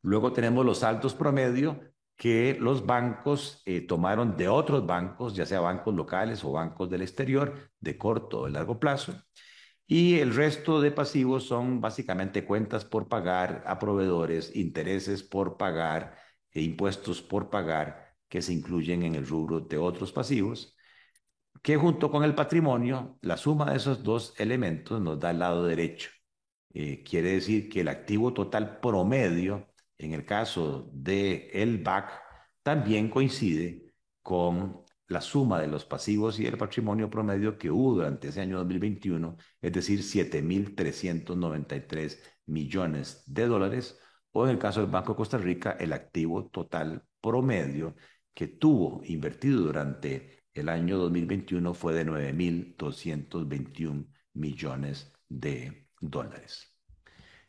Luego 0.02 0.32
tenemos 0.32 0.64
los 0.64 0.78
saltos 0.78 1.14
promedio 1.14 1.80
que 2.16 2.56
los 2.60 2.84
bancos 2.84 3.62
eh, 3.64 3.80
tomaron 3.86 4.36
de 4.36 4.48
otros 4.48 4.86
bancos, 4.86 5.34
ya 5.34 5.46
sea 5.46 5.60
bancos 5.60 5.94
locales 5.94 6.44
o 6.44 6.52
bancos 6.52 6.90
del 6.90 7.02
exterior, 7.02 7.70
de 7.80 7.96
corto 7.96 8.40
o 8.40 8.44
de 8.44 8.50
largo 8.50 8.78
plazo. 8.78 9.14
Y 9.90 10.20
el 10.20 10.36
resto 10.36 10.80
de 10.80 10.92
pasivos 10.92 11.42
son 11.48 11.80
básicamente 11.80 12.44
cuentas 12.44 12.84
por 12.84 13.08
pagar 13.08 13.64
a 13.66 13.80
proveedores, 13.80 14.54
intereses 14.54 15.24
por 15.24 15.56
pagar 15.56 16.16
e 16.52 16.62
impuestos 16.62 17.22
por 17.22 17.50
pagar 17.50 18.14
que 18.28 18.40
se 18.40 18.52
incluyen 18.52 19.02
en 19.02 19.16
el 19.16 19.26
rubro 19.26 19.58
de 19.58 19.78
otros 19.78 20.12
pasivos, 20.12 20.76
que 21.60 21.76
junto 21.76 22.08
con 22.08 22.22
el 22.22 22.36
patrimonio, 22.36 23.18
la 23.22 23.36
suma 23.36 23.72
de 23.72 23.78
esos 23.78 24.04
dos 24.04 24.32
elementos 24.38 25.00
nos 25.00 25.18
da 25.18 25.32
el 25.32 25.40
lado 25.40 25.64
derecho. 25.66 26.10
Eh, 26.72 27.02
quiere 27.02 27.32
decir 27.32 27.68
que 27.68 27.80
el 27.80 27.88
activo 27.88 28.32
total 28.32 28.78
promedio 28.78 29.70
en 29.98 30.14
el 30.14 30.24
caso 30.24 30.88
de 30.92 31.50
el 31.52 31.78
BAC, 31.82 32.10
también 32.62 33.10
coincide 33.10 33.92
con 34.22 34.84
la 35.10 35.20
suma 35.20 35.60
de 35.60 35.66
los 35.66 35.84
pasivos 35.84 36.38
y 36.38 36.46
el 36.46 36.56
patrimonio 36.56 37.10
promedio 37.10 37.58
que 37.58 37.70
hubo 37.70 37.94
durante 37.94 38.28
ese 38.28 38.40
año 38.40 38.58
2021, 38.58 39.36
es 39.60 39.72
decir, 39.72 40.02
7.393 40.02 42.18
millones 42.46 43.24
de 43.26 43.46
dólares, 43.46 43.98
o 44.30 44.44
en 44.44 44.50
el 44.52 44.58
caso 44.58 44.80
del 44.80 44.90
Banco 44.90 45.12
de 45.12 45.16
Costa 45.16 45.36
Rica, 45.36 45.76
el 45.80 45.92
activo 45.92 46.48
total 46.48 47.02
promedio 47.20 47.96
que 48.32 48.46
tuvo 48.46 49.02
invertido 49.04 49.62
durante 49.62 50.44
el 50.54 50.68
año 50.68 50.96
2021 50.98 51.74
fue 51.74 51.92
de 51.92 52.06
9.221 52.06 54.06
millones 54.34 55.12
de 55.28 55.88
dólares. 56.00 56.78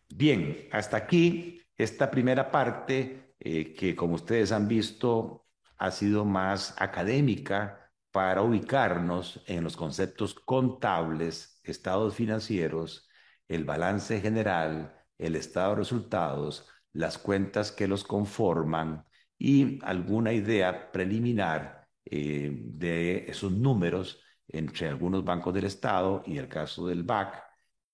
Bien, 0.09 0.68
hasta 0.72 0.97
aquí 0.97 1.62
esta 1.78 2.09
primera 2.09 2.49
parte, 2.49 3.36
eh, 3.39 3.76
que 3.76 3.95
como 3.95 4.16
ustedes 4.16 4.51
han 4.51 4.68
visto, 4.68 5.40
ha 5.82 5.89
sido 5.89 6.25
más 6.25 6.75
académica 6.77 7.91
para 8.11 8.43
ubicarnos 8.43 9.43
en 9.47 9.63
los 9.63 9.75
conceptos 9.75 10.36
contables, 10.36 11.59
estados 11.63 12.13
financieros, 12.15 13.09
el 13.47 13.65
balance 13.65 14.21
general, 14.21 14.93
el 15.17 15.36
estado 15.36 15.71
de 15.71 15.77
resultados, 15.77 16.69
las 16.93 17.17
cuentas 17.17 17.71
que 17.71 17.88
los 17.88 18.03
conforman 18.03 19.05
y 19.39 19.84
alguna 19.84 20.34
idea 20.34 20.91
preliminar 20.91 21.88
eh, 22.05 22.51
de 22.53 23.25
esos 23.27 23.51
números 23.51 24.21
entre 24.47 24.88
algunos 24.88 25.23
bancos 25.23 25.51
del 25.53 25.65
Estado 25.65 26.21
y 26.27 26.38
el 26.38 26.47
caso 26.47 26.86
del 26.88 27.03
BAC 27.03 27.43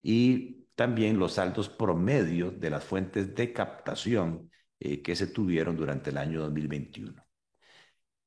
y 0.01 0.67
también 0.75 1.17
los 1.19 1.33
saldos 1.33 1.69
promedios 1.69 2.59
de 2.59 2.69
las 2.69 2.83
fuentes 2.83 3.33
de 3.33 3.53
captación 3.53 4.51
eh, 4.79 5.01
que 5.01 5.15
se 5.15 5.27
tuvieron 5.27 5.77
durante 5.77 6.09
el 6.09 6.17
año 6.17 6.41
2021. 6.41 7.26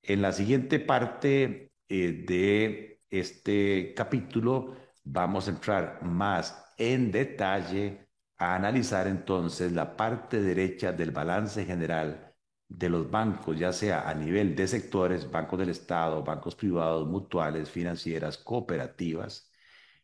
En 0.03 0.23
la 0.23 0.33
siguiente 0.33 0.81
parte 0.81 1.73
eh, 1.89 2.25
de 2.27 3.01
este 3.11 3.95
capítulo 3.95 4.77
vamos 5.05 5.47
a 5.49 5.51
entrar 5.53 6.03
más 6.03 6.75
en 6.79 7.11
detalle 7.11 8.09
a 8.39 8.55
analizar 8.55 9.07
entonces 9.07 9.73
la 9.73 9.97
parte 9.97 10.41
derecha 10.41 10.93
del 10.93 11.11
balance 11.11 11.65
general 11.65 12.35
de 12.69 12.89
los 12.89 13.11
bancos, 13.11 13.59
ya 13.59 13.73
sea 13.73 14.09
a 14.09 14.15
nivel 14.15 14.55
de 14.57 14.69
sectores, 14.69 15.31
bancos 15.31 15.59
del 15.59 15.71
Estado, 15.71 16.23
bancos 16.25 16.55
privados, 16.55 17.07
mutuales, 17.09 17.71
financieras, 17.71 18.39
cooperativas, 18.39 19.51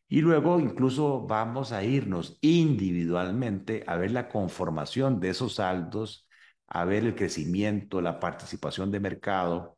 y 0.09 0.21
luego 0.21 0.61
incluso 0.61 1.27
vamos 1.27 1.73
a 1.73 1.85
irnos 1.85 2.39
individualmente 2.43 3.85
a 3.87 3.97
ver 3.97 4.11
la 4.13 4.29
conformación 4.29 5.21
de 5.21 5.31
esos 5.31 5.55
saldos, 5.57 6.29
a 6.67 6.85
ver 6.85 7.05
el 7.05 7.15
crecimiento, 7.15 8.01
la 8.01 8.21
participación 8.21 8.91
de 8.91 9.01
mercado 9.01 9.76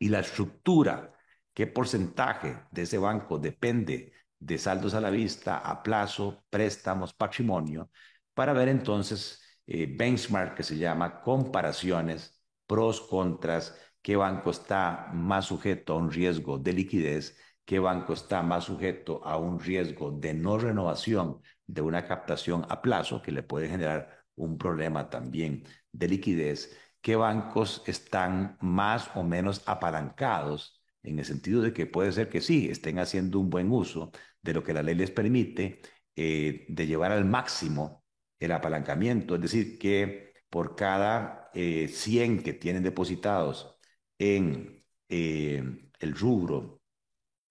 y 0.00 0.08
la 0.08 0.20
estructura, 0.20 1.14
qué 1.54 1.68
porcentaje 1.68 2.64
de 2.72 2.82
ese 2.82 2.98
banco 2.98 3.38
depende 3.38 4.12
de 4.40 4.58
saldos 4.58 4.94
a 4.94 5.00
la 5.00 5.10
vista, 5.10 5.58
a 5.58 5.82
plazo, 5.82 6.44
préstamos, 6.50 7.14
patrimonio, 7.14 7.90
para 8.34 8.52
ver 8.52 8.68
entonces 8.68 9.40
eh, 9.66 9.86
benchmark 9.96 10.56
que 10.56 10.62
se 10.64 10.78
llama 10.78 11.20
comparaciones, 11.22 12.42
pros, 12.66 13.00
contras 13.02 13.76
qué 14.02 14.16
banco 14.16 14.50
está 14.50 15.10
más 15.12 15.46
sujeto 15.46 15.92
a 15.94 15.96
un 15.96 16.10
riesgo 16.10 16.58
de 16.58 16.72
liquidez, 16.72 17.36
qué 17.64 17.78
banco 17.78 18.14
está 18.14 18.42
más 18.42 18.64
sujeto 18.64 19.22
a 19.24 19.36
un 19.36 19.60
riesgo 19.60 20.10
de 20.10 20.34
no 20.34 20.58
renovación 20.58 21.40
de 21.66 21.82
una 21.82 22.06
captación 22.06 22.66
a 22.68 22.80
plazo 22.82 23.22
que 23.22 23.32
le 23.32 23.42
puede 23.42 23.68
generar 23.68 24.24
un 24.36 24.56
problema 24.58 25.10
también 25.10 25.64
de 25.92 26.08
liquidez, 26.08 26.76
qué 27.02 27.16
bancos 27.16 27.82
están 27.86 28.56
más 28.60 29.10
o 29.14 29.22
menos 29.22 29.62
apalancados 29.66 30.80
en 31.02 31.18
el 31.18 31.24
sentido 31.24 31.62
de 31.62 31.72
que 31.72 31.86
puede 31.86 32.12
ser 32.12 32.28
que 32.28 32.40
sí, 32.40 32.68
estén 32.70 32.98
haciendo 32.98 33.38
un 33.40 33.50
buen 33.50 33.70
uso 33.70 34.12
de 34.42 34.54
lo 34.54 34.62
que 34.62 34.74
la 34.74 34.82
ley 34.82 34.94
les 34.94 35.10
permite, 35.10 35.80
eh, 36.16 36.66
de 36.68 36.86
llevar 36.86 37.12
al 37.12 37.24
máximo 37.24 38.04
el 38.38 38.52
apalancamiento, 38.52 39.34
es 39.34 39.40
decir, 39.42 39.78
que 39.78 40.34
por 40.50 40.76
cada 40.76 41.50
100 41.54 42.38
eh, 42.40 42.42
que 42.42 42.52
tienen 42.54 42.82
depositados 42.82 43.78
en 44.18 44.84
eh, 45.08 45.62
el 45.98 46.14
rubro 46.14 46.82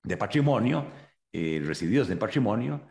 de 0.04 0.18
patrimonio, 0.18 0.91
resididos 1.32 2.08
de 2.08 2.18
patrimonio, 2.18 2.88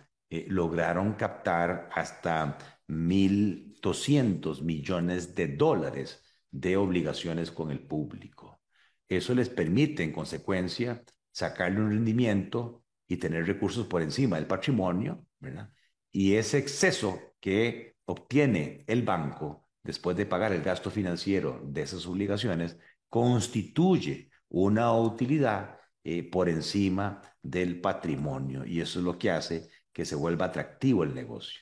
lograron 0.48 1.14
captar 1.14 1.88
hasta 1.92 2.56
1.200 2.86 4.62
millones 4.62 5.34
de 5.34 5.48
dólares 5.48 6.27
de 6.50 6.76
obligaciones 6.76 7.50
con 7.50 7.70
el 7.70 7.80
público. 7.80 8.60
Eso 9.08 9.34
les 9.34 9.48
permite, 9.48 10.02
en 10.02 10.12
consecuencia, 10.12 11.02
sacarle 11.32 11.80
un 11.80 11.90
rendimiento 11.90 12.84
y 13.06 13.16
tener 13.16 13.46
recursos 13.46 13.86
por 13.86 14.02
encima 14.02 14.36
del 14.36 14.46
patrimonio, 14.46 15.26
¿verdad? 15.38 15.70
Y 16.12 16.34
ese 16.34 16.58
exceso 16.58 17.34
que 17.40 17.96
obtiene 18.06 18.84
el 18.86 19.02
banco 19.02 19.68
después 19.82 20.16
de 20.16 20.26
pagar 20.26 20.52
el 20.52 20.62
gasto 20.62 20.90
financiero 20.90 21.60
de 21.64 21.82
esas 21.82 22.06
obligaciones 22.06 22.78
constituye 23.08 24.30
una 24.48 24.92
utilidad 24.92 25.78
eh, 26.04 26.28
por 26.28 26.48
encima 26.48 27.22
del 27.42 27.80
patrimonio 27.80 28.64
y 28.66 28.80
eso 28.80 28.98
es 28.98 29.04
lo 29.04 29.18
que 29.18 29.30
hace 29.30 29.68
que 29.92 30.04
se 30.04 30.14
vuelva 30.14 30.46
atractivo 30.46 31.04
el 31.04 31.14
negocio. 31.14 31.60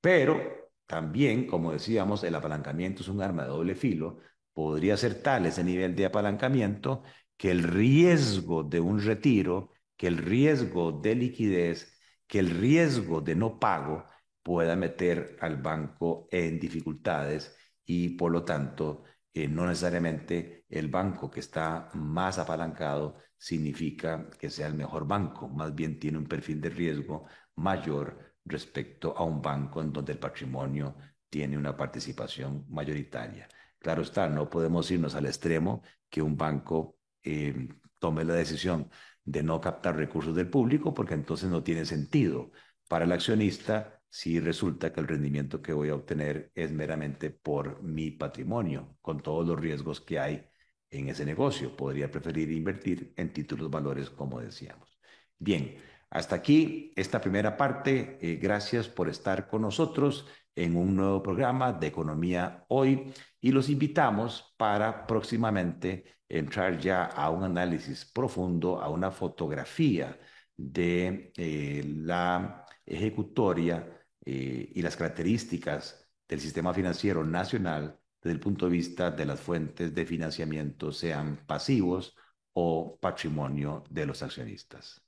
Pero 0.00 0.61
también, 0.92 1.46
como 1.46 1.72
decíamos, 1.72 2.22
el 2.22 2.34
apalancamiento 2.34 3.00
es 3.00 3.08
un 3.08 3.22
arma 3.22 3.44
de 3.44 3.48
doble 3.48 3.74
filo. 3.74 4.18
Podría 4.52 4.94
ser 4.98 5.22
tal 5.22 5.46
ese 5.46 5.64
nivel 5.64 5.96
de 5.96 6.04
apalancamiento 6.04 7.02
que 7.34 7.50
el 7.50 7.62
riesgo 7.62 8.62
de 8.62 8.78
un 8.80 9.00
retiro, 9.00 9.70
que 9.96 10.06
el 10.08 10.18
riesgo 10.18 10.92
de 10.92 11.14
liquidez, 11.14 11.98
que 12.26 12.40
el 12.40 12.50
riesgo 12.50 13.22
de 13.22 13.34
no 13.34 13.58
pago 13.58 14.04
pueda 14.42 14.76
meter 14.76 15.38
al 15.40 15.56
banco 15.62 16.28
en 16.30 16.60
dificultades 16.60 17.56
y 17.86 18.10
por 18.10 18.30
lo 18.30 18.44
tanto 18.44 19.04
eh, 19.32 19.48
no 19.48 19.66
necesariamente 19.66 20.66
el 20.68 20.88
banco 20.88 21.30
que 21.30 21.40
está 21.40 21.88
más 21.94 22.38
apalancado 22.38 23.16
significa 23.38 24.28
que 24.38 24.50
sea 24.50 24.66
el 24.66 24.74
mejor 24.74 25.06
banco, 25.06 25.48
más 25.48 25.74
bien 25.74 25.98
tiene 25.98 26.18
un 26.18 26.26
perfil 26.26 26.60
de 26.60 26.68
riesgo 26.68 27.26
mayor 27.56 28.31
respecto 28.44 29.16
a 29.16 29.24
un 29.24 29.40
banco 29.40 29.80
en 29.80 29.92
donde 29.92 30.12
el 30.12 30.18
patrimonio 30.18 30.96
tiene 31.28 31.56
una 31.56 31.76
participación 31.76 32.66
mayoritaria. 32.68 33.48
Claro 33.78 34.02
está, 34.02 34.28
no 34.28 34.48
podemos 34.50 34.90
irnos 34.90 35.14
al 35.14 35.26
extremo 35.26 35.82
que 36.08 36.22
un 36.22 36.36
banco 36.36 36.98
eh, 37.22 37.68
tome 37.98 38.24
la 38.24 38.34
decisión 38.34 38.90
de 39.24 39.42
no 39.42 39.60
captar 39.60 39.96
recursos 39.96 40.34
del 40.34 40.48
público 40.50 40.92
porque 40.94 41.14
entonces 41.14 41.48
no 41.48 41.62
tiene 41.62 41.84
sentido 41.84 42.50
para 42.88 43.04
el 43.04 43.12
accionista 43.12 44.02
si 44.08 44.40
resulta 44.40 44.92
que 44.92 45.00
el 45.00 45.08
rendimiento 45.08 45.62
que 45.62 45.72
voy 45.72 45.88
a 45.88 45.94
obtener 45.94 46.52
es 46.54 46.70
meramente 46.70 47.30
por 47.30 47.82
mi 47.82 48.10
patrimonio, 48.10 48.98
con 49.00 49.22
todos 49.22 49.46
los 49.46 49.58
riesgos 49.58 50.02
que 50.02 50.18
hay 50.18 50.46
en 50.90 51.08
ese 51.08 51.24
negocio. 51.24 51.74
Podría 51.74 52.10
preferir 52.10 52.50
invertir 52.52 53.14
en 53.16 53.32
títulos 53.32 53.70
valores, 53.70 54.10
como 54.10 54.40
decíamos. 54.40 54.98
Bien, 55.38 55.76
hasta 56.12 56.36
aquí 56.36 56.92
esta 56.94 57.20
primera 57.20 57.56
parte. 57.56 58.18
Eh, 58.20 58.36
gracias 58.36 58.88
por 58.88 59.08
estar 59.08 59.48
con 59.48 59.62
nosotros 59.62 60.26
en 60.54 60.76
un 60.76 60.94
nuevo 60.94 61.22
programa 61.22 61.72
de 61.72 61.86
Economía 61.86 62.64
Hoy 62.68 63.12
y 63.40 63.50
los 63.50 63.70
invitamos 63.70 64.54
para 64.58 65.06
próximamente 65.06 66.18
entrar 66.28 66.78
ya 66.78 67.06
a 67.06 67.30
un 67.30 67.44
análisis 67.44 68.04
profundo, 68.04 68.80
a 68.80 68.90
una 68.90 69.10
fotografía 69.10 70.18
de 70.56 71.32
eh, 71.36 71.82
la 71.86 72.66
ejecutoria 72.84 74.04
eh, 74.24 74.70
y 74.74 74.82
las 74.82 74.96
características 74.96 76.10
del 76.28 76.40
sistema 76.40 76.74
financiero 76.74 77.24
nacional 77.24 77.98
desde 78.22 78.34
el 78.34 78.40
punto 78.40 78.66
de 78.66 78.72
vista 78.72 79.10
de 79.10 79.24
las 79.26 79.40
fuentes 79.40 79.94
de 79.94 80.06
financiamiento, 80.06 80.92
sean 80.92 81.38
pasivos 81.46 82.14
o 82.52 82.98
patrimonio 83.00 83.82
de 83.90 84.06
los 84.06 84.22
accionistas. 84.22 85.02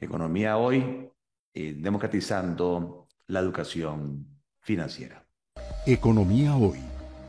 Economía 0.00 0.56
hoy, 0.56 1.10
eh, 1.54 1.74
democratizando 1.78 3.08
la 3.26 3.40
educación 3.40 4.26
financiera. 4.60 5.26
Economía 5.86 6.56
hoy, 6.56 6.80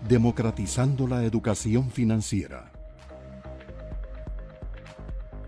democratizando 0.08 1.08
la 1.08 1.24
educación 1.24 1.92
financiera. 1.92 2.75